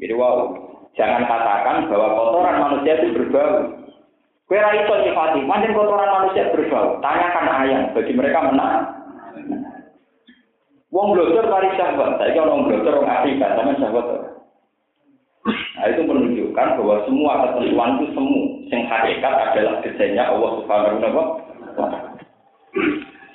Jadi 0.00 0.12
wow, 0.16 0.56
jangan 0.96 1.28
katakan 1.28 1.92
bahwa 1.92 2.08
kotoran 2.16 2.56
manusia 2.64 2.96
itu 2.96 3.12
berbau. 3.12 3.83
Kue 4.44 4.60
ra 4.60 4.76
iso 4.76 4.92
nyifati, 5.00 5.40
manjen 5.48 5.72
kotoran 5.72 6.12
manusia 6.12 6.52
berbau. 6.52 7.00
Tanyakan 7.00 7.48
ayam, 7.64 7.82
bagi 7.96 8.12
mereka 8.12 8.52
menang. 8.52 8.84
Wong 10.92 11.16
blogger 11.16 11.48
mari 11.50 11.74
sahabat, 11.74 12.22
saya 12.22 12.30
kira 12.30 12.46
wong 12.46 12.70
blogger 12.70 12.94
orang 12.94 13.18
Afrika, 13.18 13.56
sama 13.56 13.74
sahabat. 13.80 14.06
Nah 15.74 15.86
itu 15.90 16.06
menunjukkan 16.06 16.68
bahwa 16.78 16.96
semua 17.04 17.32
ketentuan 17.44 17.98
itu 17.98 18.06
semu, 18.14 18.40
sing 18.70 18.80
hakikat 18.86 19.34
adalah 19.34 19.82
desainnya 19.82 20.24
Allah 20.30 20.50
Subhanahu 20.62 21.02
wa 21.02 21.26
taala. 21.74 21.98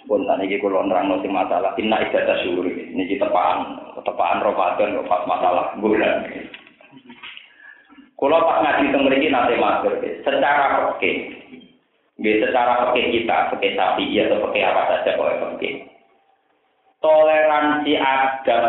Pun 0.10 0.26
tadi 0.26 0.50
kita 0.50 0.66
kalau 0.66 0.88
nerang 0.90 1.22
sing 1.22 1.30
masalah, 1.30 1.76
inna 1.78 2.02
ibadah 2.02 2.38
syukur 2.42 2.66
ini 2.66 3.06
kita 3.06 3.30
tepaan, 3.30 3.78
tepaan 4.02 4.42
Ramadan, 4.42 5.06
pas 5.06 5.22
masalah 5.30 5.76
bulan. 5.78 6.26
Kalau 8.20 8.44
pas 8.44 8.60
ngaji 8.60 8.92
teng 8.92 9.04
mriki 9.08 9.32
nate 9.32 9.56
matur, 9.56 9.96
secara 10.28 10.92
oke, 10.92 11.12
nggih 12.20 12.36
secara 12.44 12.92
oke 12.92 13.00
kita, 13.00 13.56
oke 13.56 13.68
sapi 13.80 14.12
atau 14.20 14.44
oke 14.44 14.60
apa 14.60 14.82
saja 14.92 15.16
boleh 15.16 15.40
oke. 15.40 15.70
Toleransi 17.00 17.96
adat 17.96 18.66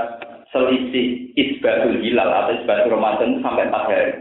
selisih 0.55 1.35
isbatul 1.35 1.99
hilal 1.99 2.31
atau 2.31 2.55
isbatul 2.63 2.95
Ramadan 2.95 3.35
itu 3.35 3.43
sampai 3.43 3.67
empat 3.67 3.85
hari. 3.91 4.15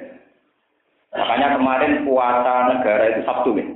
Makanya 1.13 1.47
kemarin 1.61 1.93
puasa 2.09 2.53
negara 2.73 3.03
itu 3.13 3.21
Sabtu 3.25 3.49
nih. 3.53 3.67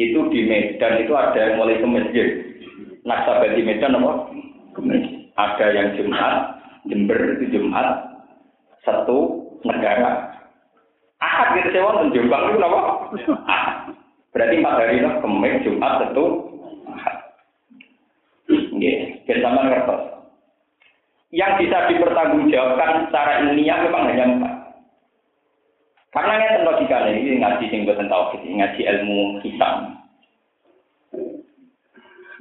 Itu 0.00 0.32
di 0.32 0.48
Medan 0.48 1.04
itu 1.04 1.12
ada 1.12 1.36
yang 1.36 1.60
mulai 1.60 1.80
ke 1.80 1.88
masjid. 1.88 2.28
Nasabah 3.04 3.52
di 3.52 3.60
Medan 3.60 4.00
apa? 4.00 4.12
Ada 5.36 5.66
yang 5.72 5.88
Jumat, 5.96 6.60
Jember 6.88 7.36
itu 7.36 7.60
Jumat, 7.60 8.08
satu 8.84 9.48
negara. 9.64 10.29
Ahad 11.20 11.52
gitu 11.60 11.68
saya 11.76 11.84
wonten 11.84 12.16
Jombang 12.16 12.56
itu 12.56 12.64
apa? 12.64 12.80
Ahad. 13.44 13.92
Berarti 14.32 14.56
empat 14.56 14.78
hari 14.78 15.04
lah, 15.04 15.20
Kemis, 15.20 15.60
Jumat, 15.66 16.00
Ahad. 16.88 17.16
Nggih, 18.48 19.20
bersama 19.28 19.68
ngertos. 19.68 20.02
Yang 21.30 21.52
bisa 21.62 21.86
dipertanggungjawabkan 21.92 23.06
secara 23.06 23.32
ilmiah 23.46 23.78
memang 23.86 24.08
hanya 24.10 24.24
empat. 24.26 24.54
Karena 26.10 26.42
ini 26.42 26.66
logika 26.66 27.06
ini 27.06 27.38
ngaji 27.38 27.64
sing 27.70 27.86
boten 27.86 28.10
tauhid, 28.10 28.42
ngaji 28.42 28.80
ilmu 28.82 29.38
hisab. 29.46 29.94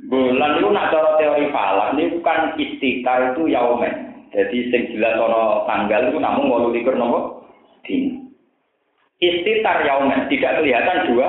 Bulan 0.10 0.58
itu 0.58 0.68
nak 0.74 0.90
cara 0.90 1.22
teori 1.22 1.54
falak 1.54 1.94
ini 1.94 2.18
bukan 2.18 2.58
istika 2.58 3.30
itu 3.30 3.46
yaumen. 3.46 4.26
Jadi 4.34 4.74
sing 4.74 4.82
jelas 4.96 5.22
ono 5.22 5.70
tanggal 5.70 6.10
itu 6.10 6.18
namun 6.18 6.50
walu 6.50 6.74
likur 6.74 6.98
nopo 6.98 7.46
din. 7.86 8.29
Istitar 9.20 9.84
yaumen 9.84 10.32
tidak 10.32 10.64
kelihatan 10.64 11.12
dua. 11.12 11.28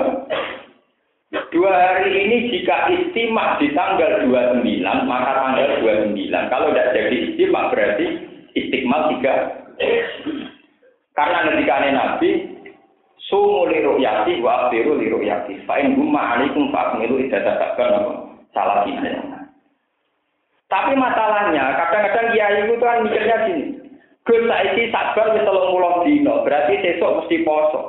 Dua 1.51 1.71
hari 1.71 2.11
ini 2.11 2.51
jika 2.51 2.87
istimak 2.91 3.59
di 3.59 3.71
tanggal 3.75 4.27
29 4.27 4.63
maka 5.07 5.31
tanggal 5.35 5.83
29. 5.83 6.51
Kalau 6.51 6.71
tidak 6.71 6.91
jadi 6.95 7.17
istimak 7.31 7.71
berarti 7.71 8.07
istiqmal 8.55 9.11
tiga 9.15 9.35
karena 11.11 11.39
ketika 11.51 11.75
Nabi 11.91 12.29
sumu 13.27 13.67
li 13.67 13.83
ru'yati 13.83 14.39
wa 14.39 14.67
afiru 14.67 14.95
li 14.99 15.11
ru'yati. 15.11 15.67
Fa 15.67 15.79
in 15.79 15.95
gumma 15.95 16.35
alaikum 16.35 16.71
fa 16.71 16.95
akmilu 16.95 17.19
idzatakkan 17.19 17.99
apa? 17.99 18.11
Salah 18.51 18.83
Tapi 20.71 20.91
masalahnya 20.95 21.75
kadang-kadang 21.75 22.27
kiai 22.31 22.63
itu 22.63 22.75
kan 22.79 23.03
mikirnya 23.03 23.37
gini. 23.47 23.80
Gus 24.21 24.41
saiki 24.45 24.93
sabar 24.93 25.33
wis 25.33 25.45
30 25.45 26.05
dino, 26.05 26.33
berarti 26.45 26.73
besok 26.77 27.25
mesti 27.25 27.41
poso. 27.41 27.81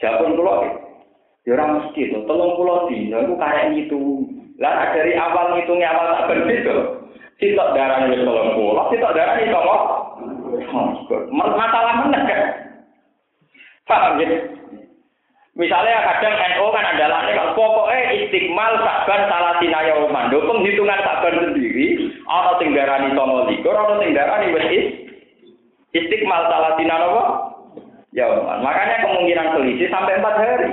Jawabun 0.00 0.36
kula 0.40 0.54
ya 1.44 1.52
ora 1.56 1.64
mesti 1.76 2.08
to, 2.08 2.24
30 2.24 2.88
dino 2.88 3.16
iku 3.20 3.34
karek 3.36 3.68
itu. 3.76 4.00
Lah 4.60 4.92
dari 4.92 5.16
awal 5.16 5.56
ngitungnya 5.56 5.92
awal 5.92 6.06
tak 6.16 6.28
berbeda. 6.32 6.76
Sitok 7.40 7.72
darahnya 7.76 8.16
wis 8.16 8.24
30, 8.24 8.90
sitok 8.92 9.14
darahnya 9.16 9.48
iso 9.48 9.60
Masalah 11.32 11.94
mana 12.04 12.20
kan? 12.28 12.42
Paham 13.88 14.20
ya? 14.22 14.59
Misalnya 15.60 16.00
kadang 16.08 16.40
NO 16.40 16.72
kan 16.72 16.88
adalah 16.88 17.20
kalau 17.28 17.52
pokoknya 17.52 18.16
istiqmal 18.16 18.80
saban 18.80 19.28
salah 19.28 19.60
sinaya 19.60 19.92
uman. 20.00 20.32
penghitungan 20.32 21.04
saban 21.04 21.36
sendiri, 21.36 22.16
orang 22.24 22.56
tinggarani 22.56 23.12
tomo 23.12 23.44
likur, 23.44 23.76
orang 23.76 24.00
tinggarani 24.00 24.56
wis 24.56 24.96
istiqmal 25.92 26.48
salah 26.48 26.80
sinaya 26.80 27.12
apa? 27.12 27.24
Ya. 28.16 28.24
Makanya 28.64 29.04
kemungkinan 29.04 29.52
selisih 29.52 29.92
sampai 29.92 30.16
empat 30.16 30.34
hari. 30.40 30.68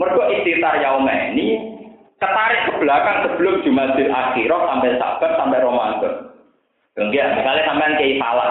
Mereka 0.00 0.24
istitar 0.40 0.80
yaumah 0.80 1.34
ini 1.34 1.46
ketarik 2.16 2.70
ke 2.70 2.72
belakang 2.80 3.16
sebelum 3.26 3.66
Jumadil 3.68 4.08
Akhirah 4.08 4.60
sampai 4.64 4.96
Sabat 4.96 5.32
sampai 5.36 5.60
Ramadan. 5.60 6.14
Enggak, 6.96 7.36
misalnya 7.36 7.62
sampean 7.68 7.98
kayak 8.00 8.16
salah. 8.16 8.50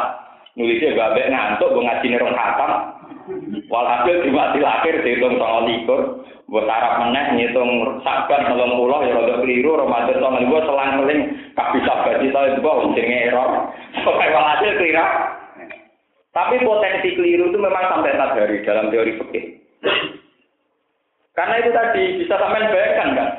Nulisnya 0.60 0.94
babek 0.94 1.30
ngantuk, 1.30 1.70
gue 1.74 1.86
ngaji 1.86 2.06
nih 2.06 2.20
khatam. 2.20 2.72
Walhasil 3.68 4.24
cuma 4.24 4.56
dilakir 4.56 5.04
dihitung 5.04 5.36
sama 5.36 5.68
likur. 5.68 6.24
Buat 6.48 6.64
tarap 6.64 7.04
meneh, 7.04 7.26
ngitung 7.36 8.00
sabar 8.08 8.48
nolong 8.48 8.80
pulau, 8.80 9.04
ya 9.04 9.20
rada 9.20 9.44
keliru, 9.44 9.76
Ramadan 9.76 10.24
sama 10.24 10.40
gue 10.48 10.62
selang 10.64 11.04
seling, 11.04 11.22
kak 11.60 11.76
bisa 11.76 11.92
gaji 12.08 12.32
tau 12.32 12.48
itu 12.48 12.64
gue 12.64 12.74
jenenge 12.96 13.28
error. 13.28 13.50
Pokoknya 14.08 14.32
walhasil 14.32 14.72
keliru. 14.80 15.08
Tapi 16.32 16.56
potensi 16.64 17.10
keliru 17.20 17.52
itu 17.52 17.60
memang 17.60 17.92
sampai 17.92 18.16
hari 18.16 18.64
dalam 18.64 18.88
teori 18.88 19.20
fikih. 19.20 19.46
Karena 21.36 21.56
itu 21.60 21.70
tadi 21.76 22.04
bisa 22.24 22.36
sampai 22.40 22.72
bayangkan 22.72 23.10
kan? 23.12 23.30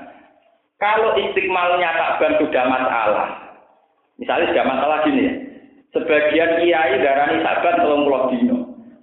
Kalau 0.77 1.17
istiqmalnya 1.17 1.91
takban 1.97 2.37
sudah 2.39 2.65
masalah, 2.69 3.49
Misalnya 4.19 4.51
sudah 4.51 4.67
masalah 4.67 4.99
gini 5.07 5.31
ya. 5.31 5.35
Sebagian 5.95 6.51
kiai 6.61 6.95
darani 7.01 7.39
sabar 7.41 7.75
tolong 7.81 8.03
pulau 8.05 8.29
dino. 8.35 8.58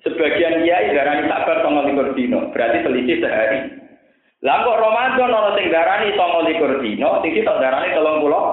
Sebagian 0.06 0.62
kiai 0.62 0.94
darani 0.94 1.26
sabar 1.26 1.66
tolong 1.66 1.90
likur 1.90 2.14
dino. 2.14 2.54
Berarti 2.54 2.86
selisih 2.86 3.26
sehari. 3.26 3.74
Lah 4.46 4.62
kok 4.62 4.78
Ramadan 4.78 5.34
ono 5.34 5.58
sing 5.58 5.74
darani 5.74 6.14
tolong 6.14 6.46
likur 6.46 6.78
dino, 6.78 7.26
sing 7.26 7.34
kita 7.34 7.58
darani 7.58 7.90
tolong 7.98 8.22
pulau 8.22 8.46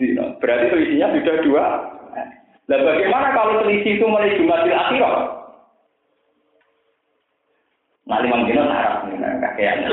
dino. 0.00 0.40
Berarti 0.40 0.72
selisihnya 0.72 1.12
sudah 1.12 1.36
dua. 1.44 1.64
Lah 2.72 2.78
bagaimana 2.80 3.36
kalau 3.36 3.60
selisih 3.60 4.00
itu 4.00 4.04
mulai 4.08 4.32
Jumatil 4.32 4.72
Akhirah? 4.72 5.16
Nah, 8.08 8.20
lima 8.24 8.48
dino 8.48 8.62
sarap, 8.64 9.04
kakeknya. 9.12 9.88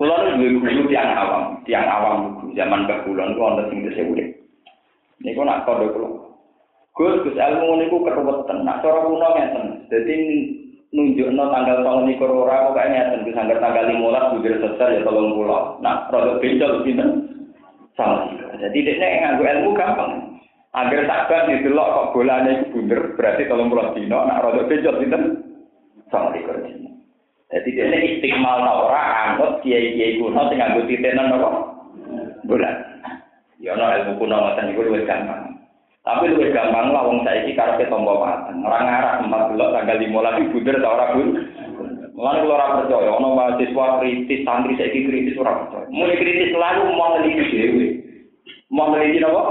Kulon 0.00 0.40
dua 0.40 0.48
guru 0.56 0.88
tiang 0.88 1.12
awam, 1.12 1.44
tiang 1.68 1.84
awam 1.84 2.48
zaman 2.56 2.88
ke 2.88 2.96
kulon 3.04 3.36
itu 3.36 3.42
ada 3.44 3.62
sing 3.68 3.78
tesih 3.84 4.08
urip. 4.08 4.28
Niku 5.20 5.44
nak 5.44 5.68
kode 5.68 5.92
kulon. 5.92 6.31
Gus 6.92 7.24
Gus 7.24 7.36
ilmu 7.36 7.80
niku 7.80 8.04
keruwetan. 8.04 8.68
Nak 8.68 8.84
cara 8.84 9.00
kuno 9.08 9.28
ngeten. 9.32 9.64
Dadi 9.88 10.14
nunjukno 10.92 11.44
tanggal 11.48 11.80
tahun 11.80 12.04
niku 12.04 12.24
ora 12.28 12.68
kok 12.68 12.76
ngeten 12.76 13.24
Gus 13.24 13.38
anggar 13.40 13.58
tanggal 13.64 13.88
15 13.88 14.32
bujur 14.36 14.54
sesar 14.60 14.88
ya 14.92 15.00
30. 15.00 15.80
Nah, 15.80 15.96
rada 16.12 16.32
bencol 16.36 16.72
pinten? 16.84 17.08
Salah. 17.96 18.28
Jadi 18.60 18.78
dekne 18.84 19.08
nganggo 19.24 19.44
ilmu 19.44 19.70
gampang. 19.72 20.12
Agar 20.72 21.04
sabar 21.04 21.40
didelok 21.48 21.88
kok 21.92 22.10
bolane 22.16 22.52
iku 22.64 22.80
bunder 22.80 23.00
berarti 23.16 23.44
30 23.44 23.96
dino 23.96 24.18
nak 24.28 24.40
rada 24.44 24.62
bencol 24.68 24.98
pinten? 25.00 25.22
Salah 26.12 26.32
dino. 26.36 26.92
Jadi 27.52 27.68
dia 27.68 27.84
istiqmal 27.88 28.64
ta 28.64 28.72
ora 28.72 29.02
kiai-kiai 29.60 30.20
kuno 30.20 30.40
sing 30.48 30.60
nganggo 30.60 30.88
titenan 30.88 31.36
apa? 31.36 31.50
Bulan. 32.48 32.76
Ya 33.60 33.76
ono 33.76 33.84
ilmu 33.92 34.12
kuno 34.20 34.36
iku 34.56 34.80
luwih 34.84 35.04
gampang. 35.04 35.51
Tapi 36.02 36.34
luwih 36.34 36.50
gampang 36.50 36.90
lah 36.90 37.06
wong 37.06 37.22
saiki 37.22 37.54
karepe 37.54 37.86
tombo 37.86 38.18
mateng. 38.18 38.58
Ora 38.66 38.82
ngarah 38.82 39.14
empat 39.22 39.54
belok 39.54 39.70
tanggal 39.70 40.02
15 40.02 40.50
bunder 40.50 40.76
ta 40.82 40.88
ora 40.90 41.06
bun. 41.14 41.28
Mulane 42.18 42.42
kula 42.42 42.54
ora 42.58 42.74
percaya 42.82 43.10
ono 43.14 43.28
mahasiswa 43.38 43.86
kritis 44.02 44.42
santri 44.42 44.74
saiki 44.74 45.06
kritis 45.06 45.38
ora 45.38 45.62
percaya. 45.62 45.86
Mulai 45.94 46.18
kritis 46.18 46.58
lalu 46.58 46.82
mau 46.98 47.14
neliti 47.14 47.54
dhewe. 47.54 47.86
Mau 48.74 48.90
neliti 48.90 49.22
apa? 49.22 49.42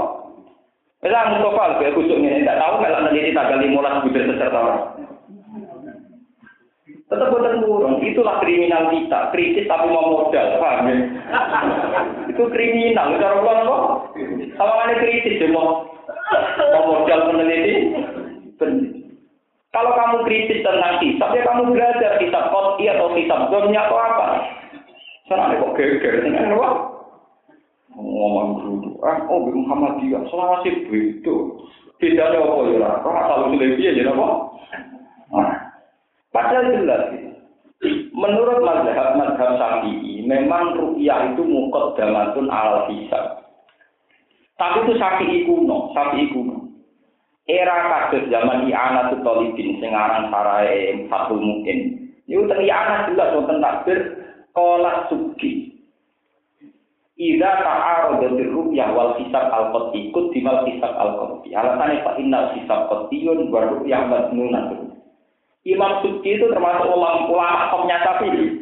Wis 1.02 1.10
aku 1.10 1.98
kusuk 1.98 2.20
ngene, 2.20 2.44
tak 2.44 2.60
tahu 2.60 2.84
kalau 2.84 3.00
neliti 3.08 3.32
tanggal 3.32 3.56
15 3.56 4.04
bunder 4.04 4.22
seserta 4.28 4.60
ora. 4.60 4.80
Tetap 7.12 7.28
buatan 7.28 7.60
burung, 7.60 8.00
itulah 8.00 8.40
kriminal 8.40 8.88
kita. 8.88 9.28
Kritis 9.36 9.68
tapi 9.68 9.92
mau 9.92 10.08
modal, 10.08 10.56
paham 10.56 10.88
ya? 10.88 10.96
itu 12.32 12.40
kriminal, 12.48 13.20
cara 13.20 13.36
kok. 13.36 14.16
Kalau 14.56 14.74
ada 14.80 14.96
kritis, 14.96 15.36
ya 15.36 15.52
mau, 15.52 15.91
mau 15.91 15.91
modal 16.86 17.20
peneliti. 17.30 17.74
Kalau 19.72 19.96
kamu 19.96 20.16
kritis 20.28 20.60
tentang 20.60 21.00
hisap, 21.00 21.32
ya 21.32 21.48
kamu 21.48 21.72
belajar 21.72 22.20
hisap 22.20 22.52
koti 22.52 22.92
atau 22.92 23.08
hisap 23.16 23.48
domnya 23.48 23.88
atau 23.88 23.96
apa. 23.96 24.26
Sana 25.32 25.56
kok 25.56 25.72
geger, 25.80 26.28
ini 26.28 26.36
apa? 26.36 26.92
Ngomong 27.96 28.60
dulu, 28.60 29.00
ah, 29.00 29.24
oh 29.32 29.48
Muhammadiyah, 29.48 30.28
selama 30.28 30.60
sih 30.60 30.76
begitu. 30.88 31.56
Bedanya 31.96 32.44
apa 32.44 32.60
ya? 32.68 32.90
Kok 33.00 33.16
asal 33.16 33.38
usulnya 33.48 33.96
dia, 33.96 34.12
apa? 34.12 34.28
Nah, 35.32 35.56
Padahal 36.32 36.72
jelas 36.72 37.04
Menurut 38.14 38.62
mazhab 38.62 39.18
mazhab 39.18 39.58
Syafi'i, 39.58 40.22
memang 40.22 40.78
rupiah 40.78 41.34
itu 41.34 41.42
mukot 41.42 41.98
damatun 41.98 42.46
al 42.46 42.86
hisab. 42.86 43.41
Tapi 44.62 44.78
itu 44.86 44.92
Syafi'i 44.94 45.38
kuno, 45.42 45.90
Syafi'i 45.90 46.30
kuno. 46.30 46.70
Era 47.50 47.90
kasus 47.90 48.30
zaman 48.30 48.70
I'ana 48.70 49.10
Tutolibin, 49.10 49.82
sengarang 49.82 50.30
sarai 50.30 51.02
Fatul 51.10 51.42
Mungkin. 51.42 51.98
Itu 52.30 52.46
I'ana 52.46 53.10
jelas 53.10 53.34
wonten 53.34 53.58
takbir 53.58 53.98
kolak 54.54 55.10
suki. 55.10 55.74
Ida 57.18 57.50
ta'arodatir 57.66 58.54
rupiah 58.54 58.94
wal 58.94 59.18
hisab 59.18 59.50
al 59.50 59.74
ikut 59.90 60.30
di 60.30 60.38
mal 60.38 60.62
hisab 60.62 60.94
al 60.94 61.18
qoti. 61.18 61.50
Alasannya 61.50 62.06
Pak 62.06 62.22
Innal 62.22 62.54
hisab 62.54 62.86
qotiyun 62.86 63.50
wa 63.50 63.66
rupiah. 63.66 64.06
Imam 65.62 65.92
Subki 66.02 66.38
itu 66.38 66.50
termasuk 66.50 66.90
ulama 66.90 67.30
ulama 67.30 67.70
topnya 67.70 68.02
tapi 68.02 68.58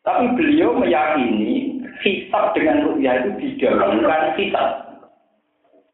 tapi 0.00 0.24
beliau 0.32 0.72
meyakini 0.72 1.84
hisab 2.00 2.56
dengan 2.56 2.88
rupiah 2.88 3.20
itu 3.24 3.36
didahulukan 3.36 4.36
hisab. 4.40 4.89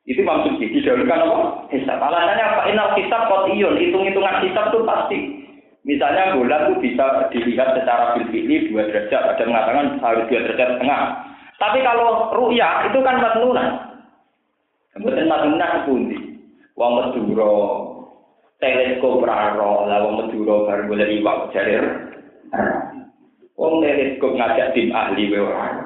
Itu 0.07 0.23
Subki 0.23 0.71
didahulukan 0.71 1.19
apa? 1.19 1.39
Hisab. 1.75 1.99
Alasannya 1.99 2.45
apa? 2.47 2.63
Inal 2.71 2.95
hisab 2.95 3.27
kotiyun, 3.27 3.75
hitung-hitungan 3.75 4.39
hisab 4.47 4.71
itu 4.71 4.79
pasti. 4.87 5.19
Misalnya 5.83 6.39
bulan 6.39 6.71
itu 6.71 6.75
bisa 6.91 7.31
dilihat 7.31 7.75
secara 7.75 8.15
bilfili 8.15 8.71
dua 8.71 8.87
derajat, 8.91 9.23
ada 9.35 9.43
mengatakan 9.47 9.99
harus 10.03 10.27
dua 10.31 10.43
derajat 10.47 10.79
setengah. 10.79 11.03
Tapi 11.59 11.79
kalau 11.83 12.31
ru'yah 12.35 12.87
itu 12.87 12.99
kan 13.03 13.19
matnunan. 13.19 13.69
Kemudian 14.95 15.31
matnunan 15.31 15.71
sepundi. 15.83 16.19
Wong 16.77 16.93
Madura, 16.93 17.55
teleskop 18.63 19.25
raro 19.25 19.89
lah 19.89 20.05
wong 20.05 20.15
Madura 20.23 20.55
bar 20.69 20.81
golek 20.87 21.09
iwak 21.19 21.51
jarir. 21.51 21.85
Wong 23.59 23.83
teleskop 23.83 24.39
ngajak 24.39 24.71
tim 24.75 24.95
ahli 24.95 25.35
wae 25.35 25.41
ora. 25.43 25.83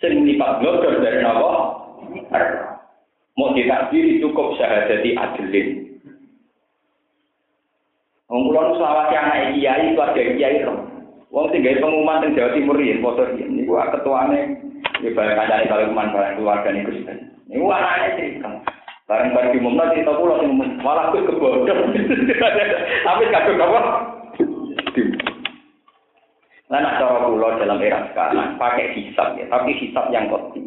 Sing 0.00 0.24
lipat 0.24 0.60
blogger 0.60 1.00
dari 1.04 1.24
napa? 1.24 1.52
Mau 3.36 3.52
ditakdiri 3.52 4.24
cukup 4.24 4.56
syahadati 4.56 5.12
adilin. 5.12 5.68
Wong 8.32 8.48
kula 8.50 8.60
nu 8.64 8.72
selawat 8.80 9.12
anak 9.12 9.54
kiai 9.54 9.92
keluarga 9.92 10.22
kiai 10.34 10.64
ro. 10.64 10.74
Wong 11.30 11.52
sing 11.52 11.60
gawe 11.62 11.78
pengumuman 11.78 12.24
teng 12.24 12.32
Jawa 12.34 12.56
Timur 12.56 12.80
yen 12.80 13.04
padha 13.04 13.28
yen 13.36 13.54
niku 13.54 13.76
ketuane 13.76 14.40
ya 15.04 15.08
balik 15.12 15.36
kancane 15.36 15.68
kalau 15.68 15.86
kuman 15.92 16.10
keluarga 16.10 16.68
niku 16.72 16.90
sih. 16.96 17.06
Niku 17.46 17.70
anake 17.70 18.16
cerita. 18.18 18.50
Bareng 19.06 19.30
bareng 19.30 19.52
diumumno 19.54 19.84
cerita 19.94 20.16
kula 20.18 20.42
sing 20.42 20.50
malah 20.82 21.14
kuwi 21.14 21.28
kebodoh. 21.28 21.78
Tapi 23.06 23.22
kadung 23.30 23.62
apa? 23.62 23.80
Nah, 26.66 26.98
cara 26.98 27.30
kula 27.30 27.62
dalam 27.62 27.78
era 27.78 28.10
sekarang 28.10 28.58
pakai 28.58 28.90
hisab 28.98 29.38
ya, 29.38 29.46
tapi 29.46 29.70
hisab 29.78 30.10
yang 30.10 30.26
kopi. 30.26 30.65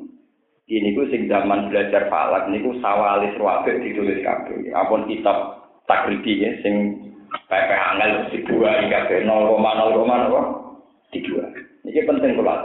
Ini 0.69 0.93
ku 0.93 1.01
sing 1.09 1.25
zaman 1.25 1.73
belajar 1.73 2.05
falak 2.13 2.45
niku 2.53 2.77
sawalis 2.77 3.33
ruwabek 3.41 3.81
ditulis 3.81 4.21
kabeh. 4.21 4.69
Apun 4.77 5.09
hisab 5.09 5.65
takribi 5.89 6.45
ya 6.45 6.53
sing 6.61 6.93
PP 7.49 7.71
angel 7.73 8.29
dua 8.45 8.77
hingga 8.77 9.09
ke 9.09 9.25
0,0 9.25 9.57
apa? 9.65 10.41
Dua. 11.09 11.45
Ini 11.89 12.05
penting 12.05 12.37
kula. 12.37 12.55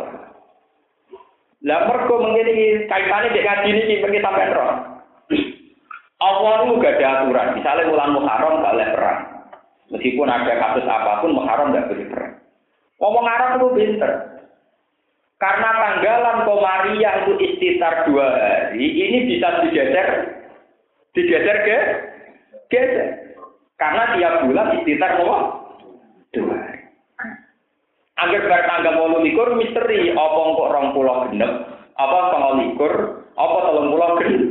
Lah 1.64 1.80
mergo 1.88 2.20
mengene 2.20 2.84
kaitane 2.92 3.32
dek 3.32 3.40
ngaji 3.40 3.68
niki 3.72 4.04
pergi 4.04 4.20
sampai 4.20 4.52
roh. 4.52 4.72
Allah 6.20 6.52
itu 6.64 6.80
gak 6.80 7.00
ada 7.00 7.24
aturan. 7.24 7.56
Misalnya 7.56 7.90
bulan 7.90 8.14
Muharram 8.16 8.60
gak 8.60 8.74
boleh 8.76 8.90
perang. 8.96 9.20
Meskipun 9.92 10.28
ada 10.28 10.52
kasus 10.56 10.86
apa 10.88 11.20
pun, 11.20 11.36
Muharram 11.36 11.72
gak 11.72 11.88
boleh 11.88 12.06
perang. 12.08 12.32
Ngomong 13.00 13.26
Arab 13.28 13.50
itu 13.60 13.68
pinter. 13.76 14.33
Karena 15.42 15.70
tanggalan 15.74 16.46
Komariah 16.46 17.26
itu 17.26 17.32
istitar 17.42 18.06
dua 18.06 18.26
hari, 18.38 18.86
ini 18.86 19.34
bisa 19.34 19.66
digeser, 19.66 20.08
digeser 21.10 21.56
ke 21.66 21.78
geser. 22.70 23.08
Karena 23.74 24.14
tiap 24.14 24.46
bulan 24.46 24.78
istitar 24.78 25.18
apa? 25.18 25.38
Dua 26.30 26.54
hari. 26.54 26.80
Agar 28.14 28.42
bertanggal 28.46 28.94
mau 28.94 29.18
likur 29.18 29.58
misteri, 29.58 30.14
apa 30.14 30.38
kok 30.54 30.70
rong 30.70 30.88
pulau 30.94 31.26
genep, 31.26 31.52
apa 31.98 32.18
tanggal 32.30 32.52
likur, 32.62 32.92
apa 33.34 33.56
telung 33.66 33.90
pulau 33.90 34.10
genep. 34.22 34.42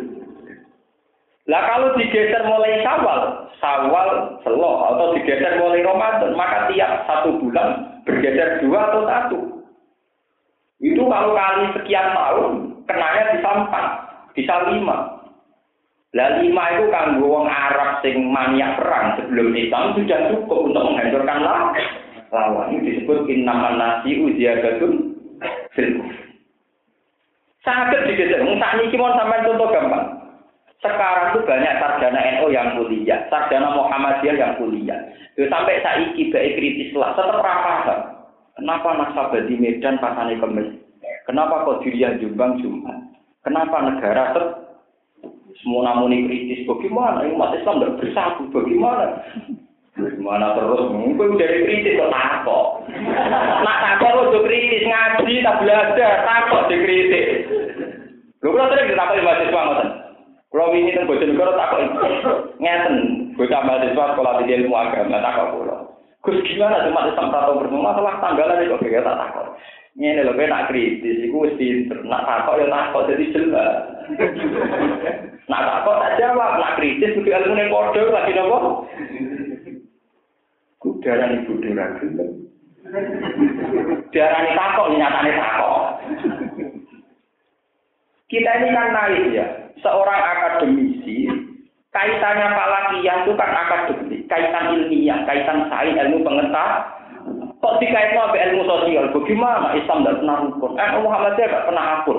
Lah 1.48 1.64
kalau 1.68 1.96
digeser 1.96 2.44
mulai 2.44 2.84
Sawal, 2.84 3.52
Sawal 3.60 4.40
Selo 4.44 4.72
atau 4.92 5.16
digeser 5.16 5.60
mulai 5.60 5.84
Ramadan, 5.84 6.36
maka 6.36 6.72
tiap 6.72 7.08
satu 7.08 7.40
bulan 7.40 8.00
bergeser 8.04 8.64
dua 8.64 8.80
atau 8.92 9.02
satu. 9.08 9.53
Itu 10.84 11.08
kalau 11.08 11.32
kali 11.32 11.72
sekian 11.80 12.12
tahun, 12.12 12.52
kenanya 12.84 13.40
bisa 13.40 13.50
empat, 13.56 13.86
bisa 14.36 14.54
lima. 14.68 15.24
Lah 16.14 16.44
lima 16.44 16.64
itu 16.76 16.86
kan 16.92 17.24
wong 17.24 17.48
Arab 17.48 18.04
sing 18.04 18.30
maniak 18.30 18.78
perang 18.78 19.18
sebelum 19.18 19.56
Islam 19.56 19.96
sudah 19.96 20.20
cukup 20.30 20.60
untuk 20.70 20.84
menghancurkan 20.92 21.40
lawan. 21.40 22.68
Ini 22.70 22.84
disebut 22.84 23.32
innaman 23.32 23.80
nasi 23.80 24.22
uziyadatun 24.22 25.16
fil 25.74 26.04
Sangat 27.64 28.04
digeser. 28.04 28.44
Saat 28.44 28.76
ini 28.76 28.92
cuma 28.92 29.16
sampai 29.16 29.48
contoh 29.48 29.72
gampang. 29.72 30.20
Sekarang 30.84 31.32
itu 31.32 31.48
banyak 31.48 31.80
sarjana 31.80 32.20
NU 32.36 32.52
yang 32.52 32.76
kuliah, 32.76 33.24
sarjana 33.32 33.72
Muhammadiyah 33.72 34.36
yang 34.36 34.60
kuliah. 34.60 35.00
Yo 35.40 35.48
sampai 35.48 35.80
saiki 35.80 36.28
baik 36.28 36.60
kritis 36.60 36.92
lah, 36.92 37.16
tetap 37.16 37.40
paham. 37.40 38.13
Kenapa 38.54 38.90
nasabah 38.94 39.42
di 39.50 39.58
Medan 39.58 39.98
pasane 39.98 40.38
kemis? 40.38 40.78
Kenapa 41.26 41.66
kok 41.66 41.82
diriah 41.82 42.14
Jombang 42.22 42.62
Jumat? 42.62 42.98
Kenapa 43.42 43.82
negara 43.82 44.24
ter 44.36 44.46
semua 45.62 45.90
namun 45.90 46.14
kritis 46.28 46.68
bagaimana? 46.70 47.26
Umat 47.28 47.56
Islam 47.58 47.82
tidak 47.82 47.98
bersatu 48.04 48.44
bagaimana? 48.54 49.24
Gimana 49.94 50.58
terus? 50.58 50.90
Mungkin 50.90 51.38
dari 51.38 51.66
kritis 51.66 51.98
kok 51.98 52.14
takut. 52.14 52.68
Nak 53.62 53.78
takut 53.84 54.32
lo 54.32 54.40
kritis 54.42 54.86
ngaji 54.86 55.46
tak 55.46 55.58
belajar 55.62 56.12
takut 56.26 56.64
di 56.70 56.76
kritis. 56.82 57.28
Lu 58.42 58.52
kalau 58.52 58.70
sering 58.74 58.90
ditakut 58.92 59.22
mahasiswa 59.24 59.62
ngoten. 59.64 59.90
Kalau 60.54 60.70
ini 60.78 60.94
kan 60.94 61.10
bocor 61.10 61.26
negara 61.26 61.52
tak 61.58 61.70
kok 61.74 61.82
ngeten, 62.62 62.96
bocah 63.34 63.62
mahasiswa 63.66 64.04
sekolah 64.14 64.34
di 64.42 64.54
ilmu 64.54 64.76
agama 64.78 65.18
tak 65.22 65.34
kok 65.38 65.52
pulau. 65.58 65.83
Gus 66.24 66.40
gimana 66.48 66.88
cuma 66.88 67.12
Islam 67.12 67.36
tahu 67.36 67.60
bersama 67.60 67.92
masalah 67.92 68.16
tanggalan 68.24 68.64
itu 68.64 68.80
kayak 68.80 69.04
tak 69.04 69.20
takut. 69.20 69.48
Ini 70.00 70.24
loh 70.24 70.34
nak 70.40 70.72
kritis, 70.72 71.20
itu 71.20 71.36
pinter. 71.60 72.00
Nak 72.08 72.24
takut 72.24 72.64
ya 72.64 72.72
takut 72.72 73.12
jadi 73.12 73.26
jelas. 73.36 73.84
nak 75.52 75.64
takut 75.68 75.96
tak 76.00 76.16
jawab, 76.16 76.64
nak 76.64 76.80
kritis 76.80 77.12
kudu 77.12 77.28
ilmu 77.28 77.54
ning 77.60 77.68
padha 77.68 78.02
lagi 78.08 78.32
napa? 78.40 78.58
Kudaran 80.80 81.44
ibu 81.44 81.54
dhewe 81.60 81.86
gelem. 82.00 82.30
Diarani 84.16 84.52
takut, 84.56 84.86
nyatane 84.96 85.32
takut. 85.36 85.84
Kita 88.32 88.52
ini 88.64 88.74
kan 88.74 88.90
naik 88.96 89.30
ya, 89.30 89.46
seorang 89.84 90.22
akademisi, 90.26 91.30
kaitannya 91.94 92.48
falakiyah 92.50 93.18
itu 93.22 93.32
kan 93.38 93.52
akademik, 93.54 94.13
kaitan 94.34 94.74
ilmiah, 94.74 95.22
kaitan 95.30 95.70
sains, 95.70 95.94
ilmu 95.94 96.26
pengetahuan. 96.26 96.82
Kok 97.64 97.80
dikaitkan 97.80 98.28
sama 98.28 98.36
ilmu 98.36 98.62
sosial? 98.68 99.06
Bagaimana 99.16 99.72
Islam 99.78 100.04
tidak 100.04 100.20
pernah 100.20 100.38
rukun? 100.44 100.72
Eh, 100.76 100.90
Muhammadiyah 101.00 101.48
tidak 101.48 101.66
pernah 101.70 101.86
akur, 101.96 102.18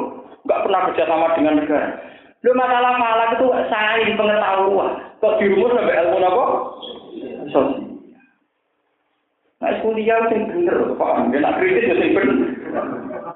nggak 0.49 0.63
pernah 0.65 0.81
kerjasama 0.89 1.27
dengan 1.37 1.55
negara. 1.61 1.89
Lu 2.41 2.53
masalah 2.57 2.93
falak 2.97 3.31
itu 3.37 3.47
sains 3.69 4.17
pengetahuan. 4.17 4.91
Kok 5.21 5.37
dirumus 5.41 5.75
sampai 5.77 6.01
ilmu 6.01 6.17
apa? 6.25 6.45
Sosial. 7.53 7.85
Nah, 9.65 9.81
kuliah 9.81 10.21
itu 10.29 10.37
bener, 10.45 10.77
paham? 11.01 11.33
Nak 11.33 11.57
kritis 11.57 11.89
itu 11.89 12.13
bener. 12.13 12.37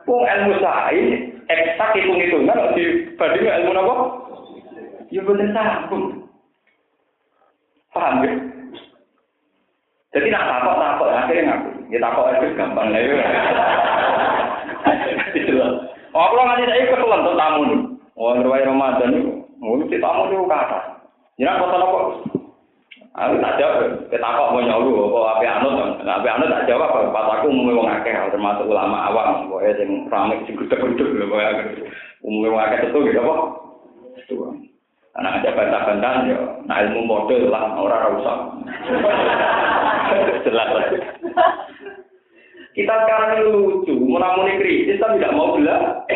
Wong 0.09 0.23
ilmu 0.25 0.53
sains, 0.65 1.13
eksak 1.49 1.93
hitung-hitungan, 1.97 2.73
dibandingkan 2.73 3.57
ilmu 3.65 3.73
apa? 3.77 3.95
Ya 5.13 5.21
bener 5.25 5.49
sambung. 5.53 6.05
Paham 7.93 8.25
ya? 8.25 8.33
Jadi 10.09 10.33
nak 10.33 10.49
takut 10.49 10.77
takut 10.81 11.09
akhirnya 11.13 11.43
ngaku. 11.53 11.69
Ya 11.93 11.99
takut 12.01 12.33
itu 12.33 12.57
gampang 12.57 12.89
lah. 12.93 13.29
Oh, 16.17 16.23
aku 16.25 16.41
nggak 16.41 16.65
saya 16.65 16.89
keselan 16.89 17.27
tuh 17.27 17.37
tamu 17.37 17.61
nih. 17.69 17.81
Oh, 18.19 18.35
ngeruai 18.35 18.67
Ramadan 18.67 19.15
itu, 19.15 19.31
mesti 19.61 20.01
tamu 20.01 20.33
itu 20.33 20.49
kata. 20.49 20.81
Ya, 21.39 21.55
kota 21.61 21.79
apa? 21.79 22.01
Aku 23.19 23.35
tak 23.43 23.57
jawab, 23.59 24.11
kita 24.11 24.27
kok 24.27 24.51
mau 24.55 24.63
nyolu, 24.63 25.11
apa 25.11 25.39
api 25.39 25.47
anut, 25.47 25.99
api 26.03 26.29
anut 26.31 26.51
tak 26.55 26.67
jawab, 26.71 27.11
pas 27.11 27.27
aku 27.35 27.51
umumnya 27.51 27.79
wong 27.79 27.91
akeh, 27.91 28.15
termasuk 28.15 28.71
ulama 28.71 29.11
awam, 29.11 29.51
pokoknya 29.51 29.75
yang 29.83 30.07
ramai, 30.07 30.39
sing 30.47 30.55
gudeg-gudeg, 30.55 31.19
umumnya 32.23 32.59
akeh 32.63 32.91
itu 32.91 32.99
gitu, 33.11 33.19
apa? 33.19 33.35
Itu. 34.23 34.35
Anak 35.19 35.43
ada 35.43 35.51
bantah-bantahan 35.59 36.31
ya, 36.31 36.39
nah 36.71 36.79
ilmu 36.87 37.03
model 37.03 37.51
lah, 37.51 37.75
orang 37.75 38.23
usah. 38.23 38.39
Jelas 40.47 40.69
lah. 40.71 40.85
Kita 42.71 42.95
sekarang 43.03 43.31
ini 43.35 43.51
lucu, 43.51 43.99
menamuni 43.99 44.63
kritis, 44.63 45.03
tapi 45.03 45.19
tidak 45.19 45.35
mau 45.35 45.59
belah. 45.59 46.07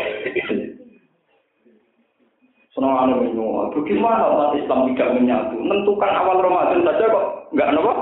Senang 2.71 2.95
anu 2.95 3.27
minum, 3.27 3.75
bagaimana 3.75 4.23
umat 4.31 4.55
Islam 4.55 4.87
tidak 4.95 5.11
menyatu? 5.19 5.59
Menentukan 5.59 6.11
awal 6.23 6.39
Ramadan 6.39 6.87
saja 6.87 7.05
kok 7.11 7.25
nggak 7.51 7.75
apa? 7.75 7.93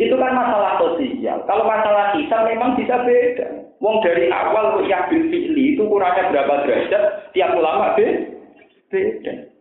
Itu 0.00 0.16
kan 0.16 0.32
masalah 0.32 0.80
sosial. 0.80 1.44
Kalau 1.44 1.68
masalah 1.68 2.16
kita 2.16 2.48
memang 2.48 2.80
bisa 2.80 2.96
beda. 3.04 3.46
Wong 3.84 4.00
dari 4.00 4.32
awal 4.32 4.80
ya 4.88 5.04
bil 5.12 5.28
fi'li 5.28 5.76
itu 5.76 5.84
kurangnya 5.84 6.32
berapa 6.32 6.64
derajat, 6.64 7.36
tiap 7.36 7.52
ulama 7.52 7.92
beda. 8.00 9.55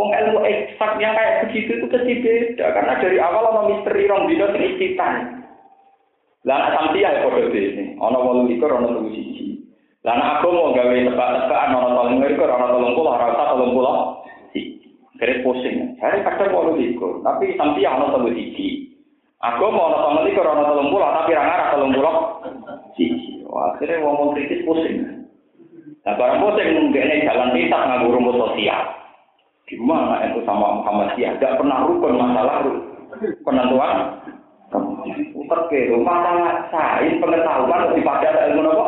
Wong 0.00 0.16
ilmu 0.16 0.40
eksak 0.48 0.96
yang 0.96 1.12
kayak 1.12 1.44
begitu 1.44 1.76
itu 1.76 1.86
pasti 1.92 2.24
beda 2.24 2.72
karena 2.72 2.96
dari 3.04 3.20
awal 3.20 3.52
ono 3.52 3.60
misteri 3.68 4.08
rong 4.08 4.32
dino 4.32 4.48
sing 4.48 4.64
istitan. 4.64 5.44
Lah 6.48 6.72
sampeyan 6.72 7.20
ya 7.20 7.28
padha 7.28 7.52
dene, 7.52 8.00
ana 8.00 8.16
8 8.16 8.48
likur 8.48 8.72
ana 8.72 8.88
3 8.96 9.12
siji. 9.12 9.60
Lah 10.00 10.40
aku 10.40 10.56
mau 10.56 10.72
gawe 10.72 10.88
tebak-tebakan 10.88 11.76
ana 11.76 11.88
tolong 11.92 12.24
likur 12.24 12.48
ana 12.48 12.72
tolong 12.72 12.96
puluh 12.96 13.12
ora 13.12 13.28
usah 13.28 13.46
tolong 13.52 13.72
puluh. 13.76 13.96
Kere 15.20 15.44
pusing. 15.44 16.00
Hari 16.00 16.24
kadang 16.24 16.48
mau 16.48 16.72
likur, 16.72 17.20
tapi 17.20 17.52
sampeyan 17.60 18.00
ana 18.00 18.16
tolong 18.16 18.32
siji. 18.32 18.96
Aku 19.44 19.68
mau 19.68 19.92
ana 19.92 20.00
tolong 20.00 20.24
likur 20.24 20.48
ana 20.48 20.64
tolong 20.64 20.88
puluh 20.88 21.08
tapi 21.12 21.36
ra 21.36 21.44
ngarah 21.44 21.68
tolong 21.76 21.92
puluh. 21.92 22.16
Siji. 22.96 23.44
Wah, 23.44 23.76
akhirnya 23.76 24.00
ngomong 24.00 24.32
kritis 24.32 24.64
pusing. 24.64 25.28
Nah, 26.08 26.16
barang 26.16 26.40
pusing 26.40 26.68
mungkin 26.72 27.20
jalan 27.28 27.52
pintas 27.52 27.84
nganggo 27.84 28.16
rumput 28.16 28.40
sosial. 28.40 28.99
Gimana 29.70 30.26
itu 30.26 30.42
sama 30.42 30.82
Muhammadiyah? 30.82 31.38
Tidak 31.38 31.62
pernah 31.62 31.86
rukun 31.86 32.18
masalah 32.18 32.66
penentuan. 33.46 34.18
Ke 35.70 35.94
masalah 36.02 36.66
sains 36.74 37.22
pengetahuan 37.22 37.90
lebih 37.90 38.02
pada 38.02 38.50
ilmu 38.50 38.66
apa? 38.66 38.86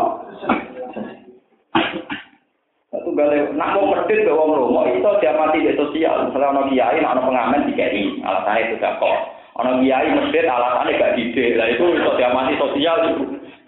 Satu 2.91 3.11
gale, 3.15 3.55
nak 3.55 3.79
mau 3.79 3.95
medit 3.95 4.27
ke 4.27 4.31
wong 4.35 4.53
romo 4.53 4.83
itu 4.91 5.07
dia 5.23 5.33
mati 5.39 5.63
di 5.63 5.75
sosial. 5.79 6.29
Misalnya 6.29 6.51
ono 6.55 6.63
kiai, 6.71 6.99
ono 7.03 7.23
pengamen 7.25 7.67
di 7.71 7.73
KI, 7.79 8.21
alasannya 8.21 8.63
itu 8.69 8.75
gak 8.83 8.99
kok. 8.99 9.19
Ono 9.63 9.81
kiai 9.81 10.13
medit 10.13 10.47
alasannya 10.47 10.99
gak 10.99 11.15
dide. 11.19 11.47
Lah 11.59 11.67
itu 11.71 11.85
itu 11.95 12.11
dia 12.19 12.35
mati 12.35 12.55
sosial 12.59 12.99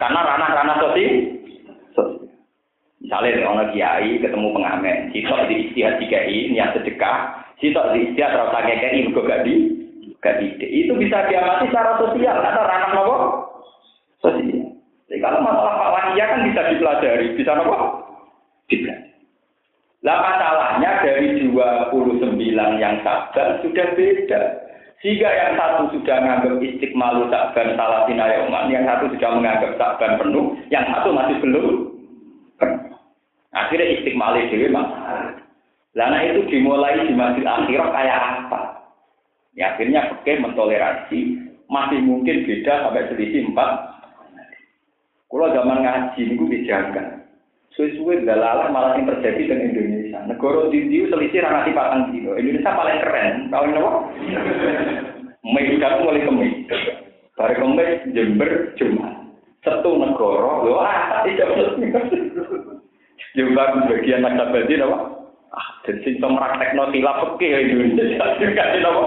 karena 0.03 0.21
ranah-ranah 0.23 0.77
sosial. 0.83 1.34
Misalnya 3.23 3.47
ono 3.47 3.65
kiai 3.71 4.19
ketemu 4.19 4.49
pengamen, 4.51 5.15
sitok 5.15 5.47
di 5.47 5.55
istihad 5.71 6.03
di 6.03 6.11
KI, 6.11 6.51
niat 6.51 6.75
sedekah, 6.75 7.47
sitok 7.62 7.95
di 7.95 8.11
istihad 8.11 8.35
rasa 8.35 8.59
KI, 8.67 9.07
mergo 9.07 9.23
gak 9.23 9.47
di 9.47 9.55
gak 10.19 10.43
dide. 10.43 10.67
Itu 10.67 10.99
bisa 10.99 11.31
diamati 11.31 11.71
secara 11.71 11.95
sosial 12.03 12.43
karena 12.43 12.67
ranah 12.67 12.91
nopo 12.91 13.17
sosial. 14.19 14.75
Jadi 15.07 15.21
kalau 15.23 15.47
masalah 15.47 15.79
falakiyah 15.79 16.27
kan 16.27 16.41
bisa 16.43 16.61
dipelajari, 16.75 17.27
bisa 17.39 17.55
nopo? 17.55 17.77
Dipelajari. 18.67 19.15
Lah 20.03 20.19
masalahnya 20.19 20.91
dari 21.07 21.39
29 21.55 22.35
yang 22.83 22.95
sabar 23.07 23.62
sudah 23.62 23.87
beda. 23.95 24.43
Jika 25.07 25.29
yang 25.31 25.55
satu 25.55 25.95
sudah 25.95 26.17
menganggap 26.19 26.59
istiqmalu 26.65 27.31
saban 27.31 27.79
salah 27.79 28.09
sinayoman, 28.11 28.73
yang 28.75 28.89
satu 28.89 29.07
sudah 29.15 29.31
menganggap 29.39 29.79
saban 29.79 30.19
penuh, 30.19 30.59
yang 30.73 30.83
satu 30.91 31.15
masih 31.15 31.39
belum 31.45 31.93
Akhirnya 33.55 34.03
istiqmali 34.03 34.51
dewi. 34.51 34.69
Lana 35.95 36.19
itu 36.27 36.43
dimulai 36.51 37.07
di 37.07 37.15
masjid 37.15 37.47
akhirah 37.47 37.89
kayak 37.95 38.19
apa? 38.19 38.61
Ya, 39.55 39.79
akhirnya 39.79 40.11
pakai 40.11 40.43
mentoleransi 40.43 41.19
masih 41.71 42.03
mungkin 42.03 42.43
beda 42.43 42.83
sampai 42.83 43.07
selisih 43.15 43.47
empat. 43.47 43.95
Kalau 45.31 45.55
zaman 45.55 45.83
ngaji 45.83 46.23
gue 46.35 46.51
dijaga. 46.51 47.23
Suwe-suwe 47.75 48.23
dalalah 48.23 48.71
malah 48.71 48.95
yang 48.95 49.11
terjadi 49.11 49.51
dengan 49.51 49.67
Indonesia. 49.75 50.19
Negara 50.31 50.71
di 50.71 51.11
selisih 51.11 51.43
rangati 51.43 51.75
patang 51.75 52.15
kilo. 52.15 52.39
Indonesia 52.39 52.71
paling 52.71 52.99
keren. 53.03 53.35
Kau 53.51 53.67
ini 53.67 53.79
apa? 53.79 53.91
Medan 55.43 55.95
mulai 56.07 56.23
kemis. 56.23 56.55
Kemis 57.35 57.91
Jember 58.15 58.51
Jumat. 58.79 59.15
Satu 59.67 59.91
negara. 59.99 60.71
Wah, 60.71 61.27
tidak 61.27 61.51
Jombang 63.35 63.91
bagian 63.91 64.22
nakabadi 64.22 64.78
apa? 64.78 64.99
Ah, 65.51 65.68
dan 65.82 65.99
sing 66.07 66.22
praktekno 66.22 66.91
tilap 66.95 67.18
pekeh 67.35 67.51
ya 67.51 67.59
Indonesia 67.66 68.26
juga 68.39 68.62
apa? 68.78 69.03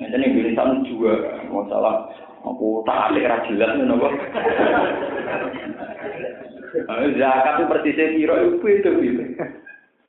Nah, 0.00 0.08
ini 0.08 0.26
Indonesia 0.32 0.64
juga 0.88 1.12
masalah 1.52 2.08
aku 2.44 2.80
tak 2.88 3.12
ada 3.12 3.18
kira 3.20 3.36
jelas 3.48 3.76
apa? 3.76 4.08
Zakat 7.16 7.54
itu 7.56 7.64
persisnya 7.68 8.06
kira 8.16 8.34
itu 8.40 8.66
itu 8.68 8.90
gitu. 9.04 9.22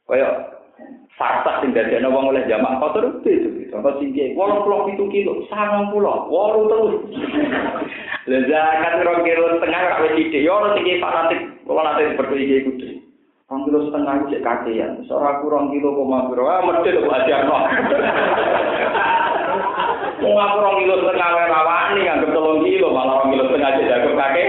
Kayak 0.08 0.58
Farsak 1.18 1.66
sing 1.66 1.74
dadi 1.74 1.98
ana 1.98 2.14
wong 2.14 2.30
oleh 2.30 2.46
jamak 2.46 2.78
kotor 2.78 3.26
itu 3.26 3.28
itu. 3.28 3.50
Contoh 3.74 3.98
sing 3.98 4.14
kiye 4.14 4.38
87 4.38 5.02
kilo, 5.10 5.42
90, 5.50 5.98
8 5.98 6.70
terus. 6.70 6.94
Lah 8.28 8.42
zakat 8.44 9.08
rong 9.08 9.24
kilo 9.24 9.58
setengah 9.58 9.82
kok 9.88 10.02
wis 10.04 10.14
sithik 10.20 10.44
yo 10.44 10.60
ora 10.60 10.76
sing 10.76 11.00
fanatik, 11.00 11.42
ora 11.68 11.82
nate 11.84 12.16
berkuwi 12.16 12.44
iki 12.48 12.66
kudu. 12.66 12.88
Rong 13.48 13.62
kilo 13.64 13.80
setengah 13.88 14.28
iki 14.28 14.44
kakean. 14.44 15.08
Ora 15.08 15.40
kurang 15.40 15.72
kilo 15.72 15.96
koma 15.96 16.28
piro. 16.32 16.48
Ah 16.48 16.64
mesti 16.64 16.96
kok 16.96 17.16
ajarno. 17.16 17.58
Wong 20.18 20.34
aku 20.34 20.58
rong 20.60 20.78
kilo 20.82 20.96
setengah 20.98 21.30
wae 21.30 21.46
rawani 21.46 22.02
anggap 22.10 22.34
3 22.34 22.66
kilo 22.66 22.88
malah 22.90 23.22
rong 23.22 23.30
kilo 23.32 23.44
setengah 23.48 23.70
aja 23.70 23.84
jago 23.86 24.12
kake. 24.18 24.46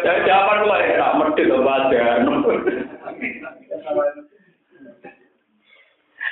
Jadi 0.00 0.20
jawaban 0.28 0.64
gue 0.64 0.78
ya, 0.80 0.96
tak 0.96 1.16
mesti 1.20 1.42
kok 1.44 1.68
ajarno. 1.68 2.32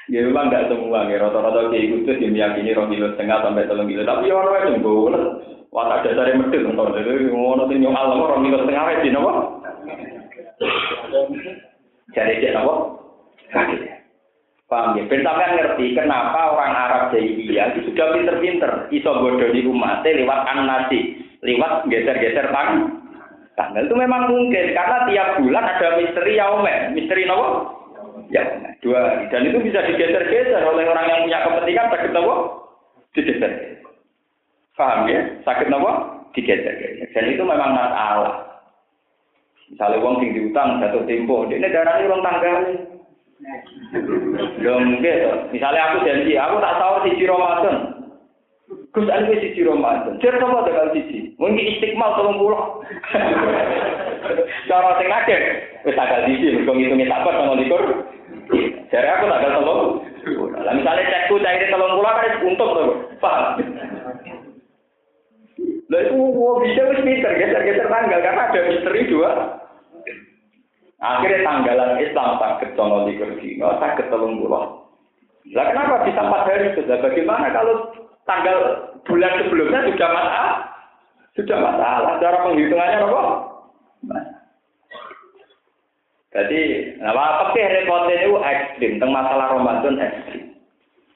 Ya 0.06 0.22
memang 0.22 0.46
nggak 0.48 0.70
semua 0.70 1.10
ya, 1.10 1.18
rata-rata 1.18 1.66
kayak 1.74 1.86
gitu 1.90 2.10
sih 2.14 2.30
meyakini 2.30 2.74
rong 2.74 2.94
kilo 2.94 3.12
setengah 3.12 3.42
sampai 3.42 3.66
telung 3.68 3.90
kilo. 3.90 4.02
Tapi 4.06 4.26
orang 4.30 4.74
itu 4.74 4.80
boleh. 4.80 5.55
Watak 5.74 6.06
dasarnya 6.06 6.40
medit, 6.40 6.62
nonton 6.62 6.94
jadi 6.94 7.28
ngono 7.28 7.68
sih 7.68 7.76
nyong 7.76 7.96
alam 7.96 8.22
rong 8.22 8.42
kilo 8.46 8.58
setengah 8.62 8.86
aja, 8.86 9.08
nopo. 9.12 9.30
Jadi 12.14 12.40
dia 12.40 12.54
nopo. 12.56 12.74
Paham 14.66 14.98
ya? 14.98 15.06
Ben 15.06 15.22
ngerti 15.22 15.94
kenapa 15.94 16.50
orang 16.50 16.74
Arab 16.74 17.02
jahiliyah 17.14 17.70
itu 17.70 17.92
sudah 17.92 18.18
pinter-pinter 18.18 18.90
iso 18.90 19.10
bodoh 19.22 19.54
di 19.54 19.62
rumah 19.62 20.02
lewat 20.02 20.40
nasi, 20.66 21.22
lewat 21.46 21.86
geser-geser 21.86 22.50
tang 22.50 22.98
tanggal 23.54 23.86
itu 23.86 23.94
memang 23.94 24.26
mungkin 24.26 24.74
karena 24.74 25.06
tiap 25.06 25.28
bulan 25.38 25.64
ada 25.64 26.02
misteri 26.02 26.34
yaumen, 26.34 26.98
misteri 26.98 27.30
nopo? 27.30 27.78
Ya, 28.26 28.42
dua 28.82 29.30
dan 29.30 29.46
itu 29.46 29.62
bisa 29.62 29.86
digeser-geser 29.86 30.66
oleh 30.66 30.82
orang 30.90 31.06
yang 31.14 31.20
punya 31.30 31.38
kepentingan 31.46 31.90
sakit 31.94 32.10
nopo? 32.10 32.34
Digeser. 33.14 33.75
Paham 34.76 35.08
ya? 35.08 35.20
Sakit 35.42 35.72
nopo? 35.72 35.90
Digeser-geser. 36.36 37.08
Dan 37.16 37.32
itu 37.32 37.42
memang 37.42 37.72
masalah. 37.72 38.60
Misalnya 39.72 39.98
uang 39.98 40.16
tinggi 40.22 40.40
utang 40.52 40.78
jatuh 40.78 41.02
tempo, 41.08 41.48
ini 41.50 41.66
darahnya 41.66 42.06
uang 42.06 42.22
tanggal. 42.22 42.56
Lho 44.62 44.72
mungkin 44.80 45.16
Misalnya 45.50 45.80
aku 45.90 45.96
janji, 46.06 46.32
aku 46.38 46.56
tak 46.62 46.76
tahu 46.78 46.94
siji 47.08 47.24
Ramadan. 47.26 47.76
Gus 48.94 49.10
aku 49.10 49.34
siji 49.42 49.60
Ramadan. 49.66 50.20
Jar 50.22 50.38
sama 50.38 50.64
tanggal 50.64 50.92
siji. 50.94 51.34
Mungkin 51.36 51.66
istiqmal 51.76 52.14
tolong 52.14 52.38
pulang. 52.38 52.80
Cara 54.70 54.98
sing 54.98 55.08
akeh 55.10 55.40
wis 55.84 55.98
tanggal 55.98 56.24
siji 56.30 56.56
mergo 56.56 56.72
ngitungi 56.72 57.10
sabar 57.10 57.34
sama 57.34 57.54
likur. 57.58 57.82
Jadi 58.92 59.08
aku 59.08 59.24
tanggal 59.28 59.52
tolong. 59.60 59.82
Lah 60.56 60.72
misalnya 60.74 61.10
cekku 61.10 61.42
cair 61.42 61.66
tolong 61.68 61.98
pulang 61.98 62.16
kan 62.16 62.32
untung 62.42 62.70
tuh. 62.72 62.88
Paham? 63.18 63.60
Lah 65.86 66.00
itu 66.02 66.18
bisa 66.66 66.82
wis 66.90 67.00
pinter 67.06 67.32
geser-geser 67.38 67.86
tanggal 67.86 68.18
karena 68.18 68.42
ada 68.50 68.60
misteri 68.66 69.06
dua. 69.06 69.30
Akhirnya 70.98 71.46
tanggalan 71.46 72.02
Islam 72.02 72.40
sakit 72.42 72.70
sama 72.74 73.06
di 73.06 73.20
dino, 73.38 73.68
sakit 73.78 74.10
telung 74.10 74.42
bulan. 74.42 74.82
Lah 75.54 75.64
kenapa 75.70 76.02
bisa 76.02 76.26
empat 76.26 76.42
hari 76.50 76.74
sudah? 76.74 76.98
Bagaimana 76.98 77.54
kalau 77.54 77.94
tanggal 78.26 78.58
bulan 79.06 79.32
sebelumnya 79.46 79.86
sudah 79.86 80.08
masalah? 80.10 80.50
Sudah 81.38 81.58
masalah. 81.62 82.12
Cara 82.18 82.36
penghitungannya 82.48 82.98
apa? 83.06 83.22
Jadi, 86.36 86.60
nah, 87.00 87.16
tapi 87.16 87.64
repotnya 87.64 88.14
itu 88.20 88.36
ekstrim. 88.36 88.92
Tentang 88.98 89.12
masalah 89.14 89.46
Ramadan 89.56 89.96
ekstrim. 90.02 90.44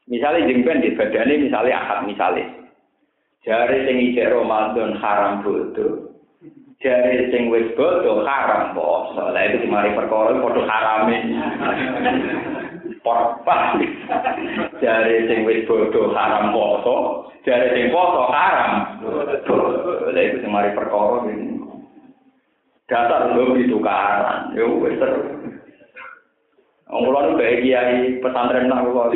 Misalnya 0.09 0.49
jengben 0.49 0.81
di 0.81 0.97
badannya, 0.97 1.45
misalnya 1.45 1.75
akad 1.77 1.99
misalnya. 2.09 2.60
Jari 3.41 3.88
sing 3.88 3.97
Ramadan 4.20 5.01
haram 5.01 5.41
bodoh. 5.41 6.12
Jari 6.84 7.32
sing 7.32 7.49
wis 7.49 7.72
bodoh 7.72 8.20
haram 8.28 8.76
poso. 8.76 9.32
Lah 9.32 9.43
itu 9.49 9.64
dimari 9.64 9.97
perkara 9.97 10.36
padha 10.36 10.62
harame. 10.68 11.16
Porpa. 13.01 13.80
Jari 14.76 15.24
sing 15.24 15.49
wis 15.49 15.64
bodoh 15.64 16.12
haram 16.12 16.53
poso, 16.53 16.97
jari 17.49 17.72
sing 17.72 17.88
poso 17.88 18.28
haram. 18.28 19.01
Lah 20.12 20.20
itu 20.20 20.45
dimari 20.45 20.76
perkara 20.76 21.24
ini. 21.32 21.64
Dasar 22.93 23.32
lho 23.32 23.57
tukaran. 23.72 24.53
Yo 24.53 24.84
wis 24.84 25.01
terus. 25.01 25.41
Wong 26.91 27.07
kula 27.07 27.20
nu 27.22 27.38
bae 27.38 27.62
kiai 27.62 28.18
pesantren 28.18 28.66
nang 28.66 28.91
kula 28.91 29.14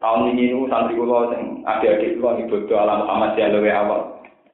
tahun 0.00 0.36
ini 0.36 0.52
nu 0.52 0.68
santri 0.68 0.96
kula 0.96 1.32
sing 1.32 1.64
adik-adik 1.64 2.20
kula 2.20 2.40
ibadah 2.40 2.78
alam 2.84 2.98
Muhammad 3.04 3.30
Jalur 3.36 3.64
awal. 3.64 4.00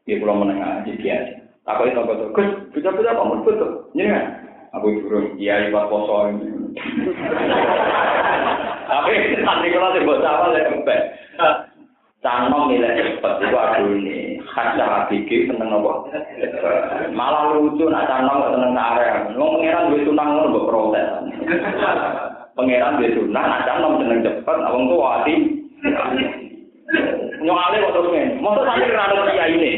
Nggih 0.06 0.18
kula 0.22 0.34
menengah 0.34 0.86
kiai. 0.86 1.42
Aku 1.62 1.86
itu 1.86 1.94
kata, 1.94 2.26
Gus, 2.34 2.48
bisa-bisa 2.74 3.14
kamu 3.14 3.46
betul. 3.46 3.86
Ini 3.94 4.10
kan? 4.10 4.24
Aku 4.74 4.98
turun, 4.98 5.38
iya, 5.38 5.70
lewat 5.70 5.86
poso 5.86 6.26
ini. 6.34 6.74
Tapi 8.90 9.12
nanti 9.46 9.70
kalau 9.70 9.94
saya 9.94 10.02
baca 10.02 10.28
awal 10.32 10.58
ya 10.58 10.66
kempet. 10.66 11.00
Canom 12.22 12.70
nilai 12.70 13.18
cepet 13.18 13.34
itu 13.42 13.56
aduh 13.58 13.98
ini 13.98 14.38
khas 14.46 14.78
habiki 14.78 15.50
seneng 15.50 15.74
apa? 15.74 16.06
Malah 17.10 17.58
lucu 17.58 17.90
nak 17.90 18.06
canom 18.06 18.38
gak 18.38 18.52
seneng 18.54 18.78
area. 18.78 19.26
Ngomong 19.34 19.58
pangeran 19.58 19.90
gue 19.90 20.06
tunang 20.06 20.28
ngono 20.30 20.50
mbok. 20.54 20.94
Pangeran 22.52 23.00
gue 23.00 23.16
tunang 23.16 23.46
nak 23.48 23.64
canom 23.64 23.96
seneng 23.96 24.20
cepet, 24.20 24.56
abang 24.60 24.84
tuh 24.84 25.00
hati. 25.00 25.34
Nyokale 27.40 27.76
kok 27.80 27.92
terus 27.96 28.08
ngene. 28.12 28.36
Mosok 28.44 28.64
sampe 28.68 28.92
ra 28.92 29.08
kiai 29.32 29.56
ini. 29.56 29.72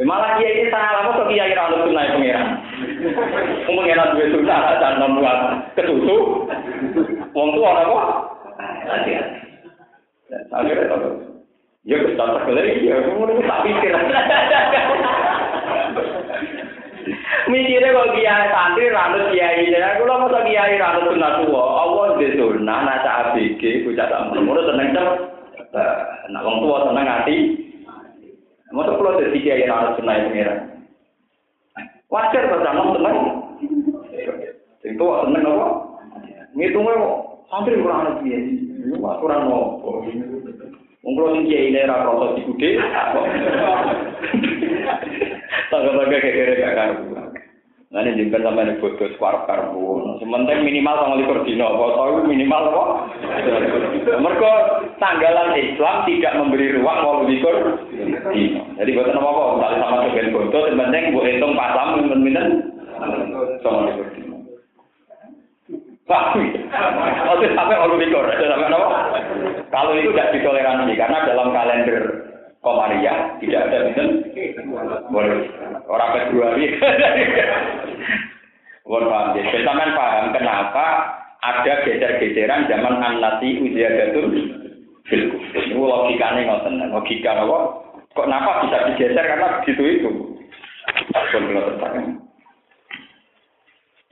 Eh, 0.00 0.08
malah 0.08 0.40
dia 0.40 0.48
ini 0.48 0.72
salah, 0.72 1.12
kok 1.12 1.28
kiai 1.28 1.52
rambut 1.52 1.84
tunai 1.84 2.16
pengiran. 2.16 2.48
Pengiran 3.68 4.12
duwe 4.16 4.26
susah, 4.32 4.80
dan 4.80 5.04
membuat 5.04 5.38
ketutup. 5.76 6.48
Wong 7.36 7.48
tua 7.52 7.68
ada 7.76 7.84
kok? 7.84 8.06
Akhirnya 10.48 10.88
tahu. 10.88 11.12
Ya 11.82 11.98
kita 11.98 12.24
terkelir, 12.24 12.78
ya 12.86 12.94
kemudian 13.04 13.42
tak 13.42 13.60
pikir. 13.66 13.92
Mikirnya 17.50 17.94
kok 17.94 18.10
kiai 18.14 18.46
santri 18.48 18.86
rambut 18.88 19.34
kiai 19.34 19.66
ini, 19.66 19.78
aku 19.78 20.06
lah 20.06 20.22
masa 20.22 20.46
kiai 20.46 20.78
rambut 20.78 21.10
sunat 21.10 21.34
tua. 21.42 21.62
Allah 21.62 22.06
di 22.16 22.26
sunnah, 22.38 22.78
nasa 22.86 23.10
ABG, 23.34 23.82
bocah 23.84 24.06
tak 24.06 24.22
menurut 24.30 24.64
seneng 24.70 24.94
cepet. 24.94 25.96
Nah, 26.30 26.40
wong 26.46 26.62
tua 26.62 26.86
seneng 26.86 27.06
hati. 27.06 27.36
Masa 28.72 28.96
kalau 28.96 29.20
jadi 29.20 29.38
kiai 29.42 29.68
harus 29.68 29.98
senai 30.00 30.24
pengiran. 30.30 30.58
Wajar 32.08 32.44
bersama 32.48 32.96
senang. 32.96 33.16
Itu 34.82 35.04
seneng 35.04 35.42
apa? 35.44 35.68
Ngitungnya 36.52 36.94
hampir 37.48 37.80
kurang 37.80 38.00
ada 38.04 38.12
kiai. 38.24 38.60
Kurang 38.96 39.48
mau. 39.48 39.80
Mungkin 41.02 41.50
kiai 41.50 41.74
ini 41.74 41.82
ra 41.82 42.06
proses 42.06 42.38
dikude. 42.38 42.78
Tangga-tangga 45.82 46.22
kayak 46.22 46.34
kira 46.38 46.52
gak 46.62 46.74
karuan. 46.78 47.26
Nah 47.92 48.00
ini 48.06 48.24
jengkel 48.24 48.40
sama 48.40 48.64
ini 48.64 48.80
bodoh 48.80 49.04
separuh 49.04 49.44
karbu. 49.44 50.16
Sementara 50.22 50.62
minimal 50.64 50.94
sama 50.96 51.18
likur 51.18 51.42
dino. 51.42 51.66
Kalau 51.76 52.22
minimal 52.24 52.62
apa? 52.70 52.84
Mereka 54.16 54.52
tanggalan 54.96 55.58
Islam 55.58 55.96
tidak 56.08 56.32
memberi 56.38 56.72
ruang 56.78 56.98
mau 57.02 57.26
likur 57.26 57.82
dino. 58.30 58.62
Jadi 58.78 58.96
buat 58.96 59.12
apa 59.12 59.28
kok? 59.28 59.48
Misalnya 59.58 59.76
sama 59.82 59.96
sebagian 60.06 60.32
bodoh, 60.32 60.62
penting 60.72 61.04
buat 61.12 61.26
hitung 61.28 61.52
pasam, 61.52 61.88
minum-minum 62.00 62.46
sama 63.60 63.78
likur 63.90 64.06
dino. 64.16 64.36
Paham? 66.08 66.48
Sampai 67.58 67.76
orang 67.76 67.98
likur. 68.00 68.24
Sampai? 68.24 68.72
Kalau 69.68 69.92
itu 69.98 70.14
tidak 70.16 70.30
ditoleransi 70.32 70.92
karena 70.96 71.18
dalam 71.28 71.52
kalender 71.52 72.31
Komaria 72.62 73.42
tidak 73.42 73.60
ada 73.66 73.78
minum 73.90 74.22
boleh 75.10 75.50
orang 75.90 76.14
Februari 76.14 76.70
Mohon 78.82 79.04
paham 79.10 79.26
ya. 79.38 79.42
Sampai 79.62 79.94
paham 79.94 80.26
kenapa 80.34 80.86
ada 81.42 81.72
geser-geseran 81.86 82.66
zaman 82.66 82.98
an-nasi 82.98 83.62
uziyadatul 83.62 84.30
fil 85.06 85.22
Ini 85.54 85.74
logikanya 85.74 86.46
ngoten. 86.50 86.90
Logika 86.90 87.30
apa? 87.34 87.58
Kok 88.12 88.26
kenapa 88.26 88.66
bisa 88.66 88.78
digeser 88.92 89.24
karena 89.24 89.62
begitu 89.62 89.82
itu? 89.86 90.10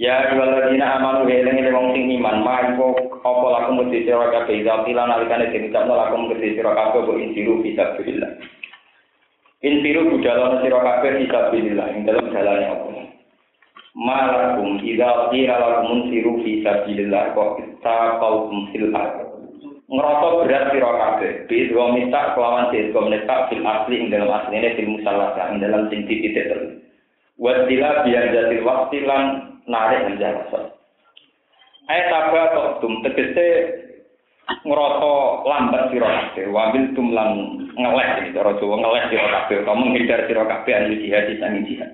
Ya 0.00 0.32
waladina 0.32 0.96
amanu 0.96 1.28
heleng 1.28 1.60
ele 1.60 1.76
wong 1.76 1.92
sing 1.92 2.08
iman. 2.08 2.40
Maipo 2.40 2.96
apa 3.20 3.46
lakum 3.52 3.84
mesti 3.84 4.08
sira 4.08 4.32
kabeh? 4.32 4.64
Ida 4.64 4.80
pila 4.88 5.04
nalikane 5.04 5.52
den 5.52 5.68
ucapno 5.68 5.92
lakum 5.92 6.32
mesti 6.32 6.56
sira 6.56 6.72
kabeh 6.72 7.04
bo 7.04 7.20
insiru 7.20 7.60
bisa 7.60 8.00
billah. 8.00 8.32
Insiru 9.60 10.08
budalana 10.08 10.64
sira 10.64 10.80
kabeh 10.80 11.20
bisa 11.20 11.52
billah 11.52 11.86
ing 11.92 12.08
dalam 12.08 12.32
dalane 12.32 12.66
Allah. 12.72 13.04
malakum 13.92 14.80
idza 14.80 15.28
qila 15.28 15.54
lakum 15.60 16.08
siru 16.08 16.40
fi 16.48 16.64
sabilillah. 16.64 17.36
Kok 17.36 17.60
kita 17.60 17.96
qaum 18.24 18.72
fil 18.72 18.88
ngerasa 19.84 20.26
berat 20.40 20.64
sira 20.72 20.90
kabeh. 20.96 21.32
Bi 21.44 21.68
dua 21.68 21.92
minta 21.92 22.32
kelawan 22.32 22.72
sing 22.72 22.88
minta 22.88 23.52
fil 23.52 23.60
asli 23.68 24.00
ing 24.00 24.08
dalam 24.08 24.32
asline 24.32 24.80
fil 24.80 24.96
musallasa 24.96 25.52
ing 25.52 25.60
dalam 25.60 25.92
sing 25.92 26.08
titik 26.08 26.40
terus 26.40 26.80
wasila 27.40 28.04
biar 28.04 28.24
jadi 28.32 28.56
waktu 28.60 29.00
narik 29.70 30.10
menjasa 30.10 30.74
ayat 31.86 32.10
apa 32.10 32.40
kok 32.54 32.70
tum 32.82 32.98
tegese 33.06 33.46
ngerasa 34.66 35.12
lambat 35.46 35.82
sira 35.94 36.10
kabeh 36.10 36.50
wabil 36.50 36.90
tum 36.98 37.14
lan 37.14 37.62
ngeleh 37.78 38.08
iki 38.26 38.34
cara 38.34 38.58
Jawa 38.58 38.76
ngeleh 38.82 39.02
sira 39.08 39.26
kabeh 39.30 39.62
kamu 39.62 39.82
menghindar 39.94 40.20
sira 40.26 40.42
kabeh 40.42 40.72
anu 40.74 40.98
jihad 40.98 41.30
sang 41.38 41.62
jihad 41.64 41.90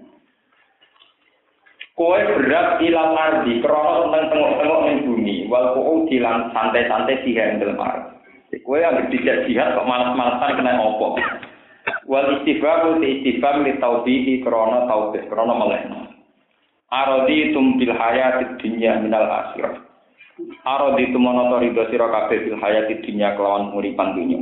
Kowe 1.97 2.12
berat 2.12 2.77
ilang 2.85 3.16
ardi, 3.16 3.57
krono 3.64 4.12
tentang 4.12 4.29
tengok-tengok 4.29 4.81
ning 4.85 4.99
bumi, 5.09 5.49
wal 5.49 5.72
kuu 5.72 6.05
dilan 6.12 6.53
santai-santai 6.53 7.24
yang 7.24 7.57
dalam 7.57 7.81
ardi. 7.81 8.61
Kowe 8.61 8.77
yang 8.77 9.09
tidak 9.09 9.49
jihad 9.49 9.72
kok 9.72 9.89
malas-malasan 9.89 10.61
kena 10.61 10.77
opo. 10.77 11.16
Wal 12.05 12.37
istifam 12.37 13.01
ti 13.01 13.24
istifam 13.24 13.64
li 13.64 13.81
taubihi 13.81 14.45
krono 14.45 14.85
taubih 14.85 15.24
krono 15.24 15.57
melehno. 15.57 16.15
Arodi 16.87 17.51
tum 17.51 17.82
bil 17.82 17.91
hayati 17.91 18.62
dunya 18.62 19.03
minal 19.03 19.26
akhirah. 19.26 19.82
Arodi 20.62 21.11
tumono 21.11 21.59
ridho 21.59 21.82
sira 21.91 22.07
kabeh 22.07 22.47
fil 22.47 22.59
hayati 22.62 23.03
dunya 23.03 23.34
kelawan 23.34 23.74
uripan 23.74 24.14
dunya. 24.14 24.39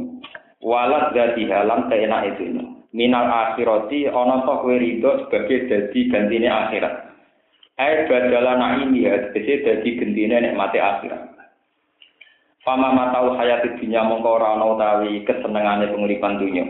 Walat 0.60 1.16
dadi 1.16 1.48
halam 1.48 1.88
keenake 1.88 2.36
dunya. 2.36 2.68
Minal 2.92 3.32
akhirati 3.32 4.12
ana 4.12 4.44
to 4.44 4.54
kowe 4.60 4.76
sebagai 4.76 5.58
dadi 5.72 6.00
gantine 6.12 6.48
akhirat. 6.52 6.94
Ai 7.80 8.06
badala 8.06 8.54
naimi 8.60 9.08
ya, 9.08 9.32
tegese 9.32 9.64
dadi 9.64 9.96
gentine 9.96 10.36
nikmate 10.44 10.78
akhirat. 10.78 11.34
Fama 12.60 12.92
matau 12.92 13.40
hayati 13.40 13.80
dunya 13.80 14.04
mongko 14.04 14.40
ora 14.40 14.56
ana 14.56 14.64
utawi 14.68 15.24
kesenengane 15.24 15.88
penguripan 15.88 16.36
dunya. 16.36 16.64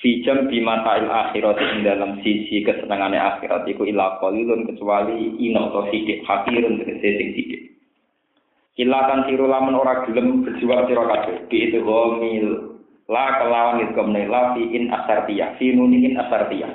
Fijam 0.00 0.48
bimatail 0.48 1.06
akhirat 1.06 1.60
ing 1.60 1.84
dalam 1.84 2.18
sisi 2.24 2.64
kesenengane 2.64 3.20
akhirat 3.20 3.68
iku 3.68 3.84
ila 3.84 4.16
qalilun 4.18 4.64
kecuali 4.64 5.36
ino 5.36 5.68
to 5.68 5.92
sidik 5.92 6.24
hakirun 6.24 6.80
tegese 6.80 7.08
sing 7.20 7.28
sidik. 7.36 7.62
Ilakan 8.80 9.28
siru 9.28 9.44
lamun 9.44 9.76
gelem 10.08 10.48
berjuang 10.48 10.88
sira 10.88 11.04
kabeh. 11.04 11.44
Itu 11.52 11.84
gomil 11.84 12.72
la 13.04 13.36
kelawan 13.36 13.84
itu 13.84 13.92
kemne 13.92 14.24
la 14.32 14.56
fi 14.56 14.62
in 14.72 14.88
asartiyah 14.88 15.60
fi 15.60 15.76
nunin 15.76 16.16
asartiyah. 16.16 16.72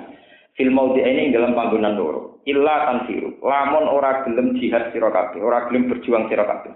Fil 0.54 0.70
maudi 0.70 1.02
ini 1.02 1.34
dalam 1.34 1.58
panggonan 1.58 1.98
loro. 1.98 2.46
Illa 2.46 2.86
kan 2.86 3.10
siru. 3.10 3.42
Lamun 3.42 3.90
ora 3.90 4.22
gelem 4.30 4.56
jihad 4.62 4.94
sira 4.94 5.10
kabeh 5.10 5.42
ora 5.42 5.66
gelem 5.68 5.90
berjuang 5.90 6.30
sira 6.30 6.46
kabeh. 6.46 6.74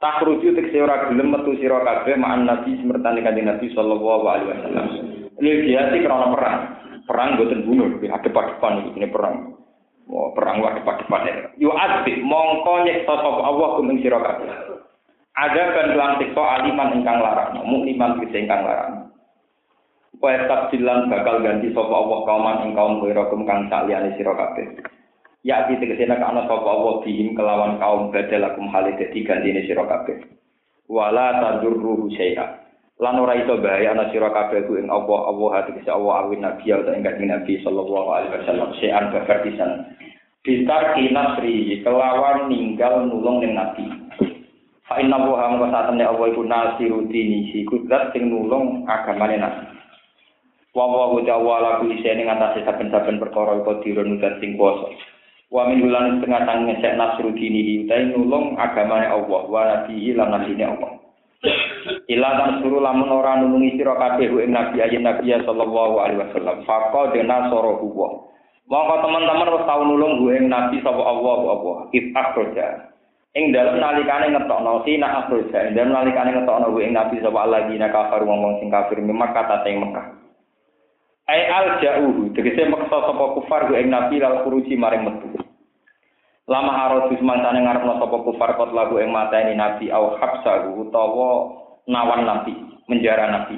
Takruju 0.00 0.56
tekse 0.56 0.80
ora 0.80 1.12
gelem 1.12 1.30
metu 1.30 1.52
sira 1.60 1.84
kabeh 1.84 2.16
ma'an 2.16 2.48
nabi 2.48 2.80
semertane 2.80 3.20
kanjeng 3.20 3.44
nabi 3.44 3.68
sallallahu 3.76 4.24
alaihi 4.24 4.50
wasallam 4.50 5.09
lil 5.40 5.58
jihad 5.66 5.92
krana 5.92 6.26
perang 6.32 6.56
perang 7.08 7.28
boten 7.40 7.66
bunuh 7.66 7.98
hadep-hadepan 7.98 8.94
ini 8.94 9.08
perang 9.10 9.60
Wah, 10.10 10.34
perang 10.34 10.58
wah 10.58 10.74
depan-depan 10.74 11.22
ya. 11.22 11.34
Yu 11.54 11.70
asbi, 11.70 12.18
mongko 12.18 12.82
nyeksa 12.82 13.14
sapa 13.14 13.40
Allah 13.46 13.78
kuming 13.78 14.02
sira. 14.02 14.18
Ada 14.18 15.62
kan 15.70 15.94
kelan 15.94 16.18
siksa 16.18 16.42
aliman 16.42 16.98
ingkang 16.98 17.22
larang, 17.22 17.62
mukliman 17.62 18.18
bisa 18.18 18.42
ingkang 18.42 18.66
larang. 18.66 19.06
Wa 20.18 20.34
tabdilan 20.50 21.06
bakal 21.06 21.46
ganti 21.46 21.70
sapa 21.70 21.94
Allah 21.94 22.18
kauman 22.26 22.56
ing 22.66 22.70
kaum 22.74 22.98
kum 22.98 23.46
kang 23.46 23.70
saliyane 23.70 24.18
sira. 24.18 24.34
Ya 25.46 25.64
di 25.70 25.78
tegese 25.78 26.10
nek 26.10 26.26
ana 26.26 26.50
sapa 26.50 26.66
Allah 26.66 27.06
bihim 27.06 27.38
kelawan 27.38 27.78
kaum 27.78 28.10
badalakum 28.10 28.66
hale 28.74 28.98
dadi 28.98 29.22
gantine 29.22 29.62
sira 29.62 29.86
kabeh. 29.86 30.26
Wala 30.90 31.38
tadurruhu 31.38 32.10
syai'a. 32.10 32.69
Lan 33.00 33.16
ora 33.16 33.32
iso 33.32 33.56
bahaya 33.56 33.96
ana 33.96 34.12
sira 34.12 34.28
kabeh 34.28 34.68
ku 34.68 34.76
ing 34.76 34.92
Allah 34.92 35.24
hati 35.56 35.72
Allah 35.88 36.28
awin 36.28 36.44
nabi 36.44 36.68
ya 36.68 36.84
ing 36.84 37.00
Nabi 37.00 37.56
sallallahu 37.64 38.08
alaihi 38.12 38.44
wasallam 38.44 38.68
syai'an 38.76 39.08
bakar 39.08 39.40
pisan. 39.40 39.96
Bitar 40.44 40.92
kinasri 40.92 41.80
kelawan 41.80 42.52
ninggal 42.52 43.08
nulung 43.08 43.40
ning 43.40 43.56
nabi. 43.56 43.88
Fa 44.84 45.00
inna 45.00 45.16
wa 45.16 45.32
hamka 45.40 45.72
satene 45.72 46.04
Allah 46.04 46.28
iku 46.28 46.44
nasiru 46.44 47.08
dini 47.08 47.48
si 47.48 47.64
kudrat 47.64 48.12
sing 48.12 48.28
nulung 48.28 48.84
agamane 48.84 49.40
nabi. 49.40 49.64
Wa 50.76 50.84
wa 50.84 51.16
ta'ala 51.24 51.80
ku 51.80 51.88
isine 51.88 52.28
ngatasi 52.28 52.68
saben-saben 52.68 53.16
perkara 53.16 53.64
iku 53.64 53.80
dirun 53.80 54.20
dan 54.20 54.36
sing 54.44 54.60
kuwasa. 54.60 54.92
Wa 55.48 55.72
min 55.72 55.88
bulan 55.88 56.20
setengah 56.20 56.44
tang 56.44 56.68
ngesek 56.68 57.00
nasru 57.00 57.32
dini 57.32 57.88
utai 57.88 58.12
nulung 58.12 58.60
agamane 58.60 59.08
Allah 59.08 59.40
wa 59.48 59.60
nabihi 59.64 60.12
lan 60.20 60.36
nabine 60.36 60.68
Allah. 60.68 60.99
Ila 62.10 62.28
tan 62.36 62.60
suruh 62.60 62.84
lamun 62.84 63.08
ora 63.08 63.40
nulungi 63.40 63.80
sira 63.80 63.96
kabeh 63.96 64.28
ing 64.28 64.52
nabi 64.52 64.84
ayin 64.84 65.06
nabi 65.06 65.32
sallallahu 65.32 65.96
alaihi 66.02 66.20
wasallam. 66.28 66.60
Faqa 66.68 67.16
dena 67.16 67.48
soro 67.48 67.80
huwa. 67.80 68.30
Mongko 68.70 69.02
teman-teman 69.02 69.50
wis 69.50 69.66
tau 69.66 69.82
nulung 69.82 70.22
gue 70.22 70.46
Nabi 70.46 70.78
sapa 70.78 71.02
Allah 71.02 71.38
apa 71.58 71.72
if 71.90 72.06
akhraja. 72.14 72.94
Ing 73.34 73.50
dalem 73.50 73.82
nalikane 73.82 74.30
ngetokno 74.30 74.86
sina 74.86 75.26
akhraja, 75.26 75.66
ing 75.66 75.74
dalem 75.74 75.90
nalikane 75.90 76.38
ngetokno 76.38 76.70
gue 76.70 76.86
Nabi 76.86 77.18
sapa 77.18 77.38
Allah 77.50 77.66
dina 77.66 77.90
kafir 77.90 78.22
wong 78.22 78.62
sing 78.62 78.70
kafir 78.70 79.02
memang 79.02 79.34
kata 79.34 79.66
teng 79.66 79.82
Mekah. 79.82 80.06
Ai 81.26 81.50
al 81.50 81.82
jauh, 81.82 82.30
tegese 82.30 82.70
maksa 82.70 83.10
sapa 83.10 83.24
kufar 83.34 83.66
gue 83.66 83.82
Nabi 83.90 84.22
lal 84.22 84.46
kuruci 84.46 84.78
maring 84.78 85.02
metu. 85.02 85.49
Lama 86.50 86.72
harus 86.74 87.14
semantane 87.14 87.62
ngarepno 87.62 88.02
sapa 88.02 88.16
kufar 88.26 88.58
kot 88.58 88.74
lagu 88.74 88.98
ing 88.98 89.14
mateni 89.14 89.54
Nabi 89.54 89.86
au 89.94 90.18
habsahu 90.18 90.82
utawa 90.82 91.46
nawan 91.86 92.26
Nabi, 92.26 92.58
menjara 92.90 93.30
Nabi. 93.30 93.54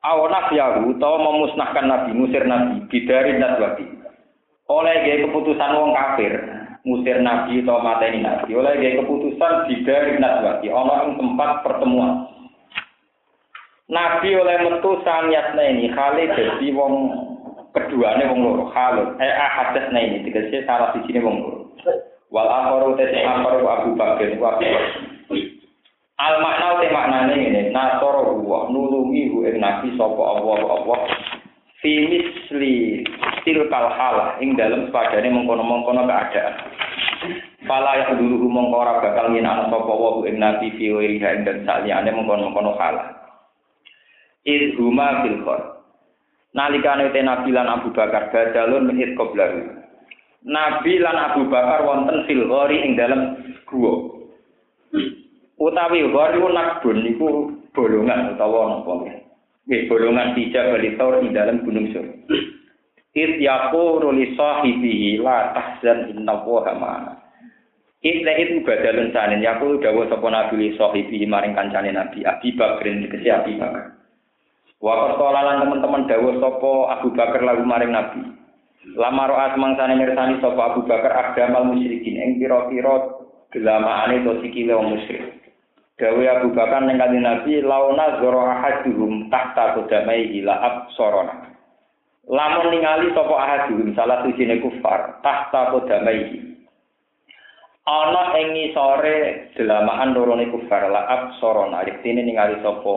Aw 0.00 0.18
nafiyahu 0.32 0.96
utawa 0.96 1.20
memusnahkan 1.20 1.84
Nabi, 1.84 2.10
musir 2.16 2.48
Nabi, 2.48 2.88
bidarin 2.88 3.36
nadwati 3.36 4.02
oleh 4.72 4.94
gaya 5.04 5.16
keputusan 5.28 5.74
wong 5.76 5.92
kafir 5.92 6.32
musir 6.88 7.18
nabi 7.20 7.60
atau 7.62 7.82
mateni 7.84 8.24
nabi. 8.24 8.50
Oleh 8.56 8.78
gaya 8.80 9.04
keputusan 9.04 9.68
dari 9.84 10.16
naswati 10.16 10.68
ono 10.72 10.94
ing 11.08 11.12
tempat 11.20 11.50
pertemuan. 11.66 12.26
Nabi 13.92 14.32
oleh 14.32 14.56
metu 14.64 14.96
sangyatna 15.04 15.62
ini 15.68 15.92
kali 15.92 16.30
jadi 16.32 16.66
wong 16.72 16.94
keduanya 17.76 18.30
wong 18.32 18.40
loro. 18.40 18.64
Halut 18.72 19.20
eh 19.20 19.32
ahadasna 19.34 19.98
ini 20.00 20.24
tegese 20.24 20.64
salah 20.64 20.96
di 20.96 21.04
sini 21.04 21.20
wong 21.20 21.36
loro 21.42 21.60
wal 22.32 22.48
akharu 22.48 22.96
tete 22.96 23.20
akharu 23.20 23.68
Abu 23.68 23.90
Bakar 23.94 24.32
wa 24.40 24.56
Abu 24.56 25.36
Al 26.22 26.34
makna 26.38 26.78
te 26.80 26.86
maknane 26.88 27.34
ngene 27.36 27.60
nasoro 27.74 28.40
wa 28.40 28.70
nulungi 28.72 29.28
hu 29.28 29.44
ing 29.44 29.60
nabi 29.60 29.92
sapa 30.00 30.22
Allah 30.22 30.58
Allah 30.64 31.00
fi 31.82 31.92
tilkal 33.42 33.86
halah 33.90 34.38
ing 34.38 34.54
dalam 34.54 34.86
sepadane 34.88 35.28
mengkono-mengkono 35.34 36.06
keadaan. 36.06 36.54
Fala 37.66 37.94
yang 37.98 38.18
dulu 38.18 38.50
mongko 38.50 38.76
ora 38.80 39.02
bakal 39.02 39.34
ana 39.34 39.66
sapa 39.66 39.92
wa 39.92 40.22
ing 40.22 40.38
nabi 40.38 40.70
fi 40.78 40.94
wiriha 40.94 41.28
ing 41.36 41.42
dan 41.42 41.66
saliyane 41.66 42.14
mengkono-mengkono 42.14 42.78
halah. 42.78 43.18
Id 44.46 44.78
huma 44.78 45.26
fil 45.26 45.42
khor. 45.42 45.60
Nalikane 46.54 47.10
te 47.10 47.24
Nabi 47.24 47.48
lan 47.50 47.66
Abu 47.66 47.90
Bakar 47.96 48.28
badalun 48.28 48.92
min 48.92 49.16
qoblahu. 49.16 49.81
Nabi 50.42 50.98
lan 50.98 51.14
Abu 51.14 51.46
Bakar 51.46 51.86
wonten 51.86 52.26
fil 52.26 52.44
ghori 52.50 52.82
ing 52.82 52.98
dalam 52.98 53.38
gua. 53.66 53.94
Utawi 55.62 56.02
ghori 56.10 56.38
nakbun 56.42 56.98
niku 57.06 57.28
bolongan 57.70 58.34
utawa 58.34 58.82
napa 58.82 59.22
Nggih, 59.62 59.86
bolongan 59.86 60.34
tidak 60.34 60.74
bali 60.74 60.90
di 60.98 61.30
dalam 61.30 61.62
gunung 61.62 61.86
sur. 61.94 62.02
It 63.14 63.38
yaqulu 63.38 64.10
li 64.10 64.34
sahibihi 64.34 65.22
la 65.22 65.54
tahzan 65.54 66.10
inna 66.10 66.42
wa 66.42 66.66
ma'ana. 66.66 67.12
Itla 68.02 68.32
itu 68.42 68.66
badalun 68.66 69.14
sanin 69.14 69.44
yaqulu 69.44 69.78
dawuh 69.78 70.10
sapa 70.10 70.26
nabi 70.26 70.58
li 70.58 70.68
sahibihi 70.74 71.30
maring 71.30 71.54
kancane 71.54 71.94
nabi 71.94 72.26
Abi 72.26 72.50
Bakrin 72.58 73.06
dikesi 73.06 73.30
Abi 73.30 73.54
Bakar. 73.54 73.94
Wa 74.82 75.14
teman-teman 75.14 76.10
dawuh 76.10 76.42
sapa 76.42 76.72
Abu 76.98 77.14
Bakar 77.14 77.46
lagu 77.46 77.62
maring 77.62 77.94
nabi. 77.94 78.41
Lama 78.82 79.30
ro'a 79.30 79.54
semangsane 79.54 79.94
mirsani 79.94 80.42
sapa 80.42 80.74
Abu 80.74 80.82
Bakar 80.90 81.14
agdamal 81.14 81.70
musyrikin 81.70 82.18
ing 82.18 82.30
pira-pira 82.42 83.14
gelamaane 83.54 84.26
to 84.26 84.42
sikile 84.42 84.74
wong 84.74 84.98
musyrik. 84.98 85.38
Dawe 86.02 86.24
Abu 86.34 86.50
Bakar 86.50 86.82
ning 86.82 86.98
kanjeng 86.98 87.22
Nabi 87.22 87.62
launa 87.62 88.18
zara 88.18 88.42
ahaduhum 88.58 89.30
tahta 89.30 89.78
qadamai 89.78 90.34
ila 90.42 90.54
absorona. 90.58 91.54
Lamun 92.26 92.74
ningali 92.74 93.14
sapa 93.14 93.34
ahaduhum 93.38 93.94
salah 93.94 94.26
sijine 94.26 94.58
kufar 94.58 95.22
tahta 95.22 95.70
qadamai. 95.70 96.42
Ana 97.86 98.34
ing 98.34 98.46
ngisore 98.50 99.50
delamaan 99.54 100.10
lorone 100.10 100.50
kufar 100.50 100.90
la 100.90 101.06
absorona. 101.06 101.86
Artine 101.86 102.26
ningali 102.26 102.58
sapa 102.66 102.94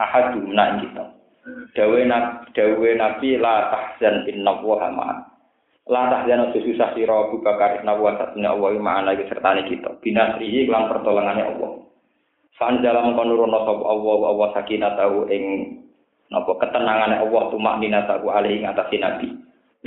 ahadum 0.00 0.56
nak 0.56 0.80
kita. 0.80 1.04
Dawe 1.48 2.00
Nabi 2.04 2.50
dawe 2.52 2.90
Nabi 2.98 3.28
la 3.38 3.70
tahzan 3.70 4.26
inna 4.28 4.58
wa 4.58 4.88
ma. 4.90 5.08
La 5.88 6.02
tahzan 6.12 6.52
susah 6.52 6.92
sira 6.92 7.14
Abu 7.28 7.40
Bakar 7.40 7.80
inna 7.80 7.96
wa 7.96 8.12
satna 8.18 8.52
wa 8.52 8.68
ma'ana 8.74 9.16
sertane 9.16 9.64
kita. 9.64 9.96
Binasrihi 10.02 10.68
lan 10.68 10.92
pertolongane 10.92 11.42
Allah. 11.46 11.88
Fan 12.58 12.82
dalam 12.82 13.14
konurono 13.14 13.62
sapa 13.62 13.84
Allah 13.86 14.18
Allah 14.34 14.48
sakinah 14.58 14.92
tahu 14.98 15.30
ing 15.30 15.44
napa 16.28 16.52
ketenangane 16.58 17.22
Allah 17.22 17.42
tumak 17.54 17.78
tahu 17.80 18.26
alih 18.34 18.58
ing 18.58 18.66
atas 18.66 18.90
nabi. 18.98 19.28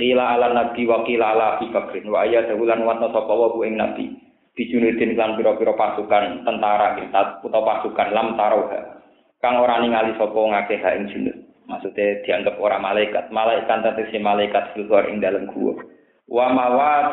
Lila 0.00 0.40
ala 0.40 0.56
nabi 0.56 0.88
wa 0.88 1.04
qila 1.04 1.36
ala 1.36 1.44
Abi 1.60 1.68
Bakrin 1.68 2.08
wa 2.08 2.24
ayat 2.24 2.48
wulan 2.56 2.80
watna 2.88 3.12
sapa 3.12 3.28
wa 3.28 3.52
ing 3.62 3.76
nabi. 3.76 4.16
Bijunudin 4.56 5.16
lan 5.16 5.36
pira-pira 5.36 5.76
pasukan 5.76 6.44
tentara 6.44 6.96
kita 6.96 7.44
utawa 7.44 7.84
pasukan 7.84 8.08
lam 8.12 8.36
taroha. 8.40 9.04
Kang 9.44 9.60
ora 9.60 9.84
ningali 9.84 10.16
sapa 10.16 10.32
ngakeh 10.32 10.80
ing 10.80 11.04
junud. 11.12 11.51
Maksudnya 11.66 12.22
dianggap 12.26 12.58
orang 12.58 12.82
malaikat. 12.82 13.30
Malaikat 13.30 13.98
si 14.10 14.18
malaikat 14.18 14.74
filgor 14.74 15.06
ing 15.06 15.22
dalam 15.22 15.50
gua. 15.50 15.78
Wa 16.26 16.50
mawat 16.50 17.06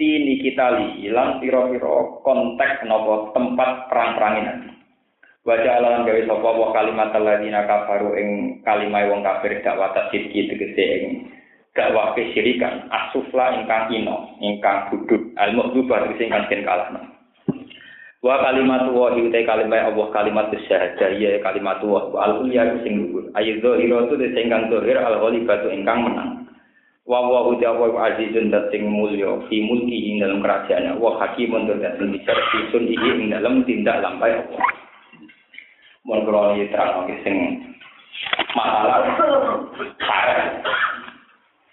tini 0.00 0.40
kita 0.40 0.98
hilang 0.98 1.38
piro-piro 1.38 2.24
konteks 2.24 2.86
nopo 2.88 3.30
tempat 3.36 3.86
perang-perangin 3.92 4.44
nanti. 4.46 4.70
Baca 5.42 5.70
alam 5.74 6.06
gawe 6.06 6.22
sapa 6.22 6.50
wa 6.54 6.68
kalimat 6.70 7.10
alladziina 7.10 7.66
kafaru 7.66 8.14
ing 8.14 8.28
kalimah 8.62 9.10
wong 9.10 9.26
kafir 9.26 9.58
dakwah 9.58 9.90
sidki 10.14 10.46
tegese 10.46 10.84
ing 11.02 11.34
dakwah 11.74 12.14
kesyirikan 12.14 12.86
asufla 12.86 13.58
ingkang 13.58 13.90
ino 13.90 14.38
ingkang 14.38 14.86
budut 14.94 15.34
al 15.34 15.50
mukhdubah 15.50 16.06
tegese 16.06 16.30
ingkang 16.30 16.46
den 16.46 16.62
kalahno. 16.62 17.11
Wa 18.22 18.38
kalimat 18.38 18.86
wa 18.94 19.10
te 19.18 19.42
kalimat 19.42 19.90
Allah 19.90 20.06
kalimat 20.14 20.46
syahadah 20.54 21.10
ya 21.18 21.42
kalimat 21.42 21.82
wa 21.82 22.06
al 22.22 22.46
ya 22.46 22.70
sing 22.86 23.10
luhur. 23.10 23.26
Ayo 23.34 23.58
zahira 23.58 24.06
tu 24.06 24.14
sing 24.14 24.46
kang 24.46 24.70
zahir 24.70 24.94
al 24.94 25.18
ghalibatu 25.18 25.66
ingkang 25.74 26.06
menang. 26.06 26.46
Wa 27.02 27.18
wa 27.18 27.50
uti 27.50 27.66
apa 27.66 27.82
azizun 27.82 28.54
dat 28.54 28.70
sing 28.70 28.86
mulya 28.86 29.42
fi 29.50 29.58
mulki 29.66 30.14
ing 30.14 30.22
dalam 30.22 30.38
kerajaan 30.38 31.02
wa 31.02 31.18
hakimun 31.18 31.66
dat 31.66 31.98
sing 31.98 32.14
bisa 32.14 32.30
disun 32.54 32.86
iki 32.86 33.08
ing 33.10 33.34
dalam 33.34 33.66
tindak 33.66 33.98
lampai 33.98 34.38
Allah. 34.38 34.70
Mun 36.06 36.22
kula 36.22 36.54
terang 36.70 37.10
sing 37.26 37.36
masalah 38.54 39.02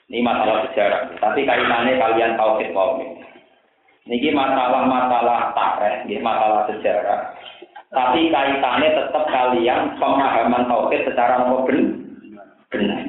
Ini 0.09 0.25
masalah 0.25 0.65
sejarah. 0.65 1.13
Tapi 1.21 1.45
kaitannya 1.45 2.01
kalian 2.01 2.33
tauhid 2.33 2.73
tauhid. 2.73 3.28
Niki 4.09 4.33
masalah-masalah 4.33 5.53
tareh, 5.53 6.01
masalah 6.17 6.65
sejarah. 6.65 7.29
Tapi 7.93 8.33
kaitannya 8.33 8.89
tetap 8.97 9.23
kalian 9.29 10.01
pemahaman 10.01 10.65
tauhid 10.65 11.05
secara 11.05 11.45
benar. 12.73 13.01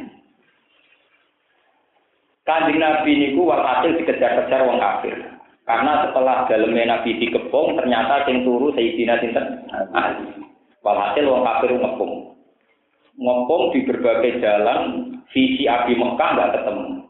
Kanjeng 2.44 2.80
Nabi 2.84 3.10
niku 3.16 3.48
walhasil 3.48 3.96
dikejar-kejar 3.96 4.60
wong 4.68 4.76
kafir. 4.76 5.16
Karena 5.64 6.04
setelah 6.04 6.44
dalamnya 6.48 6.98
Nabi 6.98 7.16
dikepung, 7.16 7.80
ternyata 7.80 8.28
sing 8.28 8.44
turu 8.44 8.68
Sayyidina 8.76 9.24
Sinten 9.24 9.64
Ali. 9.96 10.36
Walhasil 10.84 11.24
wong 11.24 11.48
kafir 11.48 11.80
ngepung. 11.80 12.36
Ngepung 13.16 13.62
di 13.72 13.88
berbagai 13.88 14.44
jalan, 14.44 14.80
visi 15.32 15.64
Abi 15.64 15.96
Mekah 15.96 16.28
nggak 16.36 16.52
ketemu. 16.60 17.08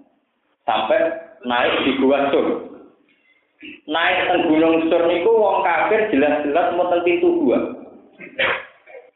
Sampai 0.62 0.98
naik 1.42 1.74
di 1.86 1.92
Gua 1.98 2.30
Sur 2.30 2.69
naik 3.84 4.18
ke 4.28 4.36
Gunung 4.48 4.88
Sur 4.88 5.02
niku 5.04 5.30
wong 5.36 5.60
kafir 5.64 6.08
jelas-jelas 6.08 6.72
mau 6.76 6.88
pintu 7.04 7.28
gua. 7.44 7.60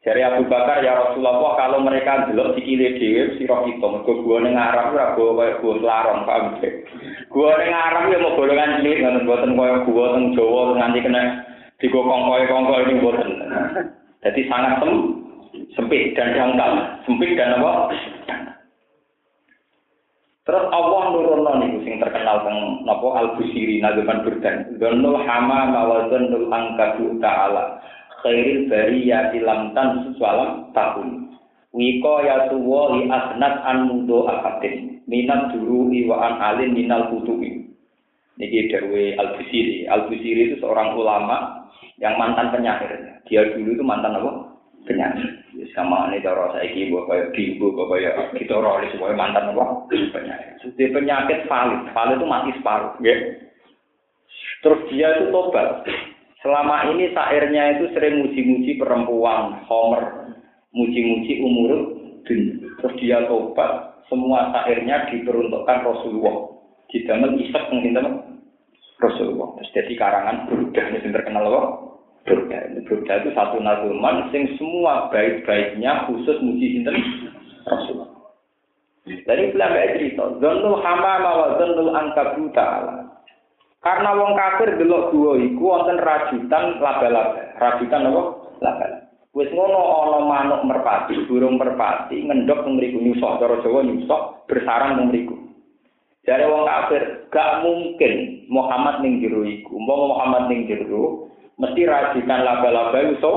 Dari 0.05 0.21
Abu 0.21 0.45
Bakar 0.45 0.85
ya 0.85 0.93
Rasulullah 0.93 1.57
kalau 1.57 1.81
mereka 1.81 2.29
belum 2.29 2.53
dikile 2.53 2.93
dhewe 3.01 3.41
sira 3.41 3.57
kita 3.65 3.87
mergo 3.89 4.21
gua 4.21 4.37
ning 4.45 4.53
Arab 4.53 4.93
ora 4.93 5.17
gua 5.17 5.29
kaya 5.33 5.53
gua 5.57 5.73
larang 5.81 6.29
paham 6.29 6.45
Gua 7.33 7.57
ning 7.57 7.73
Arab 7.73 8.13
ya 8.13 8.21
mau 8.21 8.37
golongan 8.37 8.85
cilik 8.85 9.01
ngono 9.01 9.19
mboten 9.25 9.57
kaya 9.57 9.75
gua 9.81 10.05
teng 10.13 10.25
Jawa 10.37 10.61
nganti 10.77 10.99
kena 11.01 11.21
digokong 11.81 12.21
kaya 12.29 12.45
kongko 12.45 12.75
ini 12.85 12.93
mboten. 13.01 13.29
Jadi 14.21 14.41
sangat 14.45 14.73
sem 14.81 14.93
sempit 15.73 16.13
dan 16.13 16.37
dangkal, 16.37 17.01
sempit 17.09 17.33
dan 17.33 17.57
apa? 17.57 17.93
Terus 20.45 20.65
Allah 20.69 21.09
nurunno 21.09 21.57
niku 21.57 21.81
sing 21.81 21.97
terkenal 21.97 22.45
teng 22.45 22.85
napa 22.85 23.07
Al-Busiri 23.17 23.81
nazaman 23.81 24.21
burdan. 24.21 24.77
Dzannul 24.77 25.25
hama 25.25 25.73
mawazanul 25.73 26.53
angkadu 26.53 27.17
ta'ala. 27.17 27.81
Khairil 28.21 28.69
bariyati 28.69 29.41
lam 29.41 29.73
tan 29.73 30.13
sualam 30.13 30.69
tahun. 30.77 31.33
Wiko 31.73 32.13
ya 32.21 32.53
tuwa 32.53 32.93
li 32.93 33.09
asnat 33.09 33.57
an 33.65 33.89
mudo 33.89 34.29
akadin. 34.29 35.01
Minat 35.09 35.49
duru 35.57 35.89
wa 36.05 36.29
an 36.29 36.33
alin 36.37 36.77
minal 36.77 37.09
kutubi. 37.09 37.65
Niki 38.37 38.69
darwe 38.69 39.17
Al-Busiri. 39.17 39.89
Al-Busiri 39.89 40.53
itu 40.53 40.55
seorang 40.61 40.93
ulama 40.93 41.65
yang 41.97 42.21
mantan 42.21 42.53
penyair. 42.53 43.17
Dia 43.25 43.49
dulu 43.49 43.81
itu 43.81 43.81
mantan 43.81 44.21
apa? 44.21 44.44
Penyair 44.85 45.45
sama 45.75 46.07
ini 46.11 46.23
cara 46.23 46.55
saiki 46.55 46.87
mbok 46.87 47.11
kaya 47.11 47.27
bimbo 47.35 47.75
kok 47.75 47.89
kaya 47.91 48.11
kita 48.39 48.55
ora 48.55 48.79
semua 48.91 49.11
mantan 49.11 49.51
apa 49.51 49.91
penyakit. 49.91 50.63
Jadi 50.63 50.93
penyakit 50.95 51.39
valid, 51.51 51.91
valid 51.91 52.17
itu 52.21 52.27
mati 52.27 52.51
separuh, 52.55 52.95
ya. 53.03 53.15
Terus 54.63 54.81
dia 54.89 55.07
itu 55.19 55.35
tobat. 55.35 55.83
Selama 56.39 56.93
ini 56.93 57.11
sairnya 57.11 57.77
itu 57.77 57.91
sering 57.91 58.23
muji-muji 58.23 58.77
perempuan, 58.79 59.65
homer, 59.67 60.33
muji-muji 60.71 61.43
umur 61.43 61.71
Terus 62.25 62.93
dia 62.97 63.21
tobat, 63.29 64.01
semua 64.09 64.49
sairnya 64.49 65.05
diperuntukkan 65.13 65.85
Rasulullah. 65.85 66.57
Didamel 66.89 67.37
isek 67.37 67.69
mungkin 67.69 67.93
teman 67.93 68.13
Rasulullah. 68.97 69.53
Terus 69.61 69.73
jadi 69.77 69.93
karangan 69.93 70.49
Burdah 70.49 70.85
yang 70.89 71.13
terkenal 71.13 71.45
apa? 71.49 71.61
Burda. 72.25 72.59
Burda 72.89 73.13
itu 73.21 73.29
satu 73.37 73.57
nazuman 73.61 74.33
sing 74.33 74.49
semua 74.57 75.07
baik-baiknya 75.13 76.09
khusus 76.09 76.41
muji 76.41 76.81
sinten 76.81 76.97
Rasulullah. 77.69 78.09
Dari 79.05 79.53
bilang 79.53 79.77
cerita, 79.77 80.25
Zonul 80.41 80.81
hamama 80.81 81.31
wa 81.37 81.47
zonul 81.61 81.93
angkabu 81.93 82.49
ta'ala. 82.57 83.05
Karena 83.85 84.17
wong 84.17 84.33
kafir 84.33 84.81
delok 84.81 85.13
dua 85.13 85.37
iku 85.37 85.61
wonten 85.61 86.01
rajutan 86.01 86.81
laba-laba. 86.81 87.53
Rajutan 87.61 88.09
apa? 88.09 88.21
Laba-laba. 88.65 89.05
Wis 89.35 89.51
ngono 89.51 89.77
ana 89.77 90.19
manuk 90.23 90.63
merpati, 90.63 91.27
burung 91.27 91.59
merpati 91.59 92.23
ngendok 92.23 92.63
teng 92.63 92.79
mriku 92.79 93.03
nyusok 93.03 93.35
cara 93.43 93.59
Jawa 93.59 93.83
nyusok 93.83 94.47
bersarang 94.47 94.95
teng 94.95 95.11
mriku. 95.11 95.35
Wong 96.25 96.63
kafir, 96.65 97.03
gak 97.29 97.61
mungkin 97.61 98.47
Muhammad 98.49 99.03
ning 99.03 99.21
jero 99.21 99.45
iku. 99.45 99.77
Umpama 99.77 100.17
Muhammad 100.17 100.43
ning 100.49 100.65
jero, 100.65 101.24
mesti 101.55 101.81
rajikan 101.87 102.41
laba-laba 102.43 102.97
itu 102.99 103.15
so, 103.23 103.31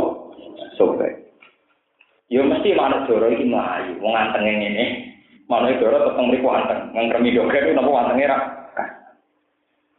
sobek. 0.75 1.29
Ya 2.29 2.45
mesti 2.45 2.77
manuk 2.77 3.09
doro 3.09 3.33
iki 3.33 3.49
mlayu, 3.49 3.97
wong 4.05 4.13
antenge 4.13 4.53
ngene. 4.53 4.87
Manuk 5.49 5.81
doro 5.81 5.97
tetep 5.97 6.21
mriku 6.21 6.49
anteng, 6.53 6.93
ngremi 6.93 7.33
doger 7.33 7.73
napa 7.73 7.91
antenge 8.05 8.25
ra. 8.29 8.39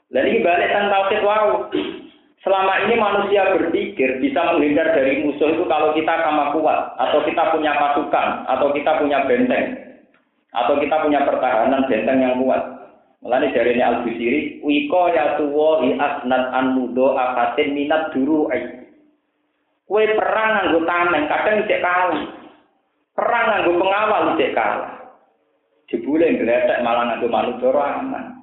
Lah 0.10 0.24
iki 0.26 0.42
balik 0.42 0.70
tentang 0.74 0.90
tauhid 0.90 1.22
wau. 1.22 1.70
Selama 2.40 2.88
ini 2.88 2.96
manusia 2.96 3.52
berpikir 3.52 4.24
bisa 4.24 4.56
menghindar 4.56 4.96
dari 4.96 5.28
musuh 5.28 5.52
itu 5.52 5.68
kalau 5.68 5.92
kita 5.92 6.24
sama 6.24 6.56
kuat, 6.56 6.96
atau 6.96 7.20
kita 7.28 7.52
punya 7.52 7.76
pasukan, 7.76 8.48
atau 8.48 8.72
kita 8.72 8.96
punya 8.96 9.28
benteng, 9.28 9.76
atau 10.56 10.80
kita 10.80 11.04
punya 11.04 11.28
pertahanan 11.28 11.84
benteng 11.92 12.24
yang 12.24 12.40
kuat. 12.40 12.79
Mulane 13.20 13.52
jarene 13.52 13.84
Al-Busiri, 13.84 14.64
wiko 14.64 15.12
ya 15.12 15.36
tuwa 15.36 15.84
i 15.84 15.92
asnat 15.92 16.56
an 16.56 16.72
mudo 16.72 17.20
afatin 17.20 17.76
minat 17.76 18.16
duru 18.16 18.48
ai. 18.48 18.88
Kue 19.84 20.08
perang 20.16 20.52
nganggo 20.56 20.80
tameng, 20.88 21.28
kadang 21.28 21.68
cek 21.68 21.84
kalah. 21.84 22.24
Perang 23.18 23.46
nganggo 23.52 23.72
pengawal 23.76 24.24
cek 24.40 24.56
kalah. 24.56 24.94
Jebule 25.92 26.32
ngletek 26.32 26.80
malah 26.80 27.12
nganggo 27.12 27.28
manuk 27.28 27.60
aman. 27.60 28.40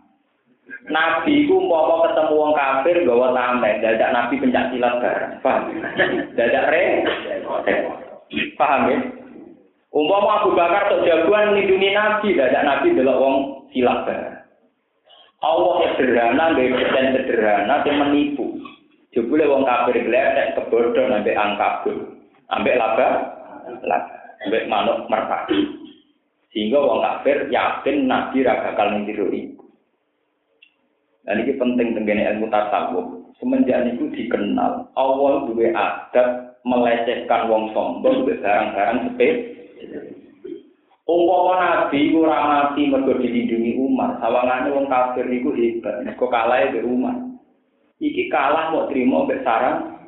Nabi 0.92 1.48
ku 1.48 1.56
mau 1.66 2.04
ketemu 2.04 2.34
wong 2.36 2.52
kafir 2.52 2.96
gawa 3.08 3.32
tameng, 3.32 3.80
dadak 3.80 4.12
Nabi 4.12 4.34
pencak 4.36 4.68
silat 4.74 4.94
bareng. 5.00 5.32
Paham? 5.40 5.72
Dadak 6.36 6.68
re. 6.68 6.84
Paham 8.60 8.92
ya? 8.92 8.98
Umpama 9.88 10.44
Abu 10.44 10.52
Bakar 10.52 10.92
tok 10.92 11.08
jagoan 11.08 11.56
nindungi 11.56 11.96
Nabi, 11.96 12.36
dadak 12.36 12.60
Nabi 12.66 12.92
delok 12.92 13.20
wong 13.22 13.34
silat 13.72 14.04
bareng. 14.04 14.35
Allah 15.44 15.92
sederhana, 15.96 16.56
dan 16.56 17.06
sederhana, 17.12 17.84
yang 17.84 17.96
menipu. 18.08 18.56
Jebule 19.12 19.48
wong 19.48 19.64
kafir 19.64 19.96
gledek 20.04 20.56
kebodoh 20.56 21.08
ambek 21.08 21.36
angkabul, 21.36 21.96
ambek 22.52 22.76
laba, 22.76 23.08
laba, 23.84 23.96
ambek 24.44 24.68
manuk 24.68 25.08
merpati. 25.08 25.60
Sehingga 26.52 26.80
wong 26.80 27.00
kafir 27.00 27.48
yakin 27.48 28.08
nabi 28.08 28.44
ra 28.44 28.60
bakal 28.60 28.92
iku. 29.08 29.64
Dan 31.26 31.42
ini 31.42 31.58
penting 31.58 31.88
tenggene 31.96 32.22
ilmu 32.36 32.46
tasawuf. 32.52 33.06
Semenjak 33.36 33.92
itu 33.92 34.08
dikenal, 34.14 34.88
Allah 34.96 35.32
duwe 35.44 35.68
adat 35.74 36.56
melecehkan 36.64 37.52
wong 37.52 37.74
sombong 37.76 38.24
barang-barang 38.24 39.12
sepele. 39.12 40.15
Umpama 41.06 41.54
nabi 41.62 42.10
ora 42.18 42.38
mati 42.50 42.90
mergo 42.90 43.14
dilindungi 43.14 43.78
umat, 43.78 44.18
sawangane 44.18 44.74
wong 44.74 44.90
kafir 44.90 45.30
iku 45.30 45.54
hebat, 45.54 46.02
mergo 46.02 46.26
kalah 46.26 46.66
be 46.66 46.82
umat. 46.82 47.14
Iki 48.02 48.26
kalah 48.26 48.74
mau 48.74 48.90
terima 48.90 49.22
mbek 49.22 49.46
sarang 49.46 50.02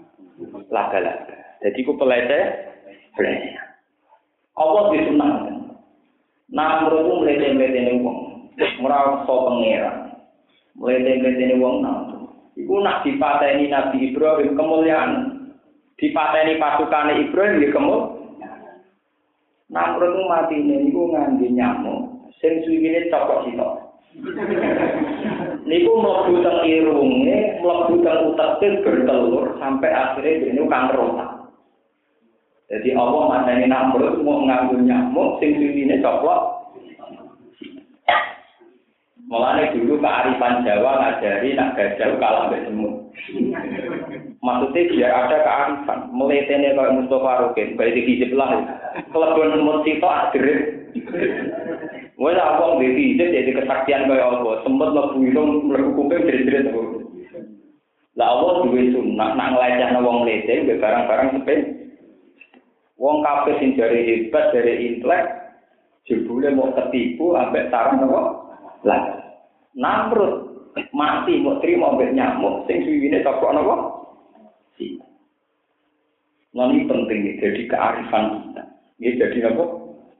laga-laga. 0.74 1.38
Jadi 1.62 1.86
ku 1.86 1.94
pelete, 1.94 2.40
pelete. 3.14 3.50
Allah 4.58 4.90
disunah. 4.90 5.30
Nah, 6.50 6.82
menurutku 6.82 7.22
melete-melete 7.22 7.78
ini 7.78 8.02
wong. 8.02 8.18
Merasa 8.82 9.22
pengeran. 9.22 9.96
Melete-melete 10.74 11.42
ini 11.46 11.62
wong 11.62 11.74
nah. 11.86 12.10
Iku 12.58 12.74
nak 12.82 13.06
dipateni 13.06 13.70
Nabi 13.70 14.10
Ibrahim 14.10 14.58
kemuliaan. 14.58 15.10
Dipateni 15.94 16.58
pasukan 16.58 17.14
Ibrahim 17.22 17.62
ya 17.62 17.68
kemuliaan. 17.70 18.17
Namrud 19.68 20.16
itu 20.16 20.22
mati 20.24 20.56
niku 20.64 21.12
ngangge 21.12 21.46
nyamuk, 21.52 22.32
sing 22.40 22.64
suwine 22.64 23.12
cokok 23.12 23.44
sito. 23.44 23.68
niku 25.68 25.92
mlebu 26.00 26.40
teng 26.40 26.64
irunge, 26.64 27.60
mlebu 27.60 28.00
teng 28.00 28.32
uteke 28.32 28.80
bertelur 28.80 29.60
sampai 29.60 29.92
akhirnya 29.92 30.56
ini 30.56 30.64
kan 30.72 30.88
rotak. 30.96 31.52
Jadi 32.72 32.96
Allah 32.96 33.22
mateni 33.28 33.68
Namrud 33.68 34.24
mau 34.24 34.40
nganggo 34.48 34.80
nyamuk 34.80 35.36
sing 35.36 35.60
suwine 35.60 36.00
cokok. 36.00 36.40
Mulane 39.28 39.76
dulu 39.76 40.00
kearifan 40.00 40.64
Jawa 40.64 41.04
ngajari 41.04 41.52
nak 41.52 41.76
gajah 41.76 42.16
kalah 42.16 42.48
mbek 42.48 42.64
semut. 42.64 43.12
Maksudnya 44.38 44.90
biar 44.94 45.12
ada 45.12 45.36
kearifan. 45.42 46.00
Meletene 46.14 46.78
kayak 46.78 46.94
Mustafa 46.94 47.32
Rukin, 47.42 47.74
baik 47.74 47.94
di 47.98 48.02
hijab 48.06 48.30
lah. 48.38 48.50
Situ 49.82 50.06
akhirnya. 50.06 50.56
Gue 52.18 52.32
lah 52.34 52.58
wong 52.58 52.78
di 52.78 52.88
hijab 52.94 53.34
jadi 53.34 53.50
kesaktian 53.50 54.06
kayak 54.06 54.26
Allah. 54.30 54.62
Sempat 54.62 54.88
lebu 54.94 55.18
itu 55.26 55.42
melakukan 55.42 55.94
kuping 55.98 56.26
jerit-jerit. 56.26 56.66
Lah 58.18 58.34
Allah 58.34 58.66
juga 58.66 58.82
sunnah, 58.98 59.30
nak 59.38 59.50
ngelecehna 59.54 59.98
wong 60.02 60.26
lete, 60.26 60.66
barang-barang 60.66 61.28
sepeda. 61.38 61.78
Wong 62.98 63.22
kabeh 63.22 63.54
sing 63.62 63.78
jari 63.78 64.02
hebat 64.02 64.50
dari 64.50 64.90
intelek, 64.90 65.22
jebule 66.02 66.50
mau 66.50 66.74
ketipu 66.74 67.30
ambek 67.38 67.70
sarang 67.70 68.02
apa? 68.02 68.20
Lah. 68.82 69.02
Namrud 69.78 70.50
mati 70.90 71.38
mau 71.38 71.62
terima 71.62 71.94
ambek 71.94 72.10
nyamuk 72.10 72.66
sing 72.66 72.82
suwine 72.82 73.22
toko 73.22 73.54
napa? 73.54 73.97
Si. 74.78 74.96
Nah, 76.54 76.70
ini 76.72 76.88
penting 76.88 77.18
nih, 77.26 77.34
jadi 77.42 77.62
kearifan 77.68 78.24
kita. 78.48 78.62
Ini 79.02 79.20
jadi 79.20 79.38
apa? 79.52 79.64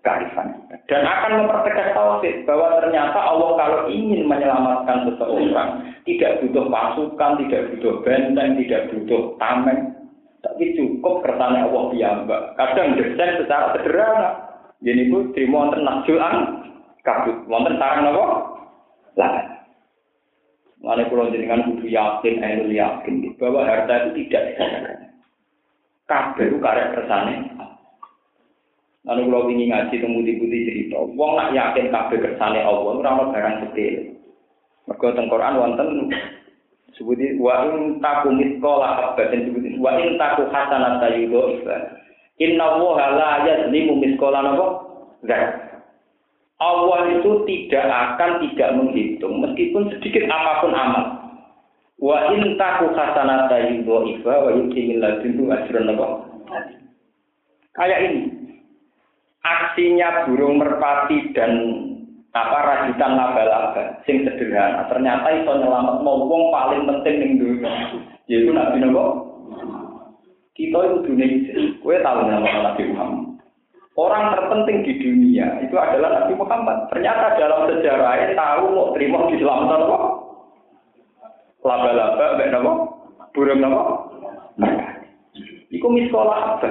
Kearifan 0.05 0.47
kita. 0.55 0.75
Dan 0.91 1.03
akan 1.07 1.33
mempertegas 1.47 1.97
tauhid 1.97 2.45
bahwa 2.45 2.79
ternyata 2.83 3.19
Allah 3.19 3.51
kalau 3.57 3.81
ingin 3.89 4.29
menyelamatkan 4.29 5.09
seseorang 5.09 5.71
tidak 6.05 6.43
butuh 6.45 6.67
pasukan, 6.69 7.33
tidak 7.47 7.63
butuh 7.75 7.95
benteng, 8.05 8.61
tidak 8.61 8.83
butuh 8.93 9.35
tameng, 9.41 9.99
tapi 10.41 10.79
cukup 10.79 11.27
kersane 11.27 11.59
Allah 11.59 11.85
piyambak. 11.91 12.43
Kadang 12.55 12.95
desain 12.95 13.43
secara 13.43 13.75
sederhana. 13.75 14.31
Jadi 14.79 15.11
itu 15.11 15.19
di 15.35 15.43
wonten 15.51 15.83
nasjuan 15.83 16.35
kabut. 17.03 17.43
Wonten 17.51 17.75
sarang 17.83 18.15
apa? 18.15 18.27
Lah. 19.19 19.58
Mana 20.79 21.11
pulau 21.11 21.31
jenengan 21.35 21.67
kudu 21.67 21.91
yakin, 21.91 22.39
ainul 22.39 22.71
yakin 22.71 23.35
bahwa 23.35 23.67
harta 23.67 24.15
itu 24.15 24.31
tidak. 24.31 24.55
Kabeh 26.07 26.55
karek 26.63 26.95
kersane. 26.95 27.35
Lalu 29.05 29.23
kalau 29.27 29.51
ingin 29.51 29.73
ngaji 29.73 29.95
temu 29.99 30.21
di 30.21 30.37
putih 30.37 30.61
cerita, 30.69 31.01
wong 31.01 31.33
nak 31.35 31.53
yakin 31.53 31.91
kabeh 31.91 32.19
kersane 32.23 32.61
Allah, 32.63 32.93
ora 32.95 33.11
ono 33.11 33.25
barang 33.35 33.55
sepele. 33.67 34.19
Mergo 34.89 35.09
teng 35.13 35.29
Quran 35.29 35.59
wonten 35.61 35.89
sebuti 36.97 37.37
wa 37.37 37.69
in 37.69 38.01
taku 38.01 38.33
miskola 38.33 38.97
habatin 38.97 39.45
sebuti 39.45 39.77
wa 39.77 39.93
in 40.01 40.17
taku 40.17 40.49
hasanat 40.49 41.05
ifa 41.13 41.77
inna 42.41 42.67
woha 42.81 43.07
la 43.13 43.31
yazlimu 43.45 44.01
miskola 44.01 44.41
napa 44.41 44.67
enggak 45.21 45.68
Allah 46.59 47.07
itu 47.15 47.47
tidak 47.47 47.87
akan 47.87 48.43
tidak 48.43 48.71
menghitung 48.75 49.39
meskipun 49.39 49.95
sedikit 49.95 50.27
apa 50.27 50.53
pun 50.59 50.75
amal. 50.75 51.05
Wa 51.99 52.35
in 52.35 52.59
taku 52.59 52.91
hasanat 52.95 53.47
tayudo 53.47 54.07
ifa 54.19 54.35
wa 54.43 54.51
yuti 54.55 54.91
min 54.91 54.99
ladunhu 54.99 55.51
ajran 55.55 55.95
kayak 57.79 58.03
ini. 58.11 58.23
Aksinya 59.47 60.27
burung 60.27 60.59
merpati 60.59 61.31
dan 61.31 61.53
apa 62.35 62.59
rajutan 62.59 63.15
laba-laba 63.15 64.03
sing 64.03 64.27
sederhana. 64.27 64.83
Ternyata 64.91 65.31
iso 65.43 65.53
nyelamat 65.63 66.03
mau 66.03 66.27
wong 66.27 66.51
paling 66.51 66.83
penting 66.91 67.15
ning 67.23 67.31
dunia. 67.39 68.03
Yaitu 68.27 68.51
nabi 68.51 68.83
nopo 68.83 69.05
kita 70.59 70.75
itu 70.75 70.97
dunia 71.07 71.27
gue 71.79 71.97
tahu 72.03 72.19
nama 72.27 72.75
nabi 72.75 72.83
Muhammad 72.91 73.28
orang 73.99 74.39
terpenting 74.39 74.87
di 74.87 74.93
dunia 75.03 75.59
itu 75.67 75.75
adalah 75.75 76.23
nabi 76.23 76.39
Muhammad 76.39 76.87
ternyata 76.95 77.35
dalam 77.35 77.67
sejarahnya 77.67 78.39
tahu 78.39 78.65
mau 78.71 78.95
terima 78.95 79.27
di 79.27 79.43
Islam 79.43 79.67
nopo 79.67 79.99
laba-laba 81.67 82.39
mbak 82.39 82.49
nopo 82.55 82.73
burung 83.35 83.59
nopo 83.59 83.83
Iku 85.69 85.85
miskola 85.93 86.57
apa? 86.57 86.65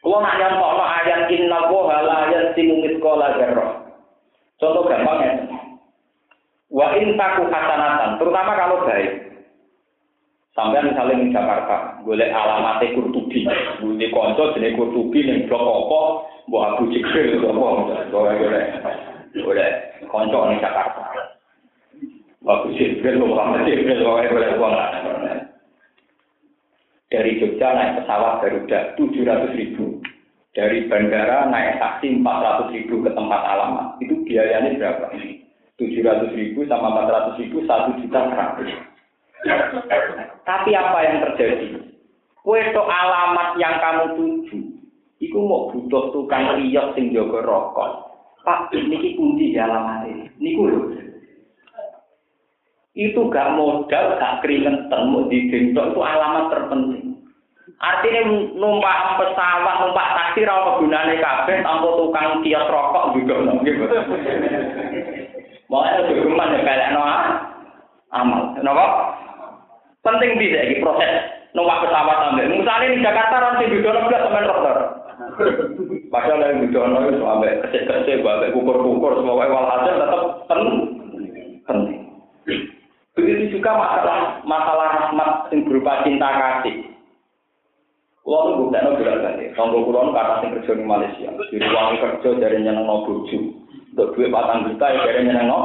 Kalau 0.00 0.20
nak 0.20 0.36
nyampok 0.36 0.70
ayat 0.80 1.32
inna 1.32 1.68
woha 1.72 1.98
la 2.04 2.18
yasimu 2.28 2.84
miskola 2.84 3.40
zarroh. 3.40 3.88
Contoh 4.60 4.84
gampang 4.84 5.20
ya. 5.24 5.32
Wa 6.68 6.92
in 7.00 7.16
taku 7.16 7.48
hasanatan, 7.48 8.20
terutama 8.20 8.52
kalau 8.52 8.84
baik. 8.84 9.29
Sampai 10.50 10.82
misalnya 10.82 11.22
di 11.22 11.30
Jakarta, 11.30 12.02
boleh 12.02 12.26
alamatnya 12.26 12.90
Kurtubi, 12.98 13.46
boleh 13.78 14.08
konco 14.10 14.50
jenis 14.58 14.74
Kurtubi 14.74 15.22
yang 15.22 15.46
blok 15.46 15.62
apa, 15.62 16.00
buah 16.50 16.64
Abu 16.74 16.90
Jibril 16.90 17.38
itu 17.38 17.46
apa, 17.46 17.66
boleh 18.10 18.34
boleh, 18.34 18.64
boleh 19.46 19.68
konco 20.10 20.38
di 20.50 20.58
Jakarta. 20.58 21.02
Abu 22.42 22.68
Jibril, 22.74 23.22
Muhammad 23.22 23.62
boleh 23.62 24.50
buang 24.58 24.74
dari 27.10 27.42
Jogja 27.42 27.74
naik 27.74 27.92
pesawat 28.00 28.38
Garuda 28.40 28.94
700 28.94 29.58
ribu. 29.58 29.98
Dari 30.50 30.86
bandara 30.90 31.46
naik 31.50 31.78
taksi 31.78 32.10
400 32.22 32.74
ribu 32.74 33.02
ke 33.02 33.10
tempat 33.14 33.42
alamat. 33.42 33.98
Itu 34.02 34.22
biayanya 34.26 34.78
berapa? 34.78 35.14
700 35.14 36.38
ribu 36.38 36.66
sama 36.70 37.06
400 37.06 37.38
ribu, 37.42 37.62
1 37.66 37.98
juta 38.02 38.20
100. 38.30 38.89
Tapi 40.44 40.70
apa 40.76 40.98
yang 41.04 41.16
terjadi? 41.30 41.66
Kue 42.40 42.60
alamat 42.72 43.60
yang 43.60 43.76
kamu 43.80 44.04
tuju, 44.16 44.58
itu 45.20 45.38
mau 45.38 45.68
butuh 45.68 46.08
tukang 46.16 46.56
riok 46.56 46.96
sing 46.96 47.12
jaga 47.12 47.44
rokok. 47.44 48.08
Pak, 48.40 48.72
ini 48.72 49.20
kunci 49.20 49.52
di 49.52 49.60
alamat 49.60 50.08
ini. 50.08 50.24
Ini 50.40 50.50
itu 52.96 53.20
gak 53.30 53.54
modal, 53.54 54.18
gak 54.18 54.42
keringetan, 54.42 55.14
mau 55.14 55.28
digendong, 55.30 55.94
itu 55.94 56.00
alamat 56.00 56.44
terpenting. 56.50 57.06
Artinya 57.80 58.20
numpak 58.60 59.16
pesawat, 59.16 59.76
numpak 59.80 60.10
taksi, 60.12 60.44
rawa 60.44 60.76
gunane 60.82 61.16
kabeh, 61.16 61.64
tanpa 61.64 61.88
tukang 61.96 62.44
kios 62.44 62.68
rokok 62.68 63.16
juga. 63.16 63.34
Gitu. 63.64 63.84
Mau 65.70 65.86
ada 65.86 66.02
gegeman 66.02 66.56
ya 66.56 66.60
kayak 66.66 66.92
no 66.92 67.02
amal. 68.10 68.42
Kenapa? 68.58 68.84
Penting 70.00 70.40
bisa 70.40 70.64
ini 70.64 70.80
proses 70.80 71.12
numpak 71.52 71.84
pesawat 71.84 72.16
sampai. 72.24 72.48
Misalnya 72.48 72.94
di 72.96 73.04
Jakarta 73.04 73.36
nanti 73.36 73.68
bidono 73.68 74.08
nggak 74.08 74.22
sampai 74.24 74.48
dokter. 74.48 74.76
Padahal 76.08 76.40
yang 76.40 76.60
bidono 76.64 76.98
itu 77.06 77.20
sampai 77.20 77.60
kecil-kecil, 77.68 78.18
sampai 78.24 78.54
kukur-kukur, 78.56 79.12
semua 79.20 79.44
walhasil 79.44 79.94
tetap 80.00 80.22
penting. 81.68 82.00
Begitu 83.14 83.60
juga 83.60 83.76
masalah 83.76 84.40
masalah 84.48 84.88
rahmat 84.96 85.30
yang 85.52 85.68
berupa 85.68 86.00
cinta 86.06 86.28
kasih. 86.30 86.90
Kulo 88.20 88.38
tuh 88.46 88.54
bukan 88.62 88.84
no 88.84 88.90
berat 89.00 89.16
kali. 89.24 89.44
Tonggo 89.56 89.84
kulo 89.84 89.98
nu 90.06 90.12
kata 90.14 90.44
sing 90.44 90.50
kerja 90.54 90.72
di 90.76 90.84
Malaysia. 90.84 91.28
Di 91.50 91.56
ruang 91.56 91.98
kerja 91.98 92.28
dari 92.36 92.62
nyeneng 92.62 92.86
no 92.86 93.02
bojo. 93.08 93.38
Untuk 93.90 94.14
duit 94.14 94.30
patang 94.30 94.70
juta 94.70 94.86
ya 94.92 95.00
dari 95.08 95.26
nyeneng 95.26 95.48
no. 95.48 95.60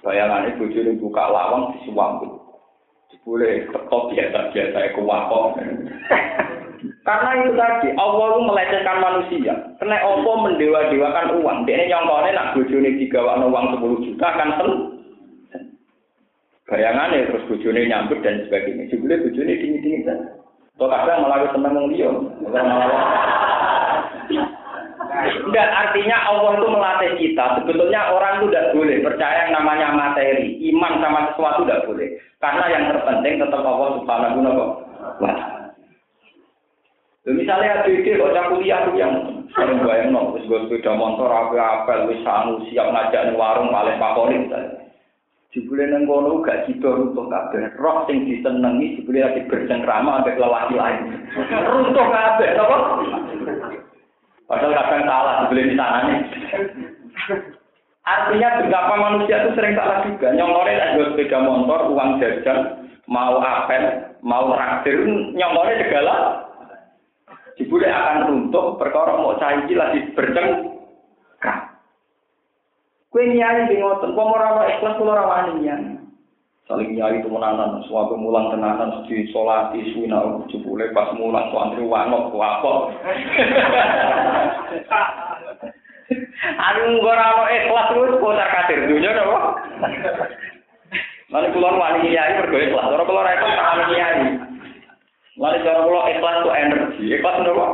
Bayangan 0.00 0.48
itu 0.50 0.66
bojo 0.66 0.78
ini 0.80 1.00
buka 1.00 1.24
lawang 1.28 1.76
di 1.76 1.78
suambu. 1.88 2.39
Boleh 3.24 3.68
tetap 3.68 4.02
biasa-biasa 4.10 4.78
aku 4.90 5.00
wakok. 5.04 5.60
Karena 7.04 7.30
itu 7.40 7.52
tadi, 7.56 7.88
Allah 7.96 8.26
itu 8.32 8.40
melecehkan 8.44 8.98
manusia. 9.00 9.54
Karena 9.76 10.00
Allah 10.00 10.34
mendewa-dewakan 10.48 11.36
uang. 11.40 11.58
Dia 11.68 11.88
nyongkone 11.88 12.30
nak 12.32 12.56
bojone 12.56 12.90
digawakno 12.96 13.52
uang 13.52 13.66
10 13.76 14.04
juta 14.08 14.26
akan 14.26 14.50
seneng. 14.56 14.80
Bayangannya 16.70 17.26
terus 17.28 17.46
bojone 17.50 17.88
nyambut 17.88 18.22
dan 18.22 18.46
sebagainya. 18.46 18.88
Jebule 18.88 19.20
bojone 19.26 19.52
dingin-dingin 19.58 20.06
saja. 20.06 20.28
Kok 20.80 20.88
kadang 20.88 21.26
malah 21.26 21.50
seneng 21.52 21.76
wong. 21.76 21.92
Enggak, 25.10 25.68
artinya 25.74 26.16
Allah 26.30 26.50
itu 26.54 26.66
melatih 26.70 27.12
kita. 27.18 27.44
Sebetulnya 27.58 28.14
orang 28.14 28.32
itu 28.38 28.46
tidak 28.54 28.70
boleh 28.78 28.96
percaya 29.02 29.36
yang 29.46 29.52
namanya 29.58 29.88
materi. 29.90 30.54
Iman 30.70 31.02
sama 31.02 31.34
sesuatu 31.34 31.66
tidak 31.66 31.84
boleh. 31.90 32.08
Karena 32.38 32.64
yang 32.70 32.84
terpenting 32.94 33.42
tetap 33.42 33.62
Allah 33.66 33.88
subhanahu 33.98 34.38
wa 34.38 34.54
ta'ala. 35.18 35.60
Misalnya 37.28 37.84
ABG, 37.84 38.16
kok 38.16 38.32
kuliah 38.32 38.80
tuh 38.88 38.96
yang 38.96 39.12
sering 39.52 39.84
bayang 39.84 40.16
no, 40.16 40.32
terus 40.32 40.48
gue 40.48 40.60
sepeda 40.66 40.96
motor, 40.96 41.28
apa 41.28 41.84
apel, 41.84 42.08
wis 42.08 42.24
sanu, 42.24 42.64
siap 42.72 42.88
ngajak 42.88 43.28
nih 43.28 43.36
warung, 43.36 43.68
paling 43.68 44.00
favorit. 44.00 44.48
Jebule 45.50 45.84
nang 45.90 46.06
kono 46.06 46.40
gak 46.46 46.64
sida 46.70 46.86
runtuh 46.86 47.26
kabeh. 47.26 47.74
Roh 47.74 48.06
sing 48.06 48.22
disenengi 48.22 49.02
jebule 49.02 49.26
lagi 49.26 49.42
bercengkrama 49.50 50.22
ambek 50.22 50.38
lelaki 50.38 50.78
lain. 50.78 51.26
runtuh 51.66 52.06
kabeh, 52.06 52.48
apa? 52.54 52.78
Padahal 54.50 54.74
kadang 54.74 55.06
salah 55.06 55.34
jebule 55.46 55.62
di 55.70 55.74
sana 55.78 55.98
nih. 56.10 56.18
Artinya 58.02 58.48
betapa 58.58 58.94
manusia 58.98 59.46
itu 59.46 59.54
sering 59.54 59.78
salah 59.78 60.02
juga. 60.02 60.34
Nyongkore 60.34 60.74
jual 60.74 61.14
sepeda 61.14 61.38
motor, 61.38 61.86
uang 61.94 62.18
jajan, 62.18 62.90
mau 63.06 63.38
apel, 63.38 64.10
mau 64.26 64.50
traktir, 64.50 65.06
nyongkore 65.38 65.78
segala. 65.78 66.14
Jebule 67.54 67.86
akan 67.86 68.26
runtuh, 68.26 68.74
perkara 68.74 69.14
mau 69.14 69.38
cair 69.38 69.70
lagi 69.70 70.10
bercengkrama. 70.18 70.66
Kue 73.10 73.26
nyari 73.26 73.66
di 73.66 73.82
ngotot, 73.82 74.14
kok 74.14 74.22
ora 74.22 74.70
ikhlas 74.70 74.94
kula 74.98 75.18
ora 75.18 75.24
wani 75.26 75.66
nyang. 75.66 75.82
Saling 76.70 76.94
nyari 76.94 77.18
temenanan, 77.26 77.82
suatu 77.90 78.14
mulang 78.14 78.54
tenanan, 78.54 79.02
di 79.10 79.26
sholat, 79.34 79.74
di 79.74 79.90
suina, 79.90 80.22
jebule 80.46 80.86
pas 80.94 81.10
mulang, 81.18 81.50
suantri 81.50 81.82
wanok, 81.82 82.30
wapok. 82.30 82.94
Anu 86.62 86.82
ora 87.10 87.26
ono 87.34 87.44
ikhlas 87.50 87.90
terus 87.90 88.18
kocar 88.22 88.48
kadir 88.54 88.86
dunya 88.86 89.10
napa? 89.10 89.58
Lalu 91.30 91.54
keluar 91.54 91.74
wani 91.74 92.06
kiai 92.06 92.38
mergo 92.38 92.58
ikhlas, 92.62 92.86
ora 92.86 93.02
keluar 93.02 93.26
ikhlas 93.26 93.54
tak 93.58 93.86
kiai. 93.90 94.22
Lalu 95.42 95.58
cara 95.66 95.80
kula 95.82 96.00
ikhlas 96.14 96.36
tuh 96.46 96.54
energi, 96.54 97.04
ikhlas 97.18 97.36
napa? 97.42 97.66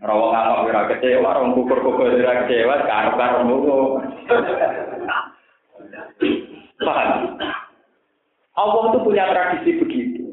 Rawa 0.00 0.26
ngamuk 0.32 0.64
ora 0.72 0.88
kecewa, 0.96 1.28
ora 1.28 1.52
kukur-kukur 1.52 2.08
ora 2.08 2.40
kecewa, 2.48 2.74
karo-karo 2.88 3.38
ngono. 3.44 3.76
Paham? 6.82 7.31
Allah 8.52 8.92
itu 8.92 8.98
punya 9.00 9.24
tradisi 9.32 9.70
begitu. 9.80 10.24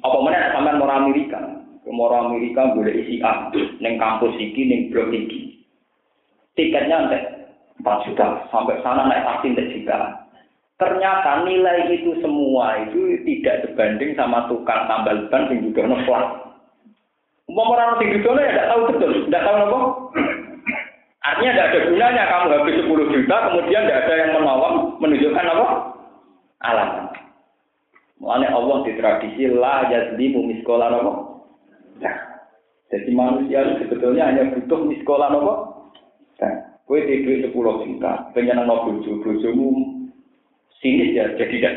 Apa 0.00 0.16
mana 0.24 0.52
sampean 0.56 0.80
mau 0.80 0.88
Amerika? 0.88 1.40
Mau 1.84 2.08
Amerika 2.10 2.72
boleh 2.72 2.90
isi 3.04 3.20
A, 3.20 3.52
neng 3.78 4.00
kampus 4.00 4.32
iki, 4.40 4.64
neng 4.64 4.88
blok 4.88 5.12
iki. 5.12 5.60
Tiketnya 6.56 7.06
nanti 7.06 7.18
4 7.84 8.04
juta, 8.08 8.48
sampai 8.48 8.80
sana 8.80 9.04
naik 9.04 9.22
taksi 9.22 9.52
nanti 9.52 9.74
juta. 9.76 10.24
Ternyata 10.74 11.46
nilai 11.46 11.86
itu 11.92 12.18
semua 12.18 12.82
itu 12.82 13.20
tidak 13.22 13.62
sebanding 13.62 14.16
sama 14.18 14.50
tukang 14.50 14.90
tambal 14.90 15.30
ban 15.30 15.46
yang 15.52 15.70
juga 15.70 15.86
ngeplak. 15.86 16.26
Mau 17.46 17.70
orang 17.76 18.00
tinggi 18.00 18.24
ya 18.24 18.32
tidak 18.34 18.68
tahu 18.72 18.80
betul, 18.90 19.12
tidak 19.28 19.44
tahu 19.44 19.56
apa. 19.60 19.80
Artinya 21.24 21.52
tidak 21.54 21.68
ada 21.70 21.78
gunanya 21.86 22.22
kamu 22.26 22.46
habis 22.58 22.80
10 22.80 23.12
juta, 23.14 23.36
kemudian 23.52 23.82
tidak 23.86 24.00
ada 24.02 24.14
yang 24.16 24.30
menolong 24.34 24.76
menunjukkan 24.98 25.46
apa? 25.52 25.66
Alamat. 26.62 27.16
Mulanya 28.22 28.54
Allah 28.54 28.76
di 28.86 28.92
tradisi 28.94 29.50
la 29.50 29.90
yazlimu 29.90 30.46
miskola 30.46 30.86
apa? 30.86 31.12
Nah, 31.98 32.16
jadi 32.88 33.10
manusia 33.10 33.58
itu 33.66 33.84
sebetulnya 33.84 34.30
hanya 34.30 34.54
butuh 34.54 34.80
miskola 34.86 35.28
apa? 35.28 35.54
Nah, 36.40 36.54
kue 36.86 37.02
di 37.02 37.42
sepuluh 37.42 37.82
juta, 37.82 38.30
pengen 38.32 38.62
no 38.62 38.86
bojo, 38.86 39.18
bojomu 39.24 39.68
sinis 40.78 41.16
ya, 41.16 41.32
jadi 41.34 41.54
tidak. 41.58 41.74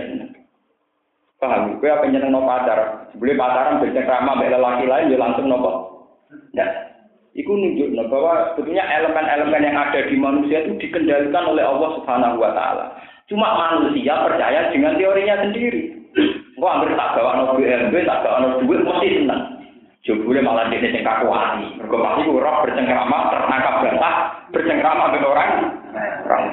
Paham? 1.38 1.78
Kue 1.78 1.90
apa 1.90 2.10
nyeneng 2.10 2.34
no 2.34 2.46
pacar? 2.46 3.10
Sebelum 3.14 3.38
pacaran 3.38 3.82
bercengkrama 3.82 4.42
sama 4.42 4.58
laki 4.58 4.86
lain, 4.90 5.14
ya 5.14 5.18
langsung 5.22 5.46
nopo. 5.50 5.72
Nah, 6.54 6.70
itu 7.38 7.54
nunjuk 7.54 7.94
bahwa 8.10 8.58
sebetulnya 8.58 8.82
elemen-elemen 8.82 9.62
yang 9.62 9.78
ada 9.78 10.10
di 10.10 10.16
manusia 10.18 10.66
itu 10.66 10.74
dikendalikan 10.82 11.46
oleh 11.46 11.62
Allah 11.62 11.90
Subhanahu 12.02 12.42
Wa 12.42 12.52
Taala. 12.58 12.86
Cuma 13.28 13.60
manusia 13.60 14.24
percaya 14.24 14.72
dengan 14.72 14.96
teorinya 14.96 15.44
sendiri. 15.44 16.00
Gua 16.56 16.80
hampir 16.80 16.96
tak 16.96 17.20
bawa 17.20 17.32
no 17.36 17.44
BLB, 17.60 18.08
tak 18.08 18.24
bawa 18.24 18.38
no 18.40 18.48
duit, 18.64 18.82
mesti 18.88 19.20
senang. 19.20 19.44
Jebule 20.08 20.40
malah 20.40 20.72
dia 20.72 20.80
sing 20.80 21.04
kaku 21.04 21.28
ati. 21.28 21.76
Mergo 21.76 22.00
pasti 22.00 22.24
ora 22.32 22.64
bercengkrama 22.64 23.18
terangkap 23.28 23.76
basah, 23.84 24.16
bercengkrama 24.56 25.12
dengan 25.12 25.28
orang. 25.28 25.52
Orang. 26.24 26.44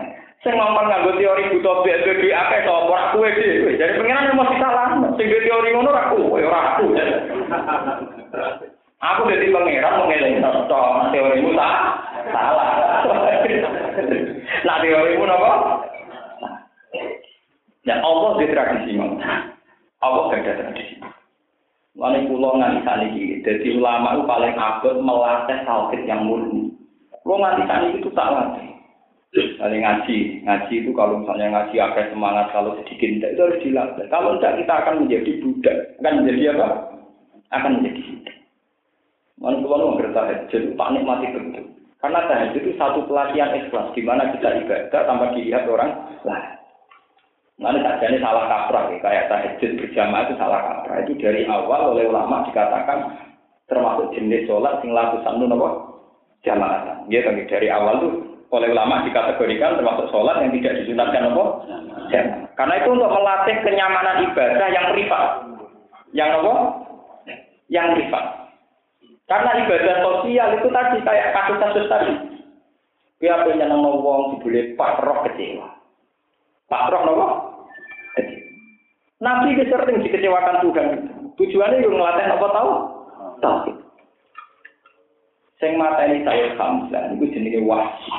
Sing 0.42 0.52
ngomong 0.59 0.84
nganggo 0.90 1.14
teori 1.14 1.55
buta 1.55 1.72
BLB 1.86 2.22
akeh 2.34 2.60
to 2.66 2.74
ora 2.74 3.14
kowe 3.14 3.28
dhewe. 3.30 3.78
Jadi 3.78 3.94
pengiran 3.94 4.34
mesti 4.34 4.56
salah. 4.59 4.88
Sing 5.14 5.26
teori 5.30 5.68
ngono 5.70 5.94
ora 5.94 6.10
kowe, 6.10 6.38
ora 6.42 6.60
aku. 6.74 6.86
Aku 8.98 9.30
jadi 9.30 9.46
pangeran 9.55 10.01
mengeling 10.02 10.42
to 10.42 10.51
teorimu 11.14 11.51
tak 11.55 11.74
salah. 12.34 12.68
Nah 14.64 14.80
teorimu 14.80 15.28
napa? 15.28 15.84
Ya 17.85 18.01
Allah 18.01 18.40
di 18.40 18.48
tradisi 18.48 18.97
Allah 20.05 20.23
gak 20.28 20.40
ada 20.40 20.52
tradisi. 20.61 21.01
Lalu 21.94 22.27
pulau 22.27 22.59
nganti 22.59 22.82
tani 22.82 23.06
jadi 23.47 23.69
ulama 23.78 24.19
itu 24.19 24.24
paling 24.27 24.55
abad 24.59 24.97
melatih 24.98 25.59
tauhid 25.62 26.02
yang 26.11 26.27
murni. 26.27 26.74
Pulau 27.23 27.39
nganti 27.39 27.62
tani 27.70 27.86
itu 28.01 28.11
tak 28.12 28.32
latih. 28.35 28.69
Kali 29.35 29.82
ngaji, 29.82 30.47
ngaji 30.47 30.74
itu 30.78 30.90
kalau 30.94 31.19
misalnya 31.23 31.51
ngaji 31.51 31.77
apa 31.82 32.06
semangat, 32.06 32.55
kalau 32.55 32.78
sedikit 32.78 33.19
tidak 33.19 33.31
itu 33.35 33.43
harus 33.43 33.62
dilatih. 33.66 34.06
Kalau 34.06 34.31
tidak 34.39 34.62
kita 34.62 34.74
akan 34.78 34.94
menjadi 35.02 35.31
budak, 35.43 35.77
akan 35.98 36.15
menjadi 36.23 36.43
apa? 36.55 36.69
Akan 37.51 37.70
menjadi 37.78 38.01
budak. 38.06 38.36
Lalu 39.43 39.56
pulau 39.66 39.90
ngerti 39.98 40.15
tahajud, 40.15 40.62
tak 40.78 40.90
nikmati 40.94 41.27
betul. 41.35 41.65
Karena 41.98 42.20
tahajud 42.31 42.62
itu 42.62 42.73
satu 42.78 43.01
pelatihan 43.11 43.59
ikhlas, 43.59 43.90
di 43.98 44.02
mana 44.06 44.31
kita 44.31 44.48
ibadah 44.62 45.02
tanpa 45.02 45.35
dilihat 45.35 45.66
orang 45.66 45.90
lain. 46.23 46.53
Mana 47.55 47.78
saja 47.86 48.10
salah 48.18 48.51
kaprah 48.51 48.90
ya, 48.90 48.98
kayak 48.98 49.26
tahajud 49.31 49.70
berjamaah 49.78 50.26
itu 50.26 50.35
salah 50.35 50.60
kaprah. 50.62 51.06
Itu 51.06 51.12
dari 51.22 51.47
awal 51.47 51.94
oleh 51.94 52.10
ulama 52.10 52.43
dikatakan 52.51 53.14
termasuk 53.70 54.10
jenis 54.10 54.51
sholat 54.51 54.82
sing 54.82 54.90
lakukan 54.90 55.39
itu 55.39 55.47
apa? 55.47 55.68
Jamaah. 56.43 57.06
Dia 57.06 57.22
kan 57.22 57.39
dari 57.47 57.68
awal 57.70 57.94
tuh 58.02 58.12
oleh 58.51 58.74
ulama 58.74 59.06
dikategorikan 59.06 59.78
termasuk 59.78 60.10
sholat 60.10 60.43
yang 60.43 60.51
tidak 60.59 60.82
disunatkan 60.82 61.31
apa? 61.31 61.44
Jamaah. 62.10 62.44
Karena 62.55 62.74
itu 62.82 62.89
untuk 62.94 63.10
melatih 63.10 63.56
kenyamanan 63.66 64.16
ibadah 64.31 64.68
yang 64.70 64.86
privat. 64.94 65.31
Yang 66.14 66.31
apa? 66.43 66.55
Yang 67.70 67.86
privat. 67.98 68.24
Karena 69.26 69.51
ibadah 69.62 69.97
sosial 70.02 70.48
itu 70.59 70.68
tadi 70.70 70.97
kayak 71.02 71.31
kasus-kasus 71.35 71.86
tadi. 71.90 72.12
Dia 73.18 73.43
punya 73.43 73.66
nama 73.66 73.89
wong 73.89 74.39
dibeli 74.39 74.74
pak 74.78 75.02
roh 75.02 75.22
kecewa. 75.26 75.73
Pak 76.69 76.89
roh 76.93 77.03
nopo? 77.05 77.27
Nabi 79.20 79.57
itu 79.57 79.65
sering 79.73 80.05
dikecewakan 80.05 80.61
Tuhan. 80.65 80.89
Tujuannya 81.35 81.81
yang 81.81 81.93
ngelatih 81.97 82.27
apa 82.28 82.47
tahu? 82.53 82.73
Tahu. 83.41 83.59
Sing 85.62 85.81
ini 85.81 86.27
saya 86.27 86.53
Hamzah, 86.61 87.15
itu 87.15 87.24
jenisnya 87.32 87.65
wahsi. 87.65 88.11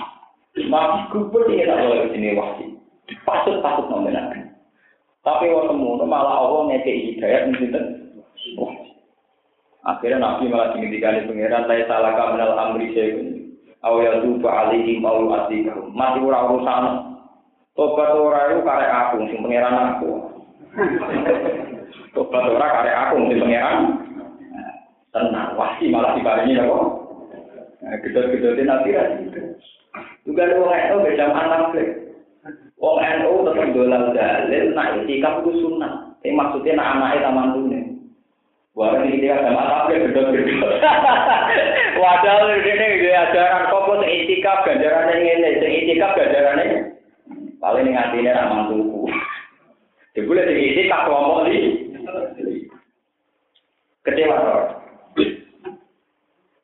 Nabi 0.65 0.99
kubur 1.13 1.45
ini 1.51 1.67
tak 1.67 1.77
boleh 1.77 2.09
jenis 2.09 2.37
wahsi. 2.39 2.65
Pasut-pasut 3.21 3.85
nominasi. 3.91 4.49
Tapi 5.21 5.49
waktu 5.53 5.73
semua 5.73 6.05
malah 6.05 6.41
Allah 6.41 6.73
ngekei 6.73 7.13
hidayat 7.13 7.53
wahsi. 8.57 8.89
Akhirnya 9.85 10.17
Nabi 10.17 10.49
malah 10.49 10.73
dimintikan 10.73 11.21
di 11.21 11.29
pengiran, 11.29 11.69
saya 11.69 11.85
salah 11.85 12.17
kaminal 12.17 12.57
amri 12.57 12.89
saya 12.97 13.35
Awal 13.85 14.25
tuba 14.25 14.49
alihi 14.49 14.97
mau 14.97 15.29
atikahum. 15.29 15.93
Mati 15.93 16.17
ura 16.17 16.49
urusan. 16.49 17.14
Tobat 17.75 18.15
ora 18.15 18.55
itu 18.55 18.63
karek 18.63 18.87
aku, 18.87 19.15
sing 19.27 19.43
pangeran 19.43 19.99
aku. 19.99 20.11
Tobat 22.15 22.47
ora 22.47 22.67
karek 22.71 22.99
aku, 23.03 23.15
sing 23.27 23.43
pangeran. 23.43 23.79
Tenang, 25.11 25.59
wasi 25.59 25.91
malah 25.91 26.15
dibarengi 26.15 26.55
apa? 26.55 26.79
Nah, 27.83 27.95
gedor-gedornya 27.99 28.63
nanti 28.63 28.95
Juga 30.23 30.41
ada 30.43 30.55
orang 30.59 30.83
itu 30.87 30.95
beda 31.03 31.25
anak 31.31 31.61
sih. 31.75 31.87
Wong 32.79 32.97
NU 32.99 33.43
tetap 33.47 33.67
dolan 33.71 34.11
dalil, 34.11 34.63
nak 34.75 34.91
itikaf 35.03 35.43
itu 35.43 35.51
sunnah. 35.63 36.15
Ini 36.23 36.35
maksudnya 36.35 36.79
nak 36.79 36.91
anaknya 36.99 37.25
taman 37.27 37.47
tuh 37.55 37.63
Wah, 38.75 38.91
ini 39.07 39.23
dia 39.23 39.39
sama 39.39 39.87
tapi 39.87 40.03
gedor-gedor. 40.03 40.71
Wadah 42.03 42.43
ini 42.59 42.87
dia 42.99 43.23
ajaran 43.23 43.71
kok 43.71 44.03
itikaf 44.03 44.67
ganjarannya 44.67 45.59
sing 45.63 45.71
itikaf 45.83 46.11
ganjarannya 46.15 46.94
Paling 47.65 47.89
ini 47.89 47.97
hatinya 47.97 48.37
ramah 48.37 48.69
tuku. 48.69 49.09
Ya 50.13 50.21
boleh 50.21 50.45
diisi 50.45 50.85
tak 50.85 51.09
kelompok 51.09 51.49
di. 51.49 51.57
Kecewa 54.05 54.37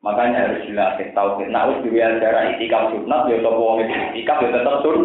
Makanya 0.05 0.45
harus 0.45 0.65
dilatih 0.69 1.09
tahu 1.17 1.41
kita 1.41 1.57
harus 1.57 1.81
juga 1.81 2.21
cara 2.21 2.53
itikaf 2.53 2.93
sunat, 2.93 3.29
ya 3.33 3.41
toko 3.41 3.61
wong 3.65 3.81
itikaf 4.13 4.45
ya 4.45 4.53
tetap 4.53 4.85
sun. 4.85 5.01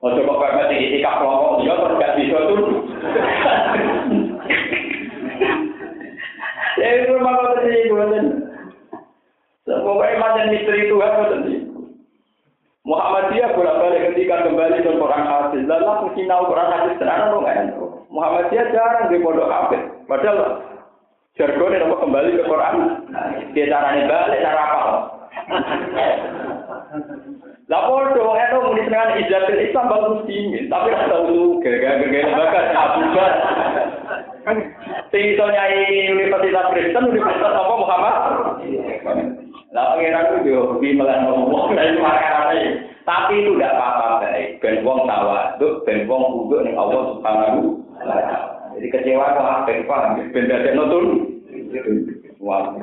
Ojo 0.00 0.20
kok 0.24 0.40
pepet 0.40 0.72
itikaf 0.72 1.20
kelompok 1.20 1.60
dia 1.60 1.76
terus 1.76 2.00
gak 2.00 2.16
bisa 2.16 2.38
sun. 2.48 2.62
Ya 6.80 6.88
itu 6.96 7.12
kau 7.12 7.44
terjadi 7.60 7.92
gue 7.92 8.06
Pokoknya 9.68 10.16
macam 10.16 10.48
misteri 10.48 10.88
Tuhan 10.88 11.61
Muhammadiyah 12.82 13.54
bolak-balik 13.54 14.10
ketika 14.10 14.42
kembali 14.42 14.82
ke 14.82 14.90
Quran 14.98 15.22
hadis. 15.22 15.62
Lalu 15.70 15.84
langsung 15.86 16.10
sinau 16.18 16.50
Quran 16.50 16.70
hadis 16.74 16.98
tenan 16.98 17.30
nggak 17.30 17.78
Muhammadiyah 18.10 18.66
jarang 18.74 19.06
di 19.06 19.22
pondok 19.22 19.46
hadis. 19.46 19.82
Padahal 20.10 20.66
jargonnya 21.38 21.86
apa 21.86 21.96
kembali 22.02 22.30
ke 22.36 22.44
Quran. 22.44 22.74
Dia 23.54 23.70
caranya 23.70 24.02
balik 24.10 24.42
cara 24.42 24.62
apa? 24.66 24.92
Lah 27.70 27.80
podo 27.88 28.36
itu 28.36 28.58
muni 28.66 28.82
dengan 28.84 29.16
Islam 29.16 29.88
bagus 29.88 30.26
tinggi, 30.28 30.68
tapi 30.68 30.92
ora 30.92 31.08
tau 31.08 31.24
lu 31.30 31.56
gara-gara 31.64 32.04
lembaga 32.04 32.60
abubar. 32.74 33.32
Sing 35.08 35.22
iso 35.32 35.44
nyai 35.46 36.10
Universitas 36.18 36.68
Kristen, 36.74 37.08
Universitas 37.08 37.54
apa 37.54 37.74
Muhammad? 37.78 38.14
Lah 39.72 39.96
pangeran 39.96 40.44
ku 40.44 40.48
yo 40.48 40.60
hobi 40.68 40.92
melan 40.92 41.24
ngomong 41.24 41.72
dari 41.72 41.96
makarane. 41.96 42.92
Tapi 43.08 43.40
itu 43.40 43.56
tidak 43.56 43.72
apa-apa 43.74 44.06
baik. 44.22 44.60
Ben 44.60 44.84
wong 44.84 45.08
tawaduk, 45.08 45.82
ben 45.88 46.04
wong 46.04 46.46
uduk 46.46 46.60
ning 46.62 46.76
Allah 46.76 47.16
Subhanahu 47.16 47.80
wa 47.96 48.04
taala. 48.04 48.40
Jadi 48.76 48.86
kecewa 48.92 49.32
kok 49.32 49.48
apa 49.64 49.72
paham? 49.88 50.20
Ben 50.30 50.46
dadekno 50.46 50.84
turun. 50.92 51.10
Wah. 52.38 52.76